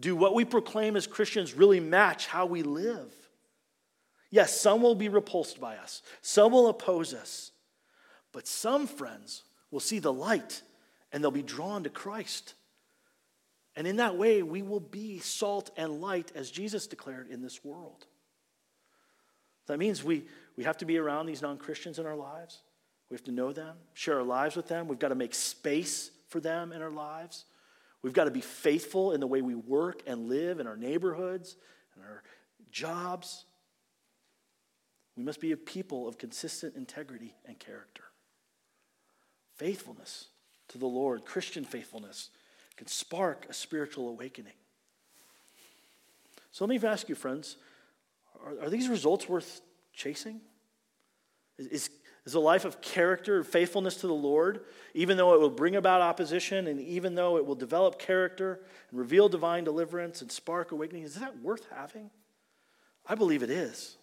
Do 0.00 0.16
what 0.16 0.34
we 0.34 0.44
proclaim 0.44 0.96
as 0.96 1.06
Christians 1.06 1.54
really 1.54 1.78
match 1.78 2.26
how 2.26 2.46
we 2.46 2.64
live? 2.64 3.14
Yes, 4.30 4.60
some 4.60 4.82
will 4.82 4.96
be 4.96 5.08
repulsed 5.08 5.60
by 5.60 5.76
us, 5.76 6.02
some 6.22 6.50
will 6.50 6.66
oppose 6.66 7.14
us, 7.14 7.52
but 8.32 8.48
some 8.48 8.88
friends 8.88 9.44
will 9.70 9.78
see 9.78 10.00
the 10.00 10.12
light 10.12 10.60
and 11.12 11.22
they'll 11.22 11.30
be 11.30 11.40
drawn 11.40 11.84
to 11.84 11.88
Christ. 11.88 12.54
And 13.76 13.86
in 13.86 13.96
that 13.96 14.16
way, 14.16 14.42
we 14.42 14.62
will 14.62 14.80
be 14.80 15.18
salt 15.18 15.70
and 15.76 16.00
light 16.00 16.32
as 16.34 16.50
Jesus 16.50 16.86
declared 16.86 17.28
in 17.28 17.42
this 17.42 17.62
world. 17.62 18.06
That 19.66 19.78
means 19.78 20.02
we, 20.02 20.24
we 20.56 20.64
have 20.64 20.78
to 20.78 20.86
be 20.86 20.96
around 20.96 21.26
these 21.26 21.42
non 21.42 21.58
Christians 21.58 21.98
in 21.98 22.06
our 22.06 22.16
lives. 22.16 22.62
We 23.10 23.14
have 23.14 23.24
to 23.24 23.32
know 23.32 23.52
them, 23.52 23.76
share 23.94 24.16
our 24.16 24.24
lives 24.24 24.56
with 24.56 24.66
them. 24.66 24.88
We've 24.88 24.98
got 24.98 25.08
to 25.08 25.14
make 25.14 25.34
space 25.34 26.10
for 26.28 26.40
them 26.40 26.72
in 26.72 26.82
our 26.82 26.90
lives. 26.90 27.44
We've 28.02 28.12
got 28.12 28.24
to 28.24 28.30
be 28.30 28.40
faithful 28.40 29.12
in 29.12 29.20
the 29.20 29.26
way 29.26 29.42
we 29.42 29.54
work 29.54 30.02
and 30.06 30.28
live 30.28 30.58
in 30.58 30.66
our 30.66 30.76
neighborhoods 30.76 31.56
and 31.94 32.04
our 32.04 32.22
jobs. 32.70 33.44
We 35.16 35.22
must 35.22 35.40
be 35.40 35.52
a 35.52 35.56
people 35.56 36.08
of 36.08 36.18
consistent 36.18 36.76
integrity 36.76 37.34
and 37.46 37.58
character. 37.58 38.04
Faithfulness 39.56 40.28
to 40.68 40.78
the 40.78 40.86
Lord, 40.86 41.24
Christian 41.24 41.64
faithfulness, 41.64 42.30
can 42.76 42.86
spark 42.86 43.46
a 43.48 43.52
spiritual 43.52 44.08
awakening. 44.08 44.52
So 46.52 46.64
let 46.64 46.82
me 46.82 46.88
ask 46.88 47.08
you, 47.08 47.14
friends 47.14 47.56
are, 48.44 48.64
are 48.66 48.70
these 48.70 48.88
results 48.88 49.28
worth 49.28 49.60
chasing? 49.92 50.40
Is, 51.58 51.66
is, 51.66 51.90
is 52.24 52.34
a 52.34 52.40
life 52.40 52.64
of 52.64 52.80
character 52.80 53.36
and 53.36 53.46
faithfulness 53.46 53.96
to 53.98 54.06
the 54.06 54.14
Lord, 54.14 54.64
even 54.94 55.16
though 55.16 55.34
it 55.34 55.40
will 55.40 55.50
bring 55.50 55.76
about 55.76 56.00
opposition 56.00 56.66
and 56.66 56.80
even 56.80 57.14
though 57.14 57.36
it 57.36 57.46
will 57.46 57.54
develop 57.54 57.98
character 57.98 58.60
and 58.90 58.98
reveal 58.98 59.28
divine 59.28 59.64
deliverance 59.64 60.22
and 60.22 60.30
spark 60.30 60.72
awakening, 60.72 61.04
is 61.04 61.14
that 61.14 61.38
worth 61.40 61.66
having? 61.74 62.10
I 63.06 63.14
believe 63.14 63.42
it 63.42 63.50
is. 63.50 63.96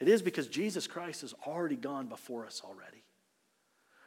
It 0.00 0.08
is 0.08 0.22
because 0.22 0.48
Jesus 0.48 0.86
Christ 0.86 1.20
has 1.20 1.34
already 1.46 1.76
gone 1.76 2.06
before 2.06 2.46
us 2.46 2.62
already. 2.64 3.01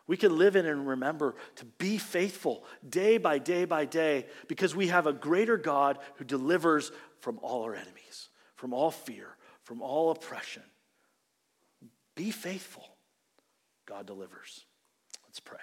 We 0.07 0.17
can 0.17 0.37
live 0.37 0.55
in 0.55 0.65
and 0.65 0.87
remember 0.87 1.35
to 1.55 1.65
be 1.65 1.97
faithful 1.97 2.63
day 2.87 3.17
by 3.17 3.39
day 3.39 3.65
by 3.65 3.85
day 3.85 4.27
because 4.47 4.75
we 4.75 4.87
have 4.87 5.07
a 5.07 5.13
greater 5.13 5.57
God 5.57 5.97
who 6.15 6.25
delivers 6.25 6.91
from 7.19 7.39
all 7.41 7.63
our 7.63 7.73
enemies, 7.73 8.29
from 8.55 8.73
all 8.73 8.91
fear, 8.91 9.35
from 9.63 9.81
all 9.81 10.11
oppression. 10.11 10.61
Be 12.15 12.29
faithful. 12.29 12.87
God 13.87 14.05
delivers. 14.05 14.65
Let's 15.27 15.39
pray. 15.39 15.59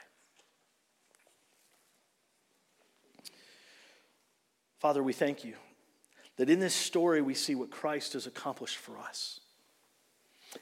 Father, 4.81 5.03
we 5.03 5.13
thank 5.13 5.45
you 5.45 5.55
that 6.37 6.51
in 6.51 6.59
this 6.59 6.75
story 6.75 7.23
we 7.23 7.35
see 7.35 7.55
what 7.55 7.71
Christ 7.71 8.15
has 8.15 8.27
accomplished 8.27 8.77
for 8.77 8.99
us. 8.99 9.39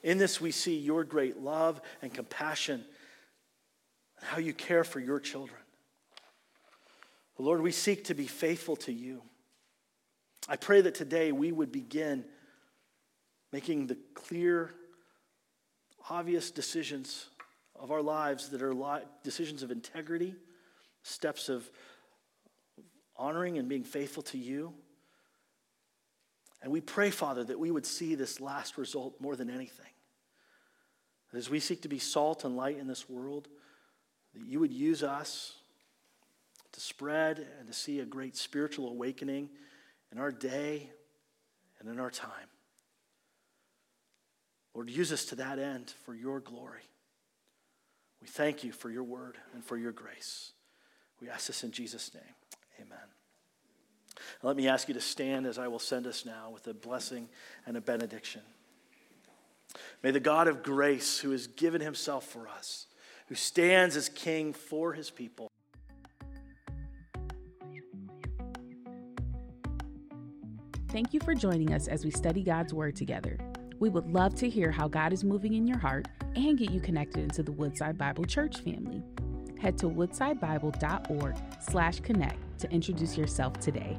In 0.02 0.18
this, 0.18 0.40
we 0.40 0.50
see 0.50 0.76
your 0.78 1.04
great 1.04 1.38
love 1.40 1.80
and 2.02 2.12
compassion 2.12 2.84
and 4.20 4.28
how 4.28 4.38
you 4.38 4.52
care 4.52 4.84
for 4.84 5.00
your 5.00 5.18
children. 5.18 5.60
Lord, 7.38 7.62
we 7.62 7.72
seek 7.72 8.04
to 8.04 8.14
be 8.14 8.26
faithful 8.26 8.76
to 8.76 8.92
you. 8.92 9.22
I 10.46 10.56
pray 10.56 10.82
that 10.82 10.94
today 10.94 11.32
we 11.32 11.52
would 11.52 11.72
begin 11.72 12.24
making 13.50 13.86
the 13.86 13.96
clear, 14.14 14.74
obvious 16.10 16.50
decisions 16.50 17.28
of 17.78 17.90
our 17.90 18.02
lives 18.02 18.50
that 18.50 18.60
are 18.62 19.02
decisions 19.24 19.62
of 19.62 19.70
integrity, 19.70 20.34
steps 21.02 21.48
of 21.48 21.68
honoring 23.16 23.58
and 23.58 23.68
being 23.68 23.84
faithful 23.84 24.22
to 24.24 24.38
you. 24.38 24.74
And 26.62 26.70
we 26.70 26.82
pray, 26.82 27.10
Father, 27.10 27.42
that 27.44 27.58
we 27.58 27.70
would 27.70 27.86
see 27.86 28.14
this 28.14 28.38
last 28.38 28.76
result 28.76 29.18
more 29.18 29.34
than 29.34 29.48
anything. 29.48 29.86
As 31.32 31.48
we 31.48 31.58
seek 31.58 31.82
to 31.82 31.88
be 31.88 31.98
salt 31.98 32.44
and 32.44 32.56
light 32.56 32.76
in 32.76 32.86
this 32.86 33.08
world, 33.08 33.48
that 34.34 34.46
you 34.46 34.60
would 34.60 34.72
use 34.72 35.02
us 35.02 35.54
to 36.72 36.80
spread 36.80 37.46
and 37.58 37.68
to 37.68 37.74
see 37.74 38.00
a 38.00 38.04
great 38.04 38.36
spiritual 38.36 38.88
awakening 38.88 39.48
in 40.12 40.18
our 40.18 40.30
day 40.30 40.90
and 41.80 41.88
in 41.88 41.98
our 41.98 42.10
time. 42.10 42.48
Lord, 44.74 44.88
use 44.88 45.12
us 45.12 45.24
to 45.26 45.34
that 45.36 45.58
end 45.58 45.92
for 46.04 46.14
your 46.14 46.40
glory. 46.40 46.82
We 48.20 48.28
thank 48.28 48.62
you 48.62 48.72
for 48.72 48.90
your 48.90 49.02
word 49.02 49.36
and 49.54 49.64
for 49.64 49.76
your 49.76 49.92
grace. 49.92 50.52
We 51.20 51.28
ask 51.28 51.46
this 51.46 51.64
in 51.64 51.72
Jesus' 51.72 52.12
name. 52.14 52.22
Amen. 52.80 52.98
Let 54.42 54.56
me 54.56 54.68
ask 54.68 54.88
you 54.88 54.94
to 54.94 55.00
stand 55.00 55.46
as 55.46 55.58
I 55.58 55.68
will 55.68 55.78
send 55.78 56.06
us 56.06 56.24
now 56.24 56.50
with 56.50 56.66
a 56.66 56.74
blessing 56.74 57.28
and 57.66 57.76
a 57.76 57.80
benediction. 57.80 58.42
May 60.02 60.10
the 60.10 60.20
God 60.20 60.48
of 60.48 60.62
grace, 60.62 61.18
who 61.18 61.30
has 61.30 61.46
given 61.46 61.80
himself 61.80 62.24
for 62.24 62.48
us, 62.48 62.86
who 63.30 63.36
stands 63.36 63.94
as 63.94 64.08
king 64.08 64.52
for 64.52 64.92
his 64.92 65.08
people. 65.08 65.46
Thank 70.88 71.14
you 71.14 71.20
for 71.20 71.32
joining 71.36 71.72
us 71.72 71.86
as 71.86 72.04
we 72.04 72.10
study 72.10 72.42
God's 72.42 72.74
Word 72.74 72.96
together. 72.96 73.38
We 73.78 73.88
would 73.88 74.10
love 74.10 74.34
to 74.34 74.50
hear 74.50 74.72
how 74.72 74.88
God 74.88 75.12
is 75.12 75.22
moving 75.22 75.54
in 75.54 75.64
your 75.64 75.78
heart 75.78 76.08
and 76.34 76.58
get 76.58 76.72
you 76.72 76.80
connected 76.80 77.22
into 77.22 77.44
the 77.44 77.52
Woodside 77.52 77.96
Bible 77.96 78.24
Church 78.24 78.58
family. 78.62 79.00
Head 79.60 79.78
to 79.78 79.86
woodsidebible.org 79.86 81.36
slash 81.60 82.00
connect 82.00 82.58
to 82.58 82.70
introduce 82.72 83.16
yourself 83.16 83.60
today. 83.60 83.96